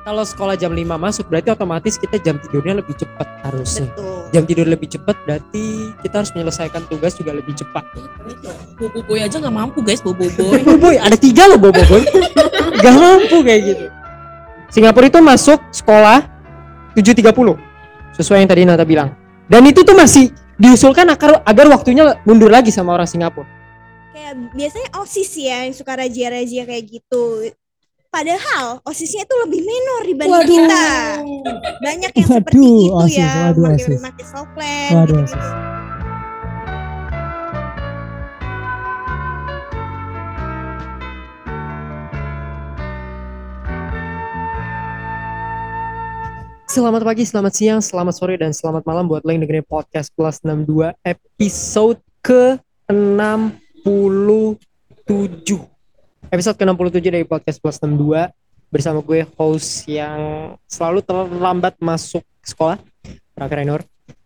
kalau 0.00 0.24
sekolah 0.24 0.56
jam 0.56 0.72
5 0.72 0.80
masuk 0.96 1.28
berarti 1.28 1.52
otomatis 1.52 2.00
kita 2.00 2.16
jam 2.24 2.40
tidurnya 2.40 2.80
lebih 2.80 2.96
cepat 2.96 3.28
harusnya. 3.44 3.92
Betul. 3.92 4.16
Jam 4.30 4.42
tidur 4.46 4.66
lebih 4.70 4.88
cepat 4.88 5.16
berarti 5.26 5.92
kita 6.00 6.14
harus 6.24 6.30
menyelesaikan 6.32 6.82
tugas 6.88 7.12
juga 7.18 7.36
lebih 7.36 7.52
cepat. 7.52 7.84
Bobo 8.80 9.00
boy 9.04 9.20
aja 9.20 9.36
nggak 9.36 9.52
mampu 9.52 9.84
guys, 9.84 10.00
bobo 10.00 10.24
boy. 10.32 10.60
Boy, 10.66 10.78
boy, 10.80 10.96
ada 10.96 11.16
tiga 11.18 11.50
loh 11.50 11.60
bobo 11.60 11.82
boy. 11.84 12.02
Gak 12.80 12.96
mampu 12.96 13.44
kayak 13.44 13.60
gitu. 13.60 13.86
Singapura 14.72 15.12
itu 15.12 15.20
masuk 15.20 15.60
sekolah 15.68 16.24
7.30 16.96 17.28
sesuai 18.16 18.40
yang 18.40 18.48
tadi 18.48 18.64
Nata 18.64 18.88
bilang. 18.88 19.12
Dan 19.50 19.68
itu 19.68 19.84
tuh 19.84 19.92
masih 19.92 20.32
diusulkan 20.56 21.04
agar 21.12 21.44
agar 21.44 21.66
waktunya 21.68 22.16
mundur 22.24 22.48
lagi 22.48 22.72
sama 22.72 22.96
orang 22.96 23.04
Singapura. 23.04 23.44
Kayak 24.16 24.32
biasanya 24.56 24.88
OSIS 24.96 25.30
ya 25.36 25.68
yang 25.68 25.74
suka 25.76 25.92
razia-razia 25.92 26.64
kayak 26.64 26.84
gitu. 26.88 27.52
Padahal 28.10 28.82
OSISnya 28.82 29.22
itu 29.22 29.34
lebih 29.46 29.62
minor 29.62 30.02
dibanding 30.02 30.34
Waduh. 30.34 30.50
kita. 30.66 30.82
Banyak 31.78 32.10
yang 32.10 32.26
seperti 32.26 32.58
Waduh, 32.58 32.82
itu 32.82 32.90
OSIS, 33.06 33.22
ya. 33.22 33.30
waduh, 33.46 33.64
OSIS. 33.70 34.00
pakai 34.02 34.24
soplen 34.26 34.90
Waduh, 34.90 35.14
gitu-gitu. 35.22 35.38
OSIS. 35.38 35.48
Selamat 46.66 47.02
pagi, 47.06 47.22
selamat 47.22 47.52
siang, 47.54 47.78
selamat 47.78 48.14
sore, 48.18 48.34
dan 48.34 48.50
selamat 48.50 48.82
malam 48.86 49.06
buat 49.06 49.22
lo 49.22 49.30
yang 49.30 49.46
dengerin 49.46 49.66
podcast 49.70 50.10
plus 50.18 50.42
62 50.42 50.98
episode 51.06 52.02
ke 52.26 52.58
67 52.90 54.50
Episode 56.28 56.60
ke 56.60 56.64
67 56.68 57.00
dari 57.08 57.24
podcast 57.24 57.56
plus 57.56 57.80
62 57.80 58.28
Bersama 58.68 59.00
gue 59.00 59.24
host 59.40 59.88
yang 59.88 60.20
selalu 60.68 61.00
terlambat 61.00 61.80
masuk 61.80 62.20
sekolah 62.44 62.76
Raka 63.32 63.56
Renur 63.56 63.80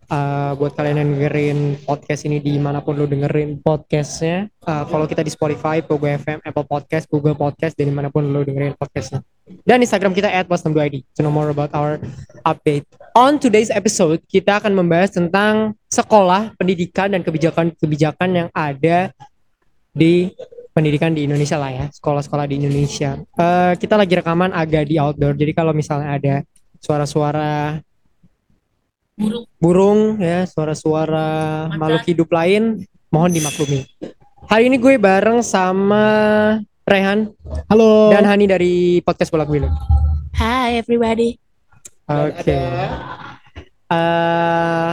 Uh, 0.04 0.52
buat 0.60 0.76
kalian 0.76 1.00
yang 1.00 1.10
dengerin 1.16 1.58
podcast 1.80 2.28
ini 2.28 2.36
di 2.36 2.60
mana 2.60 2.84
pun 2.84 2.92
lo 2.92 3.08
dengerin 3.08 3.64
podcastnya 3.64 4.52
uh, 4.68 4.84
follow 4.84 5.08
kita 5.08 5.24
di 5.24 5.32
Spotify, 5.32 5.80
Pogo 5.80 6.04
FM, 6.04 6.44
Apple 6.44 6.68
Podcast, 6.68 7.08
Google 7.08 7.32
Podcast 7.32 7.72
dan 7.72 7.88
di 7.88 7.94
mana 7.96 8.12
pun 8.12 8.20
lo 8.28 8.44
dengerin 8.44 8.76
podcastnya. 8.76 9.24
Dan 9.64 9.80
Instagram 9.80 10.12
kita 10.12 10.28
at 10.28 10.44
plus62id 10.44 11.08
to 11.16 11.24
know 11.24 11.32
more 11.32 11.48
about 11.48 11.72
our 11.72 11.96
update. 12.44 12.84
On 13.16 13.40
today's 13.40 13.72
episode, 13.72 14.20
kita 14.28 14.60
akan 14.60 14.76
membahas 14.76 15.16
tentang 15.16 15.72
sekolah, 15.88 16.52
pendidikan, 16.60 17.08
dan 17.08 17.24
kebijakan-kebijakan 17.24 18.28
yang 18.28 18.48
ada 18.52 19.08
di 19.96 20.36
pendidikan 20.74 21.14
di 21.14 21.30
Indonesia 21.30 21.54
lah 21.54 21.70
ya, 21.70 21.86
sekolah-sekolah 21.94 22.50
di 22.50 22.58
Indonesia. 22.58 23.14
Eh, 23.16 23.72
kita 23.78 23.94
lagi 23.94 24.18
rekaman 24.18 24.50
agak 24.50 24.90
di 24.90 24.98
outdoor, 24.98 25.38
jadi 25.38 25.54
kalau 25.54 25.70
misalnya 25.70 26.18
ada 26.18 26.34
suara-suara 26.82 27.78
Burung. 29.14 29.46
burung 29.62 30.00
ya, 30.18 30.42
suara-suara 30.50 31.70
makhluk 31.78 32.02
hidup 32.10 32.28
lain, 32.34 32.82
mohon 33.14 33.30
dimaklumi. 33.30 33.86
Hari 34.50 34.66
ini 34.66 34.76
gue 34.76 34.98
bareng 34.98 35.40
sama 35.40 36.04
Rehan 36.84 37.32
Halo. 37.70 38.12
dan 38.12 38.26
Hani 38.26 38.44
dari 38.44 38.98
podcast 39.00 39.30
Bolak 39.30 39.48
Bilik. 39.48 39.70
Hi 40.36 40.82
everybody. 40.82 41.38
Oke. 42.10 42.60
Eh, 43.94 44.92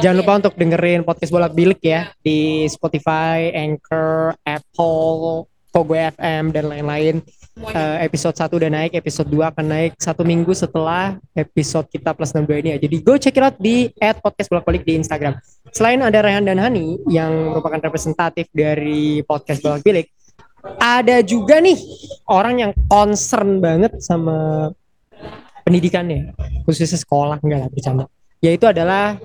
jangan 0.00 0.16
lupa 0.16 0.32
untuk 0.38 0.54
dengerin 0.54 1.02
podcast 1.02 1.32
bolak 1.34 1.52
bilik 1.52 1.80
ya 1.82 2.10
di 2.22 2.66
Spotify, 2.70 3.50
Anchor, 3.52 4.38
Apple, 4.46 5.46
Pogo 5.70 5.94
FM 5.94 6.50
dan 6.54 6.66
lain-lain. 6.66 7.22
Eh, 7.60 7.96
episode 8.06 8.34
1 8.38 8.56
udah 8.56 8.70
naik, 8.70 8.96
episode 8.96 9.28
2 9.28 9.52
akan 9.52 9.66
naik 9.66 9.92
satu 10.00 10.24
minggu 10.24 10.54
setelah 10.56 11.18
episode 11.36 11.86
kita 11.92 12.14
plus 12.16 12.32
62 12.32 12.62
ini 12.62 12.68
ya. 12.74 12.78
Jadi 12.80 12.96
go 13.02 13.14
check 13.20 13.36
it 13.36 13.44
out 13.44 13.56
di 13.60 13.90
@podcast 13.98 14.48
bolak 14.48 14.64
balik 14.64 14.82
di 14.86 14.96
Instagram. 14.96 15.36
Selain 15.70 16.00
ada 16.00 16.24
Rehan 16.24 16.46
dan 16.46 16.58
Hani 16.58 16.98
yang 17.10 17.52
merupakan 17.52 17.78
representatif 17.78 18.48
dari 18.50 19.20
podcast 19.26 19.60
bolak 19.60 19.84
bilik, 19.84 20.08
ada 20.80 21.20
juga 21.20 21.60
nih 21.60 21.78
orang 22.28 22.54
yang 22.68 22.72
concern 22.88 23.60
banget 23.60 24.00
sama 24.00 24.68
pendidikannya 25.64 26.34
khususnya 26.66 26.98
sekolah 26.98 27.38
enggak 27.40 27.58
lah 27.62 27.70
bercanda 27.70 28.04
yaitu 28.40 28.64
adalah 28.64 29.20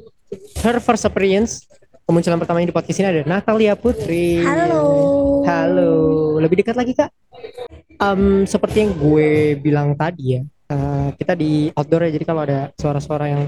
her 0.59 0.77
first 0.83 1.07
experience 1.07 1.63
kemunculan 2.03 2.37
pertamanya 2.37 2.69
di 2.69 2.75
podcast 2.75 2.99
ini 3.01 3.07
ada 3.09 3.21
Natalia 3.25 3.73
Putri. 3.73 4.43
Halo. 4.43 5.41
halo. 5.47 5.93
Lebih 6.37 6.61
dekat 6.61 6.75
lagi 6.77 6.93
kak? 6.93 7.09
Em, 7.95 8.43
seperti 8.43 8.85
yang 8.85 8.91
gue 8.93 9.55
bilang 9.57 9.95
tadi 9.95 10.37
ya 10.37 10.41
eh, 10.69 11.07
kita 11.15 11.33
di 11.33 11.71
outdoor 11.71 12.05
ya 12.05 12.11
jadi 12.13 12.25
kalau 12.27 12.41
ada 12.43 12.59
suara-suara 12.75 13.25
yang 13.31 13.43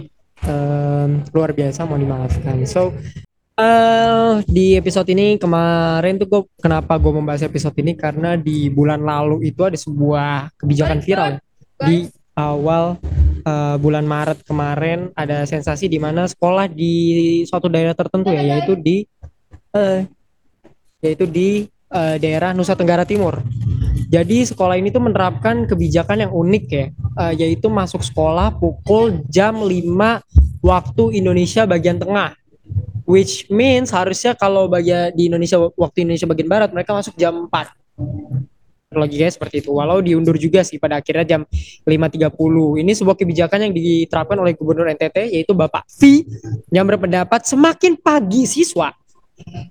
em, 0.47 1.09
luar 1.35 1.51
biasa 1.51 1.84
mau 1.84 1.99
dimaafkan. 1.99 2.63
So 2.66 2.95
eh 3.57 4.34
di 4.47 4.78
episode 4.79 5.09
ini 5.11 5.35
kemarin 5.35 6.16
tuh 6.16 6.28
gue 6.31 6.41
kenapa 6.63 6.95
gue 6.95 7.11
membahas 7.11 7.44
episode 7.44 7.75
ini? 7.84 7.94
Karena 7.94 8.39
di 8.39 8.72
bulan 8.72 9.03
lalu 9.03 9.51
itu 9.51 9.67
ada 9.67 9.75
sebuah 9.75 10.55
kebijakan 10.55 11.03
viral 11.03 11.44
di 11.84 12.07
awal 12.39 12.97
eh, 13.42 13.75
bulan 13.81 14.06
Maret 14.06 14.46
kemarin 14.46 15.14
ada 15.14 15.44
sensasi 15.44 15.90
di 15.92 15.98
mana 15.98 16.25
sekolah 16.25 16.70
di 16.72 17.44
suatu 17.46 17.68
daerah 17.70 17.94
tertentu 17.94 18.34
ya 18.34 18.42
yaitu 18.44 18.74
di 18.78 19.03
eh, 19.74 20.08
yaitu 21.02 21.25
di 21.30 21.66
eh, 21.94 22.16
daerah 22.18 22.52
Nusa 22.53 22.74
Tenggara 22.74 23.06
Timur. 23.06 23.42
Jadi 24.08 24.47
sekolah 24.47 24.80
ini 24.80 24.88
tuh 24.88 25.03
menerapkan 25.03 25.68
kebijakan 25.68 26.28
yang 26.28 26.31
unik 26.31 26.64
ya, 26.72 26.86
eh, 26.94 27.34
yaitu 27.44 27.68
masuk 27.68 28.02
sekolah 28.06 28.56
pukul 28.56 29.20
jam 29.28 29.59
5 29.59 30.24
waktu 30.64 31.03
Indonesia 31.20 31.68
bagian 31.68 32.00
tengah. 32.00 32.34
Which 33.08 33.47
means 33.47 33.92
harusnya 33.96 34.36
kalau 34.36 34.68
bagian 34.68 35.16
di 35.16 35.31
Indonesia 35.31 35.56
waktu 35.59 36.03
Indonesia 36.03 36.28
bagian 36.28 36.50
barat 36.52 36.70
mereka 36.76 36.92
masuk 36.92 37.16
jam 37.16 37.47
4 37.47 37.72
logikanya 38.96 39.34
seperti 39.36 39.59
itu. 39.59 39.75
Walau 39.75 40.00
diundur 40.00 40.40
juga 40.40 40.64
sih 40.64 40.80
pada 40.80 41.03
akhirnya 41.03 41.25
jam 41.28 41.42
5.30 41.84 42.31
ini 42.80 42.92
sebuah 42.96 43.18
kebijakan 43.20 43.68
yang 43.68 43.74
diterapkan 43.75 44.38
oleh 44.40 44.56
Gubernur 44.56 44.88
NTT 44.88 45.36
yaitu 45.36 45.52
Bapak 45.52 45.84
V 46.00 46.24
yang 46.72 46.88
berpendapat 46.88 47.44
semakin 47.44 48.00
pagi 48.00 48.47
siswa 48.47 48.96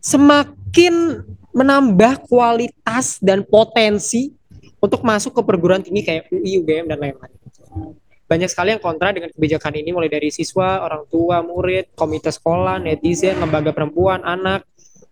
semakin 0.04 1.24
menambah 1.56 2.28
kualitas 2.28 3.16
dan 3.24 3.40
potensi 3.42 4.30
untuk 4.76 5.00
masuk 5.00 5.32
ke 5.32 5.42
perguruan 5.42 5.80
tinggi 5.80 6.04
kayak 6.04 6.28
UI, 6.28 6.60
UGM 6.60 6.86
dan 6.92 7.00
lain-lain. 7.00 7.34
Banyak 8.26 8.50
sekali 8.52 8.74
yang 8.76 8.82
kontra 8.82 9.14
dengan 9.14 9.30
kebijakan 9.32 9.72
ini 9.80 9.94
mulai 9.94 10.10
dari 10.10 10.28
siswa, 10.28 10.82
orang 10.84 11.08
tua, 11.08 11.40
murid, 11.46 11.94
komite 11.96 12.28
sekolah, 12.28 12.82
netizen, 12.82 13.38
lembaga 13.38 13.72
perempuan, 13.72 14.20
anak 14.26 14.66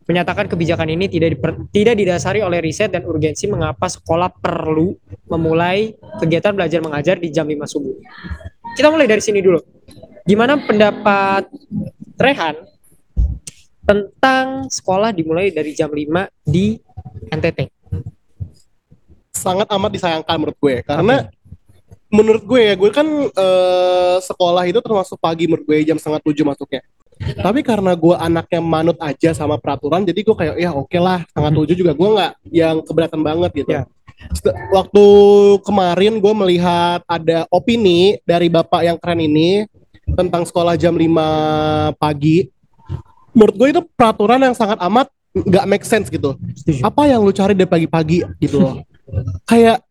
menyatakan 0.05 0.49
kebijakan 0.49 0.89
ini 0.93 1.09
tidak 1.09 1.37
diper- 1.39 1.65
tidak 1.73 1.95
didasari 1.97 2.41
oleh 2.45 2.61
riset 2.61 2.93
dan 2.93 3.09
urgensi 3.09 3.49
mengapa 3.49 3.89
sekolah 3.89 4.29
perlu 4.37 4.93
memulai 5.29 5.97
kegiatan 6.21 6.53
belajar 6.53 6.81
mengajar 6.85 7.17
di 7.17 7.33
jam 7.33 7.49
5 7.49 7.65
subuh. 7.65 7.95
Kita 8.77 8.93
mulai 8.93 9.09
dari 9.09 9.23
sini 9.25 9.41
dulu. 9.41 9.61
Gimana 10.25 10.61
pendapat 10.61 11.49
Rehan 12.21 12.57
tentang 13.85 14.69
sekolah 14.69 15.13
dimulai 15.13 15.53
dari 15.53 15.77
jam 15.77 15.93
5 15.93 16.29
di 16.45 16.77
NTT? 17.29 17.75
sangat 19.45 19.69
amat 19.69 19.91
disayangkan 19.93 20.37
menurut 20.41 20.57
gue 20.57 20.75
karena 20.87 21.17
menurut 22.09 22.43
gue 22.47 22.61
ya 22.73 22.75
gue 22.79 22.91
kan 22.95 23.05
eh, 23.29 24.17
sekolah 24.25 24.65
itu 24.71 24.79
termasuk 24.81 25.21
pagi 25.21 25.45
menurut 25.51 25.69
gue 25.69 25.85
jam 25.85 25.99
setengah 26.01 26.23
tujuh 26.25 26.47
masuknya 26.49 26.81
tapi 27.19 27.61
karena 27.63 27.95
gue 27.95 28.15
anaknya 28.17 28.61
manut 28.61 28.99
aja 29.01 29.31
sama 29.33 29.57
peraturan 29.57 30.03
jadi 30.03 30.21
gue 30.21 30.37
kayak 30.37 30.55
ya 30.59 30.71
oke 30.75 30.99
lah 30.99 31.23
setengah 31.31 31.53
tujuh 31.55 31.75
juga. 31.79 31.93
Gue 31.95 32.09
nggak 32.15 32.33
yang 32.51 32.77
keberatan 32.83 33.21
banget 33.23 33.51
gitu. 33.65 33.71
Ya. 33.71 33.83
Set- 34.35 34.57
waktu 34.71 35.05
kemarin 35.67 36.23
gue 36.23 36.35
melihat 36.35 37.01
ada 37.07 37.47
opini 37.51 38.19
dari 38.23 38.49
bapak 38.49 38.81
yang 38.87 38.97
keren 38.99 39.21
ini 39.23 39.67
tentang 40.15 40.45
sekolah 40.45 40.77
jam 40.77 40.95
5 40.95 41.97
pagi 41.97 42.47
menurut 43.35 43.55
gue 43.57 43.69
itu 43.75 43.83
peraturan 43.99 44.39
yang 44.39 44.55
sangat 44.55 44.79
amat 44.85 45.11
nggak 45.35 45.67
make 45.67 45.83
sense 45.83 46.07
gitu. 46.13 46.39
Setuju. 46.55 46.87
apa 46.87 47.11
yang 47.11 47.27
lu 47.27 47.35
cari 47.35 47.59
dari 47.59 47.67
pagi-pagi 47.67 48.23
gitu 48.39 48.63
loh 48.63 48.79
kayak 49.45 49.85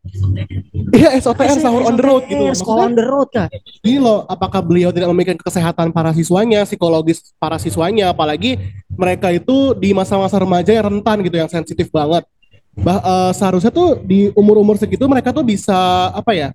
iya 0.94 1.10
SOTR 1.22 1.62
sahur 1.62 1.86
on 1.86 1.96
the 1.96 2.06
road 2.06 2.24
gitu 2.26 2.44
Sekolah 2.58 2.90
on 2.90 2.96
the 2.98 3.06
road 3.06 3.30
kak. 3.30 3.50
Gini 3.86 4.02
loh, 4.02 4.26
apakah 4.26 4.66
beliau 4.66 4.90
tidak 4.90 5.10
memikirkan 5.14 5.42
kesehatan 5.42 5.94
para 5.94 6.12
siswanya, 6.12 6.66
psikologis 6.66 7.34
para 7.38 7.62
siswanya, 7.62 8.10
apalagi 8.12 8.58
mereka 8.90 9.30
itu 9.30 9.78
di 9.78 9.94
masa-masa 9.94 10.42
remaja 10.42 10.74
yang 10.74 10.90
rentan 10.90 11.22
gitu, 11.22 11.36
yang 11.38 11.50
sensitif 11.50 11.90
banget. 11.94 12.26
Bah, 12.74 12.98
eh, 12.98 13.32
seharusnya 13.38 13.70
tuh 13.70 14.02
di 14.02 14.34
umur-umur 14.34 14.82
segitu 14.82 15.06
mereka 15.06 15.30
tuh 15.30 15.46
bisa 15.46 16.10
apa 16.10 16.34
ya? 16.34 16.50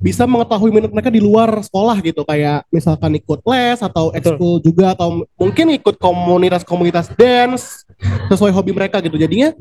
Bisa 0.00 0.24
mengetahui 0.24 0.72
minat 0.72 0.88
mereka 0.88 1.12
di 1.12 1.20
luar 1.20 1.60
sekolah 1.60 2.00
gitu, 2.00 2.24
kayak 2.24 2.64
misalkan 2.72 3.20
ikut 3.20 3.44
les 3.44 3.84
atau 3.84 4.08
ekskul 4.16 4.64
juga 4.64 4.96
atau 4.96 5.28
mungkin 5.36 5.76
ikut 5.76 6.00
komunitas-komunitas 6.00 7.12
dance 7.12 7.84
sesuai 8.32 8.48
hobi 8.48 8.72
mereka 8.72 9.04
gitu. 9.04 9.20
Jadinya 9.20 9.52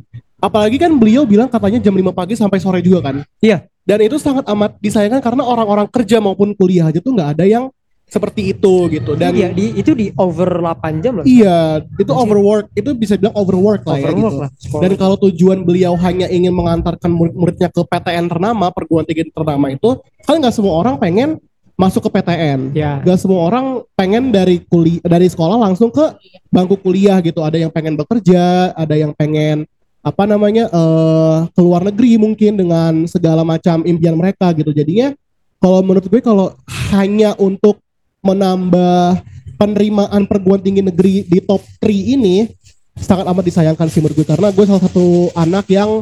apalagi 0.42 0.82
kan 0.82 0.92
beliau 0.98 1.24
bilang 1.24 1.48
katanya 1.48 1.78
jam 1.78 1.94
5 1.94 2.12
pagi 2.12 2.34
sampai 2.34 2.58
sore 2.58 2.82
juga 2.82 3.14
kan. 3.14 3.16
Iya. 3.40 3.70
dan 3.82 3.98
itu 3.98 4.22
sangat 4.22 4.46
amat 4.46 4.78
disayangkan 4.78 5.26
karena 5.26 5.42
orang-orang 5.42 5.90
kerja 5.90 6.22
maupun 6.22 6.54
kuliah 6.54 6.94
aja 6.94 7.02
tuh 7.02 7.18
nggak 7.18 7.34
ada 7.34 7.46
yang 7.50 7.66
seperti 8.12 8.52
itu 8.52 8.92
gitu 8.92 9.16
dan 9.16 9.32
iya 9.32 9.50
di 9.56 9.72
itu 9.74 9.96
di 9.96 10.12
over 10.20 10.60
8 10.60 11.00
jam 11.00 11.18
loh 11.18 11.26
iya 11.26 11.80
itu 11.80 12.12
overwork 12.12 12.68
itu 12.76 12.92
bisa 12.92 13.16
bilang 13.16 13.32
overwork 13.34 13.88
lah 13.88 13.98
ya 13.98 14.12
overwork 14.12 14.20
gitu 14.20 14.38
lah 14.38 14.50
sekolah. 14.60 14.82
dan 14.84 14.92
kalau 15.00 15.16
tujuan 15.26 15.60
beliau 15.64 15.96
hanya 15.96 16.28
ingin 16.28 16.52
mengantarkan 16.52 17.08
murid-muridnya 17.08 17.72
ke 17.72 17.82
PTN 17.88 18.28
ternama 18.28 18.68
perguruan 18.70 19.08
tinggi 19.08 19.32
ternama 19.32 19.72
itu 19.72 19.98
kan 20.28 20.44
nggak 20.44 20.54
semua 20.54 20.78
orang 20.78 21.00
pengen 21.00 21.40
masuk 21.80 22.06
ke 22.06 22.22
PTN 22.22 22.78
ya 22.78 23.02
Gak 23.02 23.18
semua 23.26 23.50
orang 23.50 23.82
pengen 23.98 24.30
dari 24.30 24.62
kuliah 24.62 25.02
dari 25.02 25.26
sekolah 25.26 25.58
langsung 25.58 25.90
ke 25.90 26.14
bangku 26.54 26.78
kuliah 26.78 27.18
gitu. 27.26 27.42
Ada 27.42 27.58
yang 27.58 27.74
pengen 27.74 27.98
bekerja, 27.98 28.70
ada 28.78 28.94
yang 28.94 29.18
pengen 29.18 29.66
apa 30.02 30.24
namanya 30.26 30.66
eh 30.66 31.38
keluar 31.54 31.86
negeri 31.86 32.18
mungkin 32.18 32.58
dengan 32.58 33.06
segala 33.06 33.46
macam 33.46 33.86
impian 33.86 34.18
mereka 34.18 34.50
gitu. 34.58 34.74
Jadinya 34.74 35.14
kalau 35.62 35.86
menurut 35.86 36.10
gue 36.10 36.22
kalau 36.26 36.58
hanya 36.90 37.38
untuk 37.38 37.78
menambah 38.26 39.22
penerimaan 39.62 40.26
perguruan 40.26 40.62
tinggi 40.62 40.82
negeri 40.82 41.22
di 41.22 41.38
top 41.42 41.62
3 41.78 42.18
ini 42.18 42.50
sangat 42.98 43.30
amat 43.30 43.46
disayangkan 43.46 43.88
sih 43.94 44.02
menurut 44.02 44.18
gue 44.18 44.28
karena 44.28 44.50
gue 44.50 44.66
salah 44.66 44.84
satu 44.84 45.30
anak 45.38 45.70
yang 45.70 46.02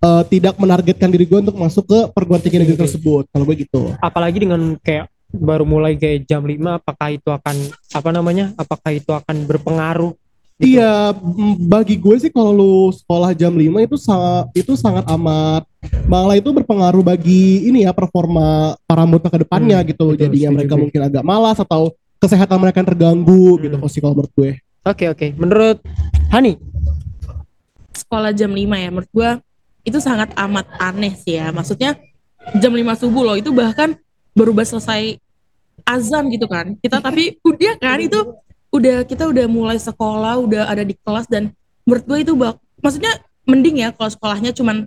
eh, 0.00 0.22
tidak 0.32 0.56
menargetkan 0.56 1.12
diri 1.12 1.28
gue 1.28 1.38
untuk 1.44 1.60
masuk 1.60 1.84
ke 1.84 1.98
perguruan 2.16 2.40
tinggi 2.40 2.64
negeri 2.64 2.80
tersebut. 2.80 3.28
Kalau 3.28 3.44
gue 3.44 3.56
gitu. 3.60 3.92
apalagi 4.00 4.48
dengan 4.48 4.80
kayak 4.80 5.12
baru 5.30 5.62
mulai 5.68 5.94
kayak 5.94 6.26
jam 6.26 6.42
5 6.42 6.56
apakah 6.82 7.08
itu 7.14 7.28
akan 7.30 7.56
apa 7.70 8.10
namanya 8.10 8.50
apakah 8.58 8.90
itu 8.96 9.12
akan 9.14 9.46
berpengaruh 9.46 10.16
gitu? 10.60 10.76
Iya, 10.76 11.16
bagi 11.58 11.96
gue 11.96 12.16
sih 12.18 12.28
kalau 12.28 12.52
lu 12.52 12.74
sekolah 12.92 13.32
jam 13.32 13.50
5 13.50 13.64
itu 13.80 13.96
sangat 13.96 14.44
itu 14.52 14.72
sangat 14.76 15.08
amat 15.08 15.64
malah 16.04 16.36
itu 16.36 16.46
berpengaruh 16.46 17.00
bagi 17.00 17.64
ini 17.64 17.82
ya 17.82 17.90
performa 17.90 18.76
para 18.84 19.02
murid 19.02 19.24
ke 19.24 19.40
depannya 19.40 19.80
Hmm, 19.80 19.88
gitu. 19.88 20.06
betul, 20.12 20.20
Jadinya 20.20 20.50
mereka 20.52 20.74
gue. 20.76 20.82
mungkin 20.84 21.00
agak 21.02 21.24
malas 21.24 21.56
atau 21.56 21.90
kesehatan 22.16 22.60
mereka 22.60 22.84
yang 22.84 22.88
terganggu 22.88 23.56
Hmm. 23.56 23.62
gitu 23.64 23.76
sih 23.88 23.98
kalau 23.98 24.14
menurut 24.14 24.32
gue. 24.34 24.50
oke 24.82 25.04
oke 25.08 25.26
menurut 25.34 25.78
Hani 26.28 26.60
sekolah 27.90 28.30
jam 28.30 28.50
5 28.50 28.60
ya 28.76 28.88
menurut 28.88 29.10
gua 29.10 29.30
itu 29.80 29.98
sangat 29.98 30.30
amat 30.36 30.66
aneh 30.76 31.16
sih 31.16 31.36
ya 31.36 31.48
maksudnya 31.50 31.96
jam 32.56 32.72
5 32.72 32.84
subuh 32.96 33.22
loh 33.24 33.36
itu 33.36 33.48
bahkan 33.50 33.96
baru 34.32 34.52
baru 34.52 34.68
selesai 34.68 35.16
azan 35.82 36.28
gitu 36.28 36.44
kan 36.44 36.76
kita 36.76 37.00
tapi 37.00 37.40
udah 37.40 37.74
kan 37.76 37.98
itu 37.98 38.20
udah 38.70 39.02
kita 39.02 39.26
udah 39.26 39.46
mulai 39.50 39.78
sekolah 39.78 40.38
udah 40.40 40.70
ada 40.70 40.86
di 40.86 40.94
kelas 40.94 41.26
dan 41.26 41.50
menurut 41.82 42.04
gue 42.06 42.18
itu 42.22 42.32
bak 42.38 42.54
maksudnya 42.80 43.18
mending 43.44 43.82
ya 43.82 43.88
kalau 43.90 44.10
sekolahnya 44.10 44.54
cuman 44.54 44.86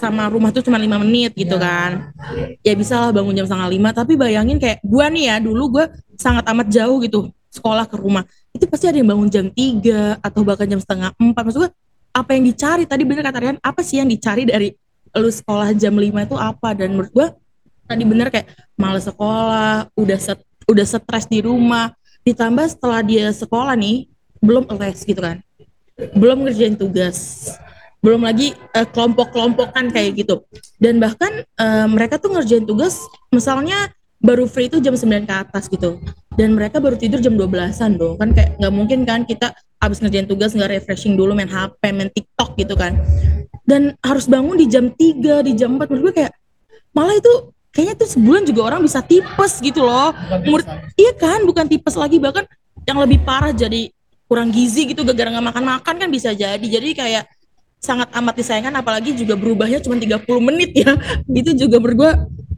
sama 0.00 0.32
rumah 0.32 0.48
tuh 0.48 0.64
cuma 0.64 0.80
lima 0.80 0.96
menit 0.96 1.36
gitu 1.36 1.60
kan. 1.60 2.08
Ya 2.64 2.72
bisa 2.72 2.96
lah 2.96 3.12
bangun 3.12 3.36
jam 3.36 3.44
setengah 3.44 3.68
lima 3.68 3.92
tapi 3.92 4.16
bayangin 4.16 4.56
kayak 4.56 4.80
gua 4.80 5.12
nih 5.12 5.28
ya 5.28 5.36
dulu 5.44 5.76
gua 5.76 5.92
sangat 6.16 6.48
amat 6.48 6.72
jauh 6.72 6.96
gitu 7.04 7.28
sekolah 7.52 7.84
ke 7.84 8.00
rumah. 8.00 8.24
Itu 8.56 8.64
pasti 8.64 8.88
ada 8.88 8.96
yang 8.96 9.12
bangun 9.12 9.28
jam 9.28 9.46
3 9.52 10.24
atau 10.24 10.40
bahkan 10.40 10.64
jam 10.64 10.80
setengah 10.80 11.12
empat. 11.20 11.42
Maksud 11.44 11.60
gue 11.68 11.72
apa 12.14 12.30
yang 12.32 12.44
dicari 12.48 12.84
tadi 12.88 13.02
bener 13.04 13.22
kata 13.26 13.38
Rian 13.42 13.58
apa 13.60 13.80
sih 13.84 14.00
yang 14.00 14.08
dicari 14.08 14.48
dari 14.48 14.72
lu 15.14 15.30
sekolah 15.30 15.76
jam 15.76 15.92
5 15.92 16.00
itu 16.00 16.36
apa? 16.40 16.68
Dan 16.72 16.96
menurut 16.96 17.12
gua 17.12 17.28
tadi 17.84 18.02
bener 18.08 18.32
kayak 18.32 18.48
males 18.80 19.04
sekolah 19.04 19.92
udah 20.00 20.18
set, 20.18 20.40
udah 20.64 20.86
stres 20.88 21.28
di 21.28 21.44
rumah 21.44 21.92
ditambah 22.24 22.66
setelah 22.72 23.04
dia 23.04 23.28
sekolah 23.30 23.76
nih 23.76 24.08
belum 24.40 24.68
les 24.80 25.00
gitu 25.04 25.20
kan. 25.20 25.40
Belum 26.16 26.44
ngerjain 26.44 26.74
tugas. 26.74 27.48
Belum 28.04 28.20
lagi 28.20 28.52
eh, 28.52 28.88
kelompok-kelompokan 28.88 29.88
kayak 29.92 30.24
gitu. 30.24 30.44
Dan 30.76 31.00
bahkan 31.00 31.44
eh, 31.44 31.86
mereka 31.88 32.20
tuh 32.20 32.36
ngerjain 32.36 32.68
tugas 32.68 33.00
misalnya 33.32 33.92
baru 34.24 34.48
free 34.48 34.72
itu 34.72 34.80
jam 34.80 34.96
9 34.96 35.28
ke 35.28 35.34
atas 35.36 35.68
gitu. 35.68 36.00
Dan 36.34 36.56
mereka 36.58 36.82
baru 36.82 36.98
tidur 36.98 37.20
jam 37.20 37.36
12-an 37.36 38.00
dong. 38.00 38.16
Kan 38.20 38.32
kayak 38.32 38.56
nggak 38.58 38.74
mungkin 38.74 38.98
kan 39.04 39.22
kita 39.28 39.52
abis 39.80 40.00
ngerjain 40.00 40.26
tugas 40.26 40.56
nggak 40.56 40.80
refreshing 40.80 41.14
dulu 41.14 41.36
main 41.36 41.48
HP 41.48 41.92
main 41.92 42.10
TikTok 42.10 42.56
gitu 42.56 42.74
kan. 42.74 42.96
Dan 43.64 43.96
harus 44.04 44.28
bangun 44.28 44.60
di 44.60 44.66
jam 44.68 44.92
3 44.92 45.44
di 45.44 45.52
jam 45.56 45.76
4 45.76 45.88
menurut 45.88 46.12
gue 46.12 46.14
kayak 46.24 46.32
malah 46.92 47.16
itu 47.16 47.53
kayaknya 47.74 47.94
tuh 47.98 48.08
sebulan 48.08 48.42
juga 48.46 48.60
orang 48.70 48.80
bisa 48.86 49.02
tipes 49.02 49.58
gitu 49.58 49.82
loh. 49.82 50.14
Menurut- 50.46 50.70
iya 50.94 51.12
kan 51.12 51.42
bukan 51.42 51.66
tipes 51.66 51.98
lagi. 51.98 52.22
Bahkan 52.22 52.46
yang 52.86 53.02
lebih 53.02 53.18
parah 53.26 53.50
jadi 53.50 53.90
kurang 54.30 54.54
gizi 54.54 54.86
gitu 54.88 55.02
gara-gara 55.02 55.34
nggak 55.34 55.46
makan-makan 55.50 55.94
kan 56.06 56.08
bisa 56.08 56.30
jadi. 56.30 56.62
Jadi 56.62 56.94
kayak 56.94 57.26
sangat 57.82 58.08
amat 58.16 58.34
disayangkan 58.40 58.72
apalagi 58.80 59.12
juga 59.12 59.34
berubahnya 59.36 59.82
cuma 59.82 59.98
30 59.98 60.22
menit 60.38 60.70
ya. 60.72 60.94
Itu 61.42 61.52
juga 61.58 61.82
menurut 61.82 61.98
gue 61.98 62.12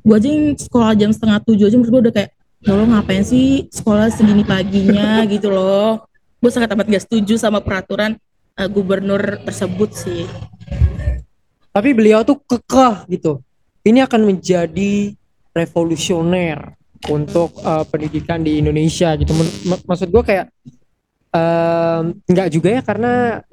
gue 0.06 0.14
aja 0.14 0.28
yang 0.30 0.54
sekolah 0.54 0.92
jam 0.94 1.10
setengah 1.10 1.42
tujuh 1.42 1.66
aja 1.66 1.76
menurut 1.80 1.90
gue 1.90 2.02
udah 2.06 2.14
kayak 2.14 2.30
ya 2.62 2.72
lo 2.76 2.84
ngapain 2.86 3.24
sih 3.24 3.66
sekolah 3.72 4.12
segini 4.12 4.44
paginya? 4.44 5.24
Gitu 5.32 5.48
loh. 5.48 6.04
Gue 6.38 6.52
sangat 6.52 6.76
amat 6.76 6.86
gak 6.92 7.08
setuju 7.08 7.40
sama 7.40 7.64
peraturan 7.64 8.20
eh, 8.60 8.68
gubernur 8.68 9.40
tersebut 9.42 9.96
sih. 9.96 10.28
Tapi 11.72 11.92
beliau 11.96 12.20
tuh 12.24 12.36
kekeh 12.40 13.08
gitu 13.12 13.40
ini 13.86 14.02
akan 14.02 14.26
menjadi 14.26 15.14
revolusioner 15.54 16.74
untuk 17.06 17.54
eh, 17.62 17.84
pendidikan 17.86 18.42
di 18.42 18.58
Indonesia 18.58 19.14
gitu. 19.14 19.30
Mak- 19.70 19.86
maksud 19.86 20.10
gue 20.10 20.22
kayak 20.26 20.46
em, 21.30 22.02
nggak 22.26 22.48
juga 22.50 22.68
ya 22.76 22.82
karena 22.82 23.12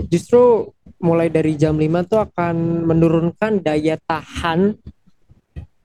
justru 0.09 0.74
mulai 1.03 1.27
dari 1.27 1.53
jam 1.59 1.75
5 1.75 2.09
tuh 2.09 2.19
akan 2.24 2.56
menurunkan 2.88 3.59
daya 3.59 4.00
tahan 4.07 4.74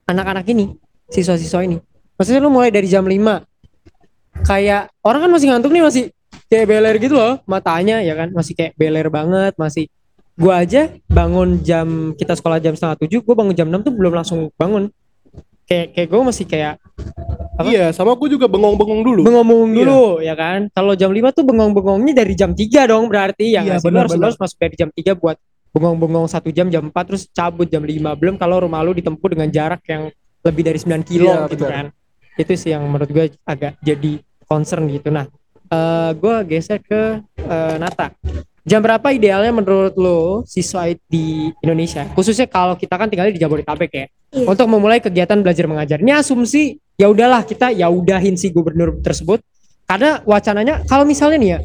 anak-anak 0.07 0.47
ini 0.49 0.79
siswa-siswa 1.11 1.67
ini. 1.67 1.77
Maksudnya 2.17 2.41
lu 2.43 2.51
mulai 2.51 2.71
dari 2.71 2.89
jam 2.89 3.05
5 3.05 3.43
kayak 4.47 4.95
orang 5.03 5.21
kan 5.27 5.31
masih 5.35 5.47
ngantuk 5.51 5.75
nih 5.75 5.83
masih 5.83 6.05
kayak 6.49 6.67
beler 6.71 6.97
gitu 7.03 7.15
loh 7.19 7.43
matanya 7.45 8.01
ya 8.01 8.15
kan? 8.15 8.31
Masih 8.31 8.55
kayak 8.55 8.73
beler 8.79 9.07
banget 9.11 9.53
masih 9.59 9.91
gua 10.39 10.63
aja 10.63 10.89
bangun 11.05 11.59
jam 11.61 11.87
kita 12.15 12.33
sekolah 12.33 12.57
jam 12.57 12.73
setengah 12.73 12.97
tujuh 12.97 13.21
gua 13.21 13.35
bangun 13.37 13.53
jam 13.53 13.67
6 13.67 13.83
tuh 13.83 13.93
belum 13.93 14.13
langsung 14.15 14.39
bangun 14.55 14.89
kayak 15.65 15.93
kayak 15.93 16.09
gue 16.09 16.21
masih 16.25 16.47
kayak 16.47 16.75
Apa? 17.59 17.69
Iya, 17.69 17.91
sama 17.91 18.15
gue 18.15 18.31
juga 18.31 18.47
bengong-bengong 18.47 19.03
dulu. 19.03 19.21
bengong-bengong 19.21 19.69
Iya. 19.69 19.79
dulu 19.83 20.03
ya 20.23 20.33
kan 20.33 20.61
kalau 20.71 20.95
jam 20.95 21.11
5 21.11 21.29
tuh 21.29 21.43
bengong-bengongnya 21.43 22.15
dari 22.17 22.33
jam 22.33 22.55
3 22.55 22.87
dong 22.87 23.05
berarti 23.05 23.53
ya 23.53 23.61
Iya? 23.61 23.67
Lu 23.67 23.73
harus, 23.75 23.85
benar-benar. 23.85 24.25
harus 24.25 24.39
masuk 24.39 24.57
dari 24.57 24.75
jam 24.75 24.89
3 24.89 25.13
buat 25.13 25.37
bengong-bengong 25.69 26.25
satu 26.25 26.49
jam 26.49 26.71
jam 26.71 26.87
4 26.87 26.95
terus 27.05 27.27
cabut 27.29 27.67
jam 27.67 27.83
5 27.83 28.15
belum 28.15 28.39
kalau 28.39 28.63
rumah 28.63 28.81
lu 28.81 28.95
ditempuh 28.95 29.29
dengan 29.29 29.51
jarak 29.51 29.83
yang 29.85 30.09
lebih 30.41 30.63
dari 30.65 30.79
9 30.79 31.03
kilo 31.05 31.29
Iya, 31.29 31.51
gitu 31.51 31.65
benar. 31.67 31.75
kan 31.75 31.87
itu 32.39 32.53
sih 32.55 32.71
yang 32.71 32.87
menurut 32.87 33.11
gue 33.11 33.25
agak 33.45 33.77
jadi 33.83 34.13
concern 34.47 34.87
gitu 34.87 35.11
nah 35.11 35.27
eh 35.69 36.11
gue 36.15 36.35
geser 36.49 36.79
ke 36.79 37.01
eh, 37.37 37.77
Nata 37.77 38.15
jam 38.69 38.85
berapa 38.85 39.09
idealnya 39.11 39.51
menurut 39.51 39.97
lo 39.97 40.45
siswa 40.45 40.87
di 41.09 41.49
Indonesia? 41.65 42.05
Khususnya 42.13 42.45
kalau 42.45 42.77
kita 42.77 42.95
kan 43.01 43.09
tinggal 43.09 43.33
di 43.33 43.41
Jabodetabek 43.41 43.93
ya. 43.97 44.07
Iya. 44.29 44.45
untuk 44.45 44.69
memulai 44.69 45.01
kegiatan 45.01 45.41
belajar 45.41 45.65
mengajar. 45.65 45.99
Ini 46.05 46.21
asumsi 46.21 46.77
ya 47.01 47.09
udahlah 47.09 47.49
kita 47.49 47.73
ya 47.73 47.89
udahin 47.89 48.37
si 48.37 48.53
gubernur 48.53 49.01
tersebut. 49.01 49.41
Karena 49.89 50.21
wacananya 50.21 50.85
kalau 50.85 51.09
misalnya 51.09 51.39
nih 51.41 51.51
ya 51.57 51.59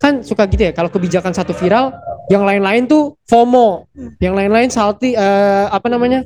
kan 0.00 0.24
suka 0.24 0.48
gitu 0.48 0.62
ya 0.64 0.72
kalau 0.72 0.88
kebijakan 0.88 1.36
satu 1.36 1.52
viral 1.52 1.92
yang 2.32 2.48
lain-lain 2.48 2.88
tuh 2.88 3.12
FOMO. 3.28 3.84
Yang 4.24 4.34
lain-lain 4.40 4.70
salty 4.72 5.12
eh, 5.12 5.66
apa 5.68 5.84
namanya 5.92 6.24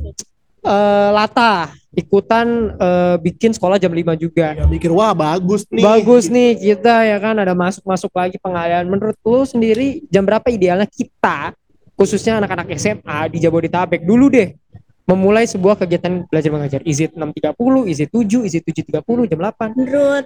eh, 0.62 1.10
lata 1.12 1.74
ikutan 1.92 2.72
eh, 2.80 3.16
bikin 3.20 3.52
sekolah 3.52 3.76
jam 3.76 3.92
5 3.92 4.16
juga. 4.16 4.56
Ya, 4.56 4.64
mikir 4.64 4.88
wah 4.94 5.12
bagus 5.12 5.68
nih. 5.68 5.84
bagus 5.84 6.32
nih 6.32 6.56
kita 6.56 7.04
ya 7.04 7.18
kan 7.20 7.36
ada 7.36 7.52
masuk-masuk 7.52 8.10
lagi 8.16 8.40
pengalian. 8.40 8.88
Menurut 8.88 9.16
lu 9.22 9.44
sendiri 9.44 10.00
jam 10.08 10.24
berapa 10.24 10.48
idealnya 10.48 10.88
kita 10.88 11.52
khususnya 11.92 12.40
anak-anak 12.40 12.72
SMA 12.80 13.18
di 13.28 13.38
Jabodetabek? 13.44 14.02
Dulu 14.02 14.26
deh 14.32 14.56
memulai 15.04 15.44
sebuah 15.44 15.76
kegiatan 15.76 16.24
belajar 16.30 16.50
mengajar. 16.54 16.80
Is 16.88 17.02
it 17.02 17.12
6.30 17.12 17.90
is 17.90 17.98
it 18.00 18.10
7 18.10 18.46
is 18.48 18.54
it 18.56 18.64
7.30 18.64 19.28
jam 19.28 19.38
8 19.42 19.76
Menurut 19.76 20.24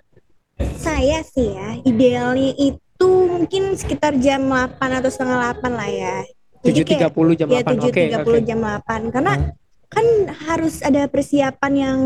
saya 0.80 1.20
sih 1.20 1.52
ya, 1.52 1.76
idealnya 1.84 2.56
itu 2.56 3.10
mungkin 3.28 3.76
sekitar 3.76 4.16
jam 4.22 4.48
8 4.48 4.80
atau 4.80 5.10
setengah 5.12 5.52
8 5.60 5.68
lah 5.68 5.88
ya. 5.90 6.16
Jadi 6.64 6.80
kayak 6.86 7.12
7.30 7.12 7.38
jam 7.40 7.48
ya 7.50 7.60
8 7.60 7.84
oke 7.90 8.02
7.30 8.06 8.22
oke 8.22 8.40
jam 8.46 8.58
8 8.62 9.14
karena 9.14 9.34
Hmm. 9.36 9.65
Kan 9.86 10.06
harus 10.48 10.82
ada 10.82 11.06
persiapan 11.06 11.72
yang 11.74 12.00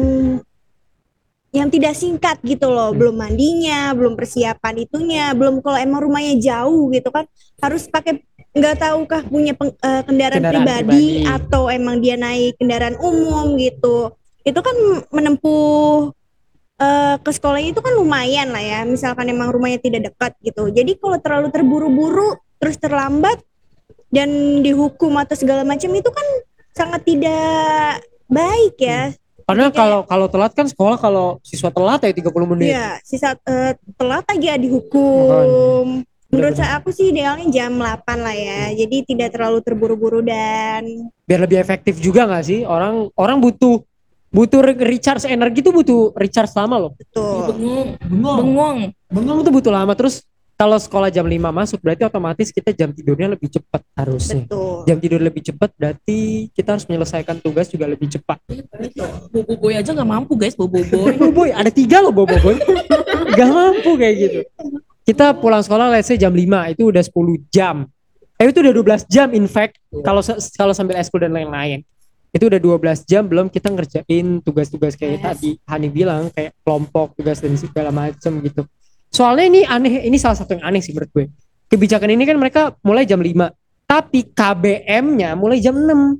yang 1.50 1.66
tidak 1.66 1.98
singkat 1.98 2.38
gitu 2.46 2.70
loh, 2.70 2.94
Hmm. 2.94 2.98
belum 3.02 3.16
mandinya, 3.18 3.90
belum 3.90 4.14
persiapan 4.14 4.86
itunya, 4.86 5.34
belum 5.34 5.58
kalau 5.58 5.82
emang 5.82 6.06
rumahnya 6.06 6.38
jauh 6.38 6.94
gitu 6.94 7.10
kan 7.10 7.26
harus 7.58 7.90
pakai 7.90 8.22
nggak 8.50 8.78
tahukah 8.78 9.22
punya 9.26 9.54
peng- 9.54 9.74
eh, 9.74 10.02
kendaraan, 10.06 10.38
Kendaraan 10.38 10.62
pribadi, 10.62 10.86
pribadi. 10.86 11.26
atau 11.26 11.62
emang 11.66 11.98
dia 11.98 12.14
naik 12.14 12.54
kendaraan 12.54 12.94
umum 12.98 13.58
gitu. 13.58 14.14
Itu 14.42 14.60
kan 14.62 14.74
menempuh 15.10 16.14
eh, 16.80 17.16
ke 17.20 17.30
sekolahnya 17.30 17.76
itu 17.76 17.82
kan 17.82 17.92
lumayan 17.92 18.54
lah 18.54 18.62
ya, 18.62 18.80
misalkan 18.86 19.28
emang 19.28 19.50
rumahnya 19.50 19.82
tidak 19.82 20.08
dekat 20.08 20.32
gitu. 20.40 20.70
Jadi 20.70 20.96
kalau 20.96 21.18
terlalu 21.18 21.50
terburu-buru 21.50 22.38
terus 22.56 22.78
terlambat 22.78 23.36
dan 24.08 24.30
dihukum 24.62 25.12
atau 25.18 25.34
segala 25.34 25.60
macam 25.60 25.90
itu 25.92 26.08
kan 26.08 26.26
sangat 26.70 27.02
tidak 27.02 28.00
baik 28.26 28.76
ya. 28.76 29.10
Karena 29.42 29.66
Jadi 29.66 29.74
kayak- 29.74 29.80
kalau 29.80 29.98
kalau 30.04 30.26
telat 30.26 30.52
kan 30.54 30.66
sekolah 30.66 30.96
kalau 30.96 31.26
siswa 31.42 31.68
telat 31.68 32.00
ya 32.00 32.12
30 32.12 32.46
menit. 32.46 32.70
Iya, 32.70 32.88
sisa 33.02 33.34
eh, 33.40 33.74
telat 33.94 34.22
aja 34.26 34.54
dihukum. 34.54 36.06
Menurut 36.30 36.54
Bener-bener. 36.54 36.62
saya 36.62 36.78
aku 36.78 36.94
sih 36.94 37.10
idealnya 37.10 37.50
jam 37.50 37.74
8 37.74 37.90
lah 38.16 38.30
ya. 38.30 38.70
Jadi 38.72 39.02
tidak 39.04 39.34
terlalu 39.34 39.58
terburu-buru 39.60 40.22
dan 40.22 41.10
Biar 41.26 41.42
lebih 41.42 41.58
efektif 41.58 41.98
juga 41.98 42.22
nggak 42.24 42.44
sih? 42.44 42.62
Orang 42.62 43.10
orang 43.14 43.42
butuh 43.42 43.82
butuh 44.30 44.62
re- 44.62 44.78
recharge 44.78 45.26
energi 45.26 45.58
tuh 45.58 45.74
butuh 45.74 46.14
recharge 46.14 46.54
lama 46.54 46.78
loh. 46.78 46.92
betul. 46.94 47.50
bengong 47.50 47.88
Bengong. 47.98 48.38
bengong 48.38 48.78
Bengong 49.10 49.38
tuh 49.42 49.50
butuh 49.50 49.72
lama 49.74 49.90
terus 49.92 50.22
kalau 50.60 50.76
sekolah 50.76 51.08
jam 51.08 51.24
5 51.24 51.40
masuk 51.40 51.80
berarti 51.80 52.04
otomatis 52.04 52.52
kita 52.52 52.76
jam 52.76 52.92
tidurnya 52.92 53.32
lebih 53.32 53.48
cepat 53.48 53.80
harusnya. 53.96 54.44
Betul. 54.44 54.84
Jam 54.84 54.96
tidur 55.00 55.16
lebih 55.18 55.40
cepat 55.40 55.72
berarti 55.72 56.18
kita 56.52 56.76
harus 56.76 56.84
menyelesaikan 56.84 57.40
tugas 57.40 57.72
juga 57.72 57.88
lebih 57.88 58.12
cepat. 58.12 58.36
bobo 59.32 59.56
boy 59.56 59.72
aja 59.72 59.96
nggak 59.96 60.04
mampu 60.04 60.36
guys 60.36 60.52
bobo 60.52 60.84
boy 60.84 61.16
Boboiboy, 61.16 61.48
ada 61.48 61.72
tiga 61.72 62.04
loh 62.04 62.12
boboiboy. 62.12 62.60
Gak 63.30 63.48
mampu 63.48 63.94
kayak 63.94 64.14
gitu. 64.18 64.40
Kita 65.00 65.32
pulang 65.32 65.62
sekolah 65.62 65.88
let's 65.88 66.04
say 66.04 66.20
jam 66.20 66.34
5 66.34 66.44
itu 66.68 66.82
udah 66.84 67.00
10 67.00 67.08
jam. 67.48 67.88
Eh 68.36 68.48
itu 68.48 68.60
udah 68.60 68.74
12 69.00 69.08
jam 69.08 69.28
in 69.32 69.46
fact 69.46 69.80
kalau 70.02 70.20
se- 70.20 70.36
kalau 70.52 70.76
sambil 70.76 71.00
eskul 71.00 71.20
dan 71.20 71.32
lain-lain. 71.32 71.80
Itu 72.30 72.46
udah 72.46 72.58
12 72.58 73.06
jam 73.06 73.24
belum 73.24 73.48
kita 73.48 73.70
ngerjain 73.70 74.38
tugas-tugas 74.40 74.92
kayak 74.92 75.16
Yes. 75.16 75.24
tadi 75.24 75.50
Hani 75.64 75.88
bilang 75.88 76.28
kayak 76.28 76.52
kelompok 76.60 77.14
tugas 77.14 77.38
dan 77.38 77.54
segala 77.54 77.88
macem 77.88 78.38
gitu. 78.40 78.62
Soalnya 79.10 79.46
ini 79.50 79.60
aneh, 79.66 80.06
ini 80.06 80.16
salah 80.16 80.38
satu 80.38 80.54
yang 80.54 80.64
aneh 80.64 80.78
sih 80.78 80.94
menurut 80.94 81.10
gue. 81.10 81.26
Kebijakan 81.70 82.10
ini 82.14 82.22
kan 82.26 82.38
mereka 82.38 82.74
mulai 82.86 83.02
jam 83.06 83.18
5, 83.18 83.50
tapi 83.86 84.26
KBM-nya 84.30 85.34
mulai 85.34 85.58
jam 85.58 85.74
6. 85.74 86.18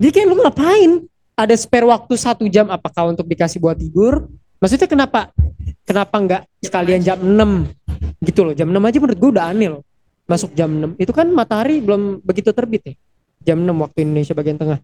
Jadi 0.00 0.10
kayak 0.10 0.26
lu 0.26 0.36
ngapain? 0.40 0.92
Ada 1.32 1.54
spare 1.56 1.88
waktu 1.88 2.12
satu 2.16 2.44
jam 2.48 2.68
apakah 2.68 3.12
untuk 3.12 3.24
dikasih 3.24 3.60
buat 3.60 3.76
tidur? 3.76 4.28
Maksudnya 4.60 4.88
kenapa? 4.88 5.32
Kenapa 5.84 6.16
nggak 6.20 6.42
sekalian 6.60 7.00
jam 7.00 7.18
6 7.20 7.68
gitu 8.24 8.48
loh? 8.48 8.54
Jam 8.56 8.68
6 8.68 8.80
aja 8.80 8.98
menurut 9.00 9.18
gue 9.20 9.30
udah 9.36 9.46
aneh 9.48 9.68
loh. 9.72 9.82
Masuk 10.28 10.52
jam 10.56 10.70
6 10.70 11.00
itu 11.00 11.12
kan 11.12 11.28
matahari 11.32 11.80
belum 11.80 12.20
begitu 12.24 12.52
terbit 12.52 12.82
ya. 12.84 12.94
Jam 13.52 13.64
6 13.64 13.70
waktu 13.76 13.98
Indonesia 14.04 14.32
bagian 14.36 14.56
tengah. 14.60 14.78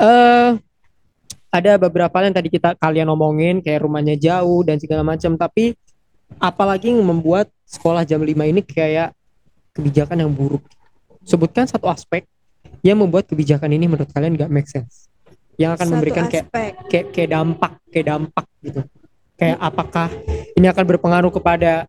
Eh 0.00 0.50
ada 1.54 1.72
beberapa 1.78 2.16
yang 2.18 2.34
tadi 2.34 2.50
kita 2.50 2.74
kalian 2.74 3.06
omongin 3.14 3.62
kayak 3.62 3.86
rumahnya 3.86 4.18
jauh 4.18 4.66
dan 4.66 4.82
segala 4.82 5.06
macam 5.06 5.38
tapi 5.38 5.78
apalagi 6.38 6.92
yang 6.92 7.04
membuat 7.04 7.50
sekolah 7.64 8.04
jam 8.06 8.20
5 8.22 8.30
ini 8.30 8.60
kayak 8.62 9.12
kebijakan 9.74 10.24
yang 10.26 10.30
buruk. 10.30 10.62
Sebutkan 11.24 11.66
satu 11.66 11.88
aspek 11.88 12.28
yang 12.84 13.00
membuat 13.00 13.26
kebijakan 13.26 13.72
ini 13.72 13.88
menurut 13.88 14.10
kalian 14.12 14.36
gak 14.36 14.52
make 14.52 14.68
sense. 14.68 15.08
Yang 15.56 15.80
akan 15.80 15.86
Satu 15.86 15.92
memberikan 15.96 16.24
kayak 16.26 16.46
kayak 16.90 17.06
kayak 17.14 17.30
dampak, 17.30 17.72
kayak 17.88 18.06
dampak 18.10 18.46
gitu. 18.60 18.80
Kayak 19.34 19.58
apakah 19.58 20.08
ini 20.54 20.66
akan 20.70 20.84
berpengaruh 20.86 21.32
kepada 21.34 21.86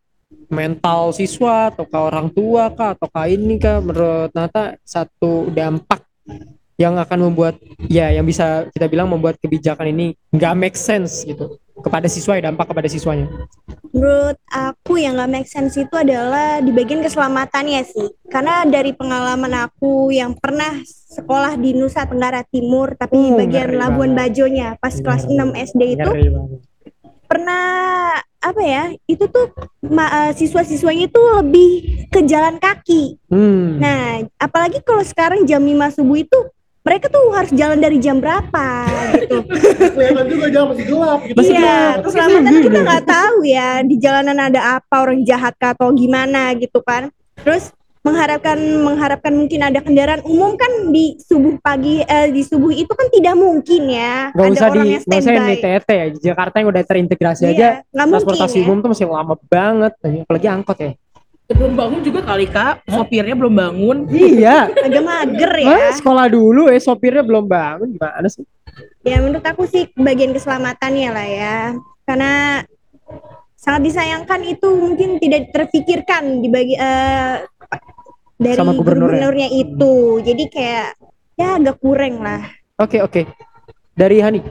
mental 0.49 1.13
siswa 1.13 1.73
atau 1.73 1.85
ke 1.85 1.97
orang 1.97 2.29
tua 2.29 2.69
kah 2.73 2.93
atau 2.93 3.09
ini 3.25 3.57
kah 3.57 3.81
menurut 3.81 4.29
Nata 4.33 4.77
satu 4.85 5.49
dampak 5.49 6.05
yang 6.75 6.99
akan 6.99 7.31
membuat 7.31 7.55
ya 7.87 8.11
yang 8.11 8.27
bisa 8.27 8.67
kita 8.69 8.85
bilang 8.91 9.07
membuat 9.07 9.39
kebijakan 9.39 9.95
ini 9.95 10.13
nggak 10.33 10.53
make 10.59 10.77
sense 10.77 11.23
gitu 11.23 11.55
kepada 11.75 12.08
siswa 12.08 12.39
ya 12.39 12.48
dampak 12.48 12.72
kepada 12.72 12.88
siswanya. 12.88 13.27
Menurut 13.91 14.39
aku 14.48 15.00
yang 15.00 15.20
nggak 15.20 15.32
make 15.32 15.50
sense 15.50 15.75
itu 15.75 15.96
adalah 15.96 16.63
di 16.63 16.72
bagian 16.72 17.03
keselamatannya 17.03 17.82
sih. 17.84 18.08
Karena 18.32 18.63
dari 18.63 18.96
pengalaman 18.96 19.51
aku 19.67 20.12
yang 20.12 20.36
pernah 20.39 20.79
sekolah 20.86 21.60
di 21.60 21.75
Nusa 21.75 22.08
Tenggara 22.08 22.44
Timur, 22.48 22.96
tapi 22.96 23.15
Uh, 23.15 23.39
bagian 23.39 23.72
ngeri 23.72 23.79
Labuan 23.79 24.12
banget. 24.15 24.36
Bajonya 24.36 24.67
pas 24.79 24.96
kelas 24.96 25.24
Ngeri. 25.27 25.55
6 25.55 25.67
SD 25.72 25.82
itu 25.96 26.12
pernah 27.25 27.65
apa 28.39 28.62
ya? 28.62 28.84
Itu 29.10 29.27
tuh 29.32 29.51
eh, 29.84 30.32
siswa-siswanya 30.36 31.10
itu 31.10 31.22
lebih 31.41 31.70
ke 32.12 32.24
jalan 32.27 32.60
kaki. 32.60 33.17
Hmm. 33.32 33.79
Nah, 33.82 34.24
apalagi 34.38 34.79
kalau 34.84 35.01
sekarang 35.01 35.44
jam 35.48 35.63
5 35.63 35.96
subuh 36.00 36.20
itu 36.20 36.39
mereka 36.85 37.09
tuh 37.09 37.33
harus 37.33 37.51
jalan 37.57 37.81
dari 37.81 37.97
jam 37.97 38.21
berapa 38.21 38.67
gitu. 39.17 39.41
Kelihatan 39.97 40.25
juga 40.29 40.45
jam 40.53 40.63
masih 40.69 40.85
gelap 40.85 41.19
gitu. 41.25 41.37
Masih 41.41 41.55
iya, 41.57 41.65
gelap. 41.65 42.03
keselamatan 42.05 42.53
kita 42.61 42.79
nggak 42.85 43.05
tahu 43.09 43.37
ya 43.41 43.69
di 43.81 43.95
jalanan 43.97 44.37
ada 44.37 44.61
apa 44.77 44.95
orang 45.01 45.25
jahat 45.25 45.57
kah 45.57 45.73
atau 45.73 45.89
gimana 45.97 46.53
gitu 46.53 46.85
kan. 46.85 47.09
Terus 47.41 47.73
mengharapkan 48.05 48.61
mengharapkan 48.85 49.33
mungkin 49.33 49.65
ada 49.65 49.81
kendaraan 49.81 50.21
umum 50.29 50.53
kan 50.53 50.93
di 50.93 51.17
subuh 51.17 51.57
pagi 51.57 52.05
eh, 52.05 52.29
di 52.29 52.45
subuh 52.45 52.69
itu 52.69 52.93
kan 52.93 53.09
tidak 53.09 53.33
mungkin 53.33 53.81
ya. 53.89 54.29
Nggak 54.29 54.45
ada 54.45 54.53
usah 54.53 54.67
di 54.69 54.69
orang 54.69 54.85
usah 54.85 54.93
yang 54.93 55.03
standby. 55.25 55.49
di 55.49 55.57
TT 55.57 55.89
ya. 55.89 56.05
Di 56.13 56.19
Jakarta 56.21 56.55
yang 56.61 56.69
udah 56.69 56.83
terintegrasi 56.85 57.41
Iya, 57.41 57.49
aja 57.49 57.67
mungkin 57.89 58.13
transportasi 58.13 58.57
ya. 58.61 58.63
umum 58.69 58.77
tuh 58.85 58.89
masih 58.93 59.05
lama 59.09 59.33
banget 59.49 59.93
apalagi 60.21 60.47
angkot 60.53 60.77
ya. 60.77 60.93
Belum 61.45 61.77
bangun 61.77 62.01
juga 62.01 62.25
kali 62.25 62.49
kak 62.49 62.81
sopirnya 62.89 63.37
belum 63.37 63.53
bangun 63.53 63.97
iya. 64.09 64.65
Agak 64.65 65.03
mager 65.09 65.53
ya. 65.61 65.69
Wah, 65.69 65.91
sekolah 65.93 66.25
dulu 66.25 66.73
ya 66.73 66.79
sopirnya 66.81 67.21
belum 67.21 67.45
bangun 67.45 67.93
gimana 67.93 68.25
sih? 68.25 68.41
Ya 69.05 69.21
menurut 69.21 69.45
aku 69.45 69.69
sih 69.69 69.85
bagian 69.93 70.33
keselamatannya 70.33 71.09
lah 71.13 71.27
ya. 71.29 71.57
Karena 72.01 72.65
sangat 73.53 73.81
disayangkan 73.85 74.41
itu 74.41 74.67
mungkin 74.73 75.21
tidak 75.21 75.53
terpikirkan 75.53 76.41
di 76.41 76.49
bagi 76.49 76.73
eh, 76.73 77.45
dari 78.41 78.57
Sama 78.57 78.73
gubernurnya. 78.73 79.21
gubernurnya 79.21 79.47
itu. 79.53 79.95
Jadi 80.25 80.43
kayak 80.49 80.97
ya 81.37 81.61
agak 81.61 81.77
kurang 81.77 82.25
lah. 82.25 82.41
Oke 82.81 83.05
oke. 83.05 83.21
Dari 83.93 84.17
Hani. 84.19 84.41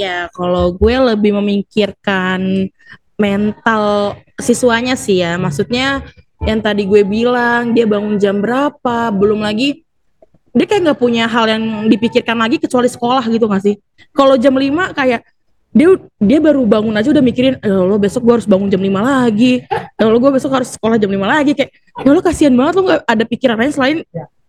Ya, 0.00 0.32
kalau 0.32 0.72
gue 0.72 0.96
lebih 0.96 1.36
memikirkan 1.36 2.72
mental 3.20 4.16
siswanya 4.40 4.96
sih 4.96 5.20
ya. 5.20 5.36
Maksudnya 5.36 6.00
yang 6.48 6.64
tadi 6.64 6.88
gue 6.88 7.04
bilang 7.04 7.76
dia 7.76 7.84
bangun 7.84 8.16
jam 8.16 8.40
berapa, 8.40 9.12
belum 9.12 9.44
lagi 9.44 9.84
dia 10.50 10.66
kayak 10.66 10.82
nggak 10.82 10.98
punya 10.98 11.30
hal 11.30 11.46
yang 11.46 11.86
dipikirkan 11.86 12.34
lagi 12.34 12.58
kecuali 12.58 12.90
sekolah 12.90 13.22
gitu 13.30 13.46
gak 13.46 13.62
sih? 13.62 13.78
Kalau 14.10 14.34
jam 14.34 14.56
5 14.56 14.90
kayak 14.98 15.22
dia 15.70 15.86
dia 16.18 16.38
baru 16.42 16.66
bangun 16.66 16.90
aja 16.98 17.14
udah 17.14 17.22
mikirin 17.22 17.54
ya 17.62 17.78
lo 17.86 17.94
besok 17.94 18.26
gue 18.26 18.34
harus 18.42 18.48
bangun 18.48 18.66
jam 18.66 18.82
5 18.82 18.90
lagi. 18.98 19.62
Ya 19.70 20.04
lo 20.10 20.18
gue 20.18 20.32
besok 20.34 20.50
harus 20.50 20.74
sekolah 20.74 20.98
jam 20.98 21.06
5 21.06 21.22
lagi. 21.22 21.52
Kayak 21.54 21.70
ya 22.02 22.10
lo 22.10 22.20
kasihan 22.24 22.54
banget 22.56 22.72
lo 22.74 22.82
nggak 22.90 23.00
ada 23.06 23.24
pikiran 23.28 23.56
lain 23.60 23.72
selain 23.72 23.98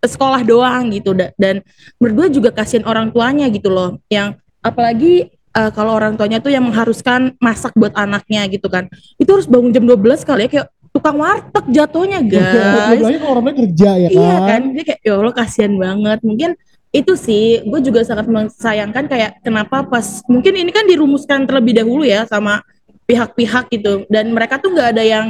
sekolah 0.02 0.42
doang 0.42 0.90
gitu. 0.90 1.14
Da- 1.14 1.30
dan 1.38 1.62
menurut 2.02 2.16
gue 2.18 2.42
juga 2.42 2.50
kasihan 2.50 2.88
orang 2.90 3.14
tuanya 3.14 3.46
gitu 3.54 3.70
loh. 3.70 4.02
Yang 4.10 4.42
apalagi 4.66 5.30
eh, 5.56 5.72
kalau 5.72 5.96
orang 5.96 6.16
tuanya 6.16 6.40
tuh 6.40 6.52
yang 6.52 6.64
mengharuskan 6.68 7.36
masak 7.40 7.72
buat 7.76 7.92
anaknya 7.96 8.48
gitu 8.52 8.68
kan. 8.68 8.88
Itu 9.20 9.40
harus 9.40 9.48
bangun 9.48 9.72
jam 9.72 9.84
12 9.88 10.28
kali 10.28 10.48
ya 10.48 10.50
kayak 10.50 10.68
tukang 10.92 11.18
warteg 11.20 11.66
jatuhnya 11.72 12.20
guys. 12.20 13.00
Lagi 13.00 13.18
kalau 13.24 13.40
orangnya 13.40 13.56
kerja 13.64 13.90
ya 13.96 14.10
kan. 14.12 14.20
Iya 14.20 14.36
kan, 14.44 14.62
dia 14.76 14.84
kayak 14.84 15.00
ya 15.08 15.14
Allah 15.16 15.36
kasihan 15.36 15.74
banget. 15.80 16.20
Mungkin 16.20 16.52
itu 16.92 17.14
sih, 17.16 17.64
gue 17.64 17.80
juga 17.80 18.04
sangat 18.04 18.28
mensayangkan 18.28 19.08
kayak 19.08 19.40
kenapa 19.40 19.88
pas 19.88 20.20
mungkin 20.28 20.60
ini 20.60 20.76
kan 20.76 20.84
dirumuskan 20.84 21.48
terlebih 21.48 21.80
dahulu 21.80 22.04
ya 22.04 22.28
sama 22.28 22.60
pihak-pihak 23.08 23.72
gitu, 23.72 24.04
dan 24.12 24.36
mereka 24.36 24.60
tuh 24.60 24.76
nggak 24.76 25.00
ada 25.00 25.04
yang 25.04 25.26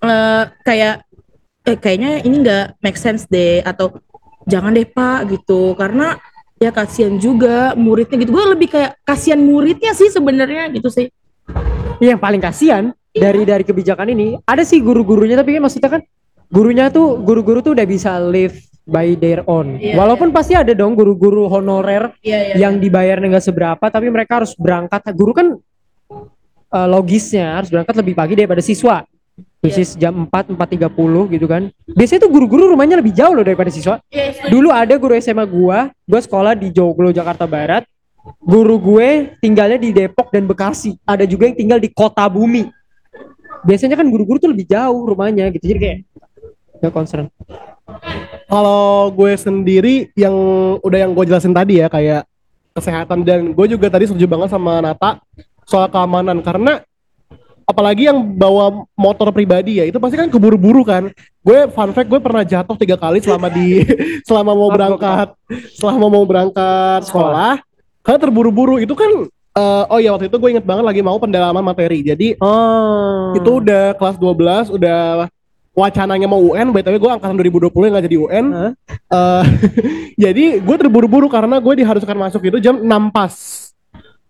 eh, 0.00 0.44
kayak 0.64 1.04
eh 1.68 1.76
kayaknya 1.76 2.24
ini 2.24 2.40
nggak 2.40 2.80
make 2.80 2.96
sense 2.96 3.28
deh 3.28 3.60
atau 3.60 4.00
jangan 4.48 4.72
deh 4.72 4.88
pak 4.88 5.28
gitu, 5.28 5.76
karena 5.76 6.16
ya 6.58 6.70
kasihan 6.74 7.14
juga 7.16 7.72
muridnya 7.78 8.18
gitu. 8.18 8.34
Gue 8.34 8.44
lebih 8.52 8.68
kayak 8.74 8.98
kasihan 9.06 9.38
muridnya 9.38 9.94
sih 9.94 10.10
sebenarnya 10.10 10.68
gitu 10.74 10.90
sih. 10.90 11.06
Iya, 11.98 12.14
yang 12.14 12.20
paling 12.22 12.42
kasihan 12.42 12.94
dari 13.14 13.42
dari 13.42 13.64
kebijakan 13.66 14.14
ini 14.14 14.38
ada 14.46 14.62
sih 14.62 14.78
guru-gurunya 14.78 15.34
tapi 15.34 15.58
kan 15.58 15.62
maksudnya 15.64 15.90
kan 15.98 16.02
gurunya 16.50 16.90
tuh 16.92 17.18
guru-guru 17.18 17.62
tuh 17.62 17.72
udah 17.74 17.86
bisa 17.86 18.18
live 18.22 18.54
by 18.88 19.14
their 19.18 19.42
own. 19.46 19.78
Iya, 19.78 19.98
Walaupun 19.98 20.30
pasti 20.30 20.54
ada 20.54 20.72
dong 20.72 20.96
guru-guru 20.96 21.46
honorer 21.50 22.14
Iya 22.22 22.56
yang 22.58 22.78
dibayarnya 22.78 23.38
nggak 23.38 23.46
seberapa 23.46 23.84
tapi 23.90 24.08
mereka 24.08 24.42
harus 24.42 24.54
berangkat 24.54 25.02
guru 25.14 25.32
kan 25.34 25.46
eh, 26.74 26.88
logisnya 26.88 27.58
harus 27.62 27.70
berangkat 27.72 27.94
lebih 27.98 28.14
pagi 28.14 28.34
daripada 28.34 28.62
siswa. 28.62 29.04
Which 29.58 29.74
Iya. 29.74 29.82
is 29.82 29.90
jam 29.98 30.14
4, 30.30 30.54
4.30 30.54 31.26
gitu 31.34 31.50
kan. 31.50 31.66
Biasanya 31.90 32.22
tuh 32.22 32.30
guru-guru 32.30 32.70
rumahnya 32.70 33.02
lebih 33.02 33.10
jauh 33.10 33.34
loh 33.34 33.42
daripada 33.42 33.66
siswa. 33.74 33.98
Iya, 34.06 34.46
Dulu 34.46 34.70
ada 34.70 34.94
guru 34.94 35.18
SMA 35.18 35.42
gua, 35.44 35.90
gua 36.06 36.20
sekolah 36.22 36.54
di 36.54 36.70
Joglo 36.70 37.10
Jakarta 37.10 37.42
Barat. 37.42 37.82
Guru 38.38 38.76
gue 38.76 39.32
tinggalnya 39.40 39.80
di 39.80 39.88
Depok 39.90 40.28
dan 40.28 40.44
Bekasi. 40.44 41.00
Ada 41.02 41.24
juga 41.24 41.48
yang 41.48 41.56
tinggal 41.56 41.78
di 41.80 41.88
Kota 41.88 42.28
Bumi. 42.28 42.68
Biasanya 43.64 43.96
kan 43.96 44.06
guru-guru 44.06 44.38
tuh 44.38 44.52
lebih 44.52 44.68
jauh 44.68 45.08
rumahnya 45.08 45.48
gitu. 45.50 45.64
Jadi 45.64 45.78
kayak 45.80 45.98
gak 46.78 46.92
concern. 46.92 47.26
Kalau 48.46 49.08
gue 49.12 49.32
sendiri 49.34 50.12
yang 50.12 50.34
udah 50.80 50.98
yang 51.08 51.12
gue 51.16 51.24
jelasin 51.24 51.56
tadi 51.56 51.80
ya 51.80 51.88
kayak 51.88 52.28
kesehatan 52.76 53.24
dan 53.26 53.50
gue 53.56 53.66
juga 53.66 53.90
tadi 53.90 54.06
setuju 54.06 54.28
banget 54.28 54.52
sama 54.52 54.78
Nata 54.78 55.18
soal 55.64 55.88
keamanan 55.88 56.40
karena 56.44 56.84
apalagi 57.68 58.08
yang 58.08 58.16
bawa 58.16 58.88
motor 58.96 59.28
pribadi 59.28 59.76
ya 59.76 59.84
itu 59.84 60.00
pasti 60.00 60.16
kan 60.16 60.32
keburu-buru 60.32 60.80
kan. 60.88 61.12
Gue 61.44 61.68
fun 61.68 61.92
fact 61.92 62.08
gue 62.08 62.16
pernah 62.16 62.40
jatuh 62.40 62.76
tiga 62.80 62.96
kali 62.96 63.20
selama 63.20 63.52
di 63.52 63.84
selama 64.28 64.56
mau 64.56 64.72
berangkat. 64.72 65.36
Selama 65.76 66.08
mau 66.08 66.24
berangkat 66.24 67.04
sekolah 67.04 67.60
karena 68.00 68.18
terburu-buru. 68.18 68.80
Itu 68.80 68.96
kan 68.96 69.28
eh, 69.52 69.84
oh 69.92 70.00
ya 70.00 70.16
waktu 70.16 70.32
itu 70.32 70.40
gue 70.40 70.50
inget 70.56 70.64
banget 70.64 70.88
lagi 70.88 71.00
mau 71.04 71.20
pendalaman 71.20 71.60
materi. 71.60 72.00
Jadi 72.00 72.40
Oh. 72.40 73.36
itu 73.36 73.60
udah 73.60 73.92
kelas 74.00 74.16
12 74.16 74.72
udah 74.72 75.28
wacananya 75.78 76.26
mau 76.26 76.42
UN 76.42 76.74
btw 76.74 76.98
gue 76.98 77.06
angkatan 77.06 77.38
2020 77.38 77.70
yang 77.86 77.94
gak 77.94 78.06
jadi 78.10 78.18
UN 78.18 78.46
Hah? 78.50 78.72
Eh, 79.14 79.44
jadi 80.26 80.58
gue 80.58 80.76
terburu-buru 80.80 81.30
karena 81.30 81.62
gue 81.62 81.74
diharuskan 81.78 82.18
masuk 82.18 82.42
itu 82.50 82.58
jam 82.58 82.82
6 82.82 83.14
pas 83.14 83.30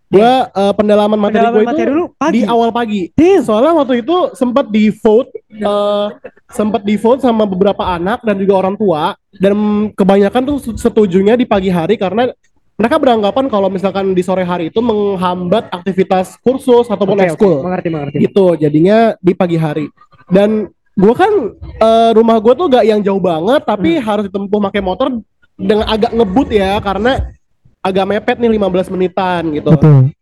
gue 0.08 0.32
eh, 0.48 0.72
pendalaman 0.72 1.20
materi 1.20 1.44
gue 1.52 1.62
itu 1.62 1.68
materi 1.68 1.90
dulu 1.92 2.06
pagi. 2.16 2.32
di 2.32 2.40
awal 2.48 2.70
pagi 2.72 3.02
Damn. 3.12 3.44
soalnya 3.44 3.72
waktu 3.76 3.94
itu 4.00 4.16
sempat 4.32 4.66
di 4.72 4.88
vote 4.88 5.30
eh, 5.52 6.06
sempat 6.48 6.80
di 6.80 6.96
vote 6.96 7.20
sama 7.20 7.44
beberapa 7.44 7.84
anak 7.84 8.24
dan 8.24 8.40
juga 8.40 8.54
orang 8.64 8.74
tua 8.80 9.12
dan 9.36 9.52
kebanyakan 9.92 10.42
tuh 10.48 10.56
setujunya 10.80 11.36
di 11.36 11.44
pagi 11.44 11.68
hari 11.68 12.00
karena 12.00 12.32
mereka 12.78 12.96
beranggapan 12.96 13.50
kalau 13.52 13.68
misalkan 13.68 14.16
di 14.16 14.22
sore 14.24 14.48
hari 14.48 14.72
itu 14.72 14.80
menghambat 14.80 15.68
aktivitas 15.74 16.40
kursus 16.40 16.88
ataupun 16.88 17.18
oke. 17.20 17.26
ekskul 17.28 17.60
Mengerti, 17.60 17.88
mengerti. 17.92 18.16
gitu 18.24 18.56
jadinya 18.56 19.12
di 19.20 19.36
pagi 19.36 19.60
hari 19.60 19.92
dan 20.32 20.72
gua 20.96 21.12
kan 21.12 21.32
eh, 21.60 22.10
rumah 22.16 22.40
gua 22.40 22.56
tuh 22.56 22.72
gak 22.72 22.88
yang 22.88 23.04
jauh 23.04 23.20
banget 23.20 23.60
tapi 23.60 24.00
harus 24.00 24.32
ditempuh 24.32 24.72
pakai 24.72 24.80
motor 24.80 25.20
dengan 25.58 25.84
agak 25.90 26.14
ngebut 26.14 26.48
ya 26.54 26.78
karena 26.80 27.34
agak 27.80 28.04
mepet 28.04 28.36
nih 28.38 28.50
15 28.58 28.94
menitan 28.94 29.42
gitu 29.54 29.70
Betul. 29.74 30.12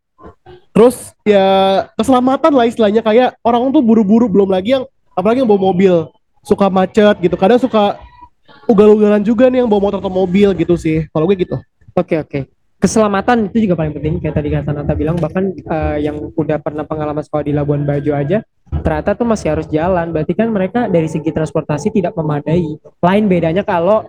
terus 0.70 1.16
ya 1.24 1.48
keselamatan 1.96 2.52
lah 2.52 2.66
istilahnya 2.68 3.00
kayak 3.00 3.36
orang 3.40 3.72
tuh 3.72 3.80
buru-buru 3.80 4.28
belum 4.28 4.52
lagi 4.52 4.76
yang 4.76 4.84
apalagi 5.16 5.42
yang 5.42 5.50
bawa 5.50 5.72
mobil 5.72 6.10
suka 6.44 6.68
macet 6.68 7.16
gitu 7.24 7.34
kadang 7.34 7.58
suka 7.58 7.96
ugal-ugalan 8.70 9.24
juga 9.24 9.48
nih 9.48 9.64
yang 9.64 9.70
bawa 9.70 9.90
motor 9.90 9.98
atau 9.98 10.12
mobil 10.12 10.52
gitu 10.54 10.76
sih 10.76 11.08
kalau 11.10 11.26
gue 11.26 11.38
gitu 11.40 11.56
Oke 11.96 12.20
oke. 12.20 12.40
Keselamatan 12.76 13.48
itu 13.48 13.64
juga 13.64 13.80
paling 13.80 13.96
penting 13.96 14.20
kayak 14.20 14.36
tadi 14.36 14.52
kata 14.52 14.68
Nata 14.76 14.92
bilang 14.92 15.16
bahkan 15.16 15.48
eh, 15.48 16.04
yang 16.04 16.28
udah 16.36 16.60
pernah 16.60 16.84
pengalaman 16.84 17.24
sekolah 17.24 17.48
di 17.48 17.56
Labuan 17.56 17.88
Bajo 17.88 18.12
aja 18.12 18.44
ternyata 18.84 19.16
tuh 19.16 19.24
masih 19.24 19.56
harus 19.56 19.64
jalan. 19.72 20.12
Berarti 20.12 20.36
kan 20.36 20.52
mereka 20.52 20.84
dari 20.92 21.08
segi 21.08 21.32
transportasi 21.32 21.88
tidak 21.88 22.12
memadai. 22.12 22.76
Lain 23.00 23.24
bedanya 23.32 23.64
kalau 23.64 24.04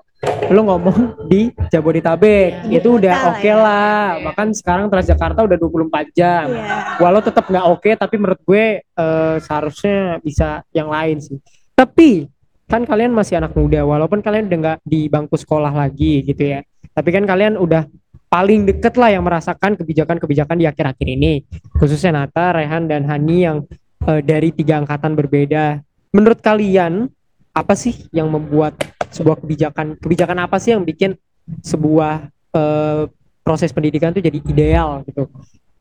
lu 0.49 0.65
ngomong 0.65 1.29
di 1.29 1.53
Jabodetabek 1.69 2.65
Iya, 2.71 2.81
itu 2.81 2.89
udah 2.97 3.15
oke 3.35 3.45
lah 3.45 3.53
ya. 3.53 3.55
lah. 3.55 4.05
Bahkan 4.31 4.47
sekarang 4.57 4.85
Transjakarta 4.89 5.45
udah 5.45 5.57
24 5.61 6.17
jam. 6.17 6.49
Iya. 6.49 6.97
Walau 6.97 7.21
tetap 7.21 7.45
nggak 7.45 7.65
oke 7.69 7.89
tapi 7.93 8.15
menurut 8.17 8.41
gue 8.41 8.81
eh, 8.81 9.35
seharusnya 9.43 10.17
bisa 10.25 10.65
yang 10.73 10.89
lain 10.89 11.21
sih. 11.21 11.37
Tapi 11.77 12.25
kan 12.67 12.83
kalian 12.83 13.15
masih 13.15 13.39
anak 13.39 13.55
muda 13.55 13.87
walaupun 13.87 14.19
kalian 14.19 14.51
udah 14.51 14.59
nggak 14.59 14.79
di 14.83 15.07
bangku 15.07 15.39
sekolah 15.39 15.71
lagi 15.71 16.19
gitu 16.27 16.51
ya 16.51 16.59
tapi 16.91 17.15
kan 17.15 17.23
kalian 17.23 17.55
udah 17.55 17.87
paling 18.27 18.67
deket 18.67 18.99
lah 18.99 19.07
yang 19.07 19.23
merasakan 19.23 19.79
kebijakan-kebijakan 19.79 20.59
di 20.59 20.67
akhir-akhir 20.67 21.07
ini 21.07 21.47
khususnya 21.79 22.11
Nata, 22.11 22.51
Rehan 22.51 22.91
dan 22.91 23.07
Hani 23.07 23.47
yang 23.47 23.63
eh, 24.03 24.19
dari 24.19 24.51
tiga 24.51 24.83
angkatan 24.83 25.15
berbeda 25.15 25.79
menurut 26.11 26.43
kalian 26.43 27.07
apa 27.55 27.71
sih 27.71 28.03
yang 28.11 28.27
membuat 28.27 28.75
sebuah 29.11 29.39
kebijakan 29.43 29.95
kebijakan 29.99 30.37
apa 30.43 30.57
sih 30.59 30.75
yang 30.75 30.83
bikin 30.83 31.15
sebuah 31.63 32.27
eh, 32.55 33.03
proses 33.43 33.71
pendidikan 33.71 34.11
itu 34.11 34.19
jadi 34.19 34.39
ideal 34.43 35.07
gitu 35.07 35.31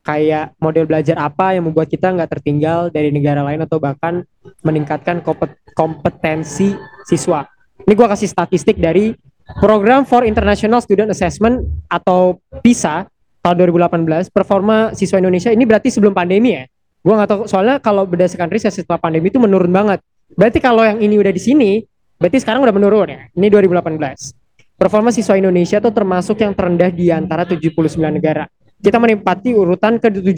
kayak 0.06 0.54
model 0.62 0.86
belajar 0.86 1.18
apa 1.18 1.58
yang 1.58 1.66
membuat 1.66 1.90
kita 1.90 2.14
nggak 2.14 2.30
tertinggal 2.38 2.94
dari 2.94 3.10
negara 3.10 3.42
lain 3.42 3.66
atau 3.66 3.82
bahkan 3.82 4.22
meningkatkan 4.62 5.18
kompet- 5.18 5.58
kompetensi 5.74 6.78
siswa. 7.02 7.42
Ini 7.82 7.92
gua 7.98 8.14
kasih 8.14 8.30
statistik 8.30 8.78
dari 8.78 9.18
Program 9.58 10.06
for 10.06 10.22
International 10.26 10.78
Student 10.82 11.10
Assessment 11.10 11.62
atau 11.86 12.38
PISA 12.62 13.06
tahun 13.42 13.56
2018 13.62 14.30
performa 14.30 14.90
siswa 14.94 15.22
Indonesia 15.22 15.54
ini 15.54 15.62
berarti 15.66 15.90
sebelum 15.90 16.14
pandemi 16.14 16.54
ya. 16.54 16.70
Gua 17.02 17.18
nggak 17.18 17.30
tahu 17.30 17.42
soalnya 17.50 17.82
kalau 17.82 18.06
berdasarkan 18.06 18.50
riset 18.50 18.74
setelah 18.74 19.02
pandemi 19.02 19.30
itu 19.30 19.42
menurun 19.42 19.70
banget. 19.70 19.98
Berarti 20.34 20.58
kalau 20.58 20.82
yang 20.82 20.98
ini 20.98 21.18
udah 21.18 21.30
di 21.30 21.42
sini, 21.42 21.70
berarti 22.20 22.38
sekarang 22.42 22.64
udah 22.64 22.74
menurun 22.74 23.08
ya. 23.08 23.20
Ini 23.32 23.46
2018. 23.48 24.34
Performa 24.76 25.08
siswa 25.08 25.40
Indonesia 25.40 25.80
tuh 25.80 25.92
termasuk 25.92 26.36
yang 26.40 26.52
terendah 26.52 26.92
di 26.92 27.08
antara 27.08 27.48
79 27.48 27.96
negara. 28.12 28.44
Kita 28.76 29.00
menempati 29.00 29.56
urutan 29.56 29.96
ke 29.96 30.12
71 30.12 30.36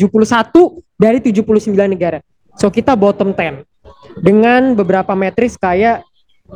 dari 0.94 1.18
79 1.18 1.74
negara. 1.90 2.22
So 2.54 2.70
kita 2.70 2.94
bottom 2.94 3.34
10 3.34 3.66
dengan 4.22 4.74
beberapa 4.78 5.14
metris 5.18 5.58
kayak 5.58 6.06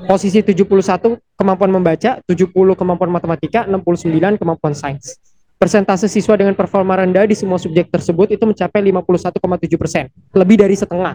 posisi 0.08 0.40
71 0.40 1.18
kemampuan 1.36 1.70
membaca, 1.70 2.22
70 2.24 2.54
kemampuan 2.78 3.10
matematika, 3.12 3.68
69 3.68 4.40
kemampuan 4.40 4.72
sains. 4.72 5.20
Persentase 5.60 6.10
siswa 6.10 6.34
dengan 6.34 6.58
performa 6.58 6.98
rendah 6.98 7.22
di 7.22 7.38
semua 7.38 7.54
subjek 7.54 7.86
tersebut 7.86 8.34
itu 8.34 8.42
mencapai 8.42 8.82
51,7 8.82 9.78
persen, 9.78 10.04
lebih 10.34 10.58
dari 10.58 10.74
setengah, 10.74 11.14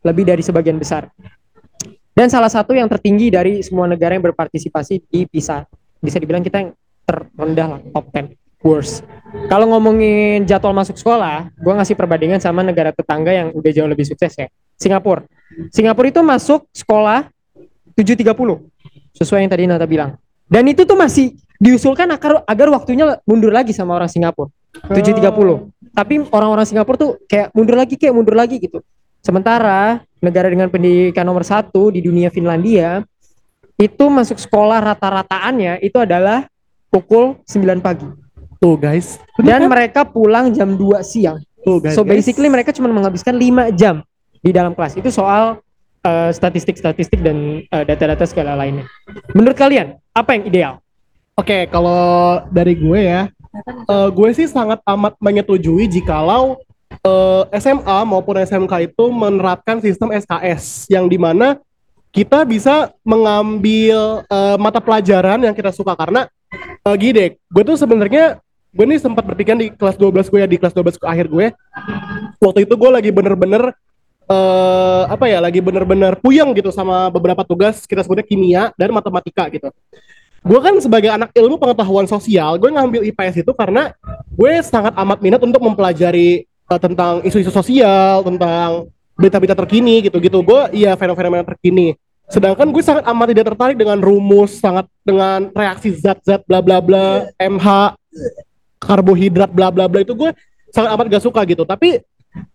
lebih 0.00 0.24
dari 0.24 0.40
sebagian 0.40 0.80
besar. 0.80 1.12
Dan 2.12 2.28
salah 2.28 2.52
satu 2.52 2.76
yang 2.76 2.88
tertinggi 2.92 3.32
dari 3.32 3.64
semua 3.64 3.88
negara 3.88 4.12
yang 4.12 4.24
berpartisipasi 4.24 5.08
di 5.08 5.24
PISA. 5.24 5.64
Bisa 6.02 6.20
dibilang 6.20 6.44
kita 6.44 6.60
yang 6.60 6.70
terendah 7.08 7.66
lah, 7.76 7.80
top 7.88 8.04
10 8.12 8.36
worst. 8.62 9.02
Kalau 9.50 9.66
ngomongin 9.74 10.46
jadwal 10.46 10.76
masuk 10.76 10.94
sekolah, 10.96 11.50
gua 11.58 11.72
ngasih 11.80 11.98
perbandingan 11.98 12.38
sama 12.38 12.62
negara 12.62 12.94
tetangga 12.94 13.34
yang 13.34 13.48
udah 13.52 13.70
jauh 13.74 13.90
lebih 13.90 14.06
sukses 14.06 14.32
ya. 14.38 14.46
Singapura. 14.78 15.26
Singapura 15.72 16.08
itu 16.08 16.20
masuk 16.22 16.68
sekolah 16.70 17.28
7.30 17.98 18.32
sesuai 19.16 19.44
yang 19.44 19.50
tadi 19.50 19.64
Nata 19.68 19.84
bilang. 19.84 20.16
Dan 20.46 20.68
itu 20.68 20.84
tuh 20.84 20.96
masih 20.96 21.36
diusulkan 21.58 22.08
agar 22.12 22.44
agar 22.44 22.68
waktunya 22.70 23.18
mundur 23.24 23.50
lagi 23.54 23.72
sama 23.72 23.96
orang 23.96 24.08
Singapura. 24.08 24.52
7.30. 24.88 25.92
Tapi 25.92 26.14
orang-orang 26.32 26.64
Singapura 26.64 26.96
tuh 26.96 27.10
kayak 27.28 27.52
mundur 27.52 27.76
lagi 27.76 27.94
kayak 28.00 28.14
mundur 28.16 28.36
lagi 28.36 28.56
gitu. 28.60 28.80
Sementara 29.22 30.02
negara 30.18 30.50
dengan 30.50 30.66
pendidikan 30.66 31.22
nomor 31.22 31.46
satu 31.46 31.94
di 31.94 32.02
dunia 32.02 32.26
Finlandia 32.28 33.06
itu 33.78 34.04
masuk 34.06 34.38
sekolah 34.38 34.82
rata-rataannya 34.82 35.78
itu 35.78 35.94
adalah 35.96 36.46
pukul 36.90 37.38
9 37.46 37.78
pagi. 37.78 38.06
tuh 38.58 38.78
guys 38.78 39.18
Dan 39.38 39.66
mereka 39.66 40.06
pulang 40.06 40.50
jam 40.50 40.74
2 40.74 41.02
siang. 41.02 41.38
tuh 41.62 41.78
guys 41.78 41.94
So 41.94 42.02
guys. 42.02 42.18
basically 42.18 42.46
mereka 42.46 42.70
cuma 42.70 42.90
menghabiskan 42.90 43.34
5 43.34 43.70
jam 43.74 44.02
di 44.38 44.50
dalam 44.50 44.74
kelas. 44.74 44.98
Itu 44.98 45.10
soal 45.10 45.62
eh, 46.02 46.30
statistik-statistik 46.30 47.22
dan 47.22 47.62
eh, 47.62 47.84
data-data 47.86 48.26
segala 48.26 48.58
lainnya. 48.58 48.86
Menurut 49.34 49.54
kalian 49.54 49.98
apa 50.10 50.34
yang 50.34 50.44
ideal? 50.46 50.72
Oke, 51.32 51.64
kalau 51.70 52.42
dari 52.50 52.74
gue 52.74 53.00
ya, 53.02 53.22
eh, 53.86 54.08
gue 54.10 54.28
sih 54.34 54.46
sangat 54.46 54.82
amat 54.84 55.14
menyetujui 55.18 55.86
jikalau 55.88 56.58
eh, 57.00 57.42
SMA 57.56 57.98
maupun 58.04 58.36
SMK 58.36 58.92
itu 58.92 59.04
menerapkan 59.08 59.80
sistem 59.80 60.12
SKS 60.12 60.92
yang 60.92 61.08
di 61.08 61.16
mana 61.16 61.56
kita 62.12 62.44
bisa 62.44 62.92
mengambil 63.00 64.26
eh, 64.28 64.56
mata 64.60 64.84
pelajaran 64.84 65.40
yang 65.40 65.56
kita 65.56 65.72
suka. 65.72 65.96
Karena 65.96 66.28
uh, 66.86 66.96
gini 66.96 67.36
gue 67.36 67.62
tuh 67.64 67.76
sebenarnya 67.78 68.38
gue 68.72 68.84
nih 68.88 69.00
sempat 69.00 69.24
berpikir 69.24 69.54
di 69.56 69.68
kelas 69.72 69.96
12 70.00 70.32
gue 70.32 70.40
ya 70.40 70.48
di 70.48 70.56
kelas 70.56 70.74
12 70.74 70.96
ke 70.96 71.06
akhir 71.06 71.26
gue 71.28 71.46
waktu 72.40 72.64
itu 72.64 72.74
gue 72.74 72.90
lagi 72.90 73.10
bener-bener 73.12 73.76
eh 74.30 75.02
apa 75.10 75.28
ya 75.28 75.42
lagi 75.42 75.58
bener-bener 75.60 76.16
puyeng 76.16 76.54
gitu 76.56 76.70
sama 76.72 77.10
beberapa 77.12 77.42
tugas 77.44 77.84
kita 77.84 78.06
sebutnya 78.06 78.24
kimia 78.24 78.62
dan 78.78 78.94
matematika 78.94 79.50
gitu. 79.50 79.68
Gue 80.42 80.58
kan 80.58 80.74
sebagai 80.82 81.06
anak 81.06 81.30
ilmu 81.34 81.58
pengetahuan 81.58 82.06
sosial 82.08 82.56
gue 82.58 82.70
ngambil 82.70 83.02
IPS 83.12 83.46
itu 83.46 83.52
karena 83.54 83.92
gue 84.32 84.52
sangat 84.64 84.94
amat 84.96 85.18
minat 85.20 85.42
untuk 85.42 85.60
mempelajari 85.62 86.46
tentang 86.66 87.20
isu-isu 87.26 87.52
sosial 87.52 88.24
tentang 88.24 88.88
berita-berita 89.16 89.54
terkini 89.54 90.08
gitu-gitu. 90.08 90.40
Gue 90.40 90.68
iya 90.72 90.96
fenomena 90.96 91.44
terkini. 91.44 91.94
Sedangkan 92.32 92.72
gue 92.72 92.80
sangat 92.80 93.04
amat 93.12 93.26
tidak 93.34 93.46
tertarik 93.52 93.76
dengan 93.76 94.00
rumus 94.00 94.56
sangat 94.56 94.88
dengan 95.04 95.52
reaksi 95.52 95.92
zat-zat 95.92 96.40
bla 96.48 96.64
bla 96.64 96.80
bla 96.80 97.28
MH 97.36 97.98
karbohidrat 98.80 99.50
bla 99.52 99.68
bla 99.68 99.84
bla 99.84 100.00
itu 100.00 100.16
gue 100.16 100.32
sangat 100.72 100.90
amat 100.96 101.06
gak 101.12 101.24
suka 101.28 101.44
gitu. 101.44 101.68
Tapi 101.68 102.00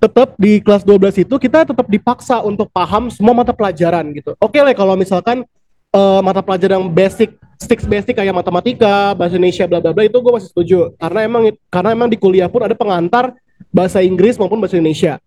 tetap 0.01 0.33
di 0.41 0.57
kelas 0.57 0.81
12 0.81 1.29
itu 1.29 1.35
kita 1.37 1.69
tetap 1.69 1.85
dipaksa 1.85 2.41
untuk 2.41 2.65
paham 2.73 3.13
semua 3.13 3.37
mata 3.37 3.53
pelajaran 3.53 4.09
gitu. 4.17 4.33
Oke 4.41 4.57
lah 4.57 4.73
kalau 4.73 4.97
misalkan 4.97 5.45
eh, 5.93 6.19
mata 6.23 6.41
pelajaran 6.43 6.83
yang 6.83 6.89
basic 6.89 7.35
six 7.57 7.89
basic 7.89 8.13
kayak 8.13 8.33
matematika 8.37 9.17
bahasa 9.17 9.35
Indonesia 9.35 9.65
bla 9.65 9.81
bla 9.81 9.91
bla 9.91 10.05
itu 10.05 10.17
gue 10.17 10.33
masih 10.33 10.49
setuju. 10.49 10.79
Karena 10.97 11.19
emang 11.25 11.43
karena 11.69 11.89
emang 11.93 12.09
di 12.09 12.17
kuliah 12.17 12.47
pun 12.47 12.61
ada 12.61 12.77
pengantar 12.77 13.33
bahasa 13.73 14.01
Inggris 14.05 14.37
maupun 14.37 14.61
bahasa 14.61 14.77
Indonesia. 14.77 15.17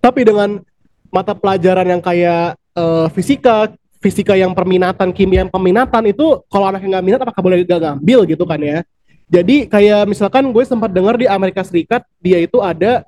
Tapi 0.00 0.24
dengan 0.24 0.60
mata 1.08 1.32
pelajaran 1.32 1.86
yang 1.88 2.02
kayak 2.04 2.56
eh, 2.76 3.06
fisika 3.16 3.72
fisika 4.00 4.36
yang 4.36 4.52
perminatan 4.52 5.10
kimia 5.10 5.42
yang 5.42 5.50
peminatan 5.50 6.02
itu 6.06 6.44
kalau 6.52 6.68
anaknya 6.70 6.98
nggak 6.98 7.06
minat 7.10 7.20
apakah 7.24 7.42
boleh 7.42 7.64
gak 7.64 7.80
ngambil 7.82 8.18
gitu 8.28 8.44
kan 8.44 8.60
ya? 8.60 8.78
Jadi 9.26 9.66
kayak 9.66 10.06
misalkan 10.06 10.46
gue 10.54 10.62
sempat 10.62 10.94
dengar 10.94 11.18
di 11.18 11.26
Amerika 11.26 11.66
Serikat 11.66 12.06
dia 12.22 12.38
itu 12.38 12.62
ada 12.62 13.02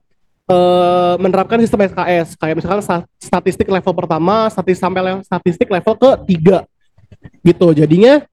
eh, 0.49 1.15
menerapkan 1.21 1.61
sistem 1.61 1.85
SKS 1.87 2.35
kayak 2.41 2.57
misalkan 2.59 2.81
sta- 2.81 3.07
statistik 3.21 3.69
level 3.69 3.93
pertama 3.93 4.49
statistik 4.49 4.83
sampai 4.83 5.01
level, 5.05 5.23
statistik 5.23 5.69
level 5.69 5.95
ketiga. 5.95 6.65
Gitu. 7.45 7.67
Jadinya 7.77 8.25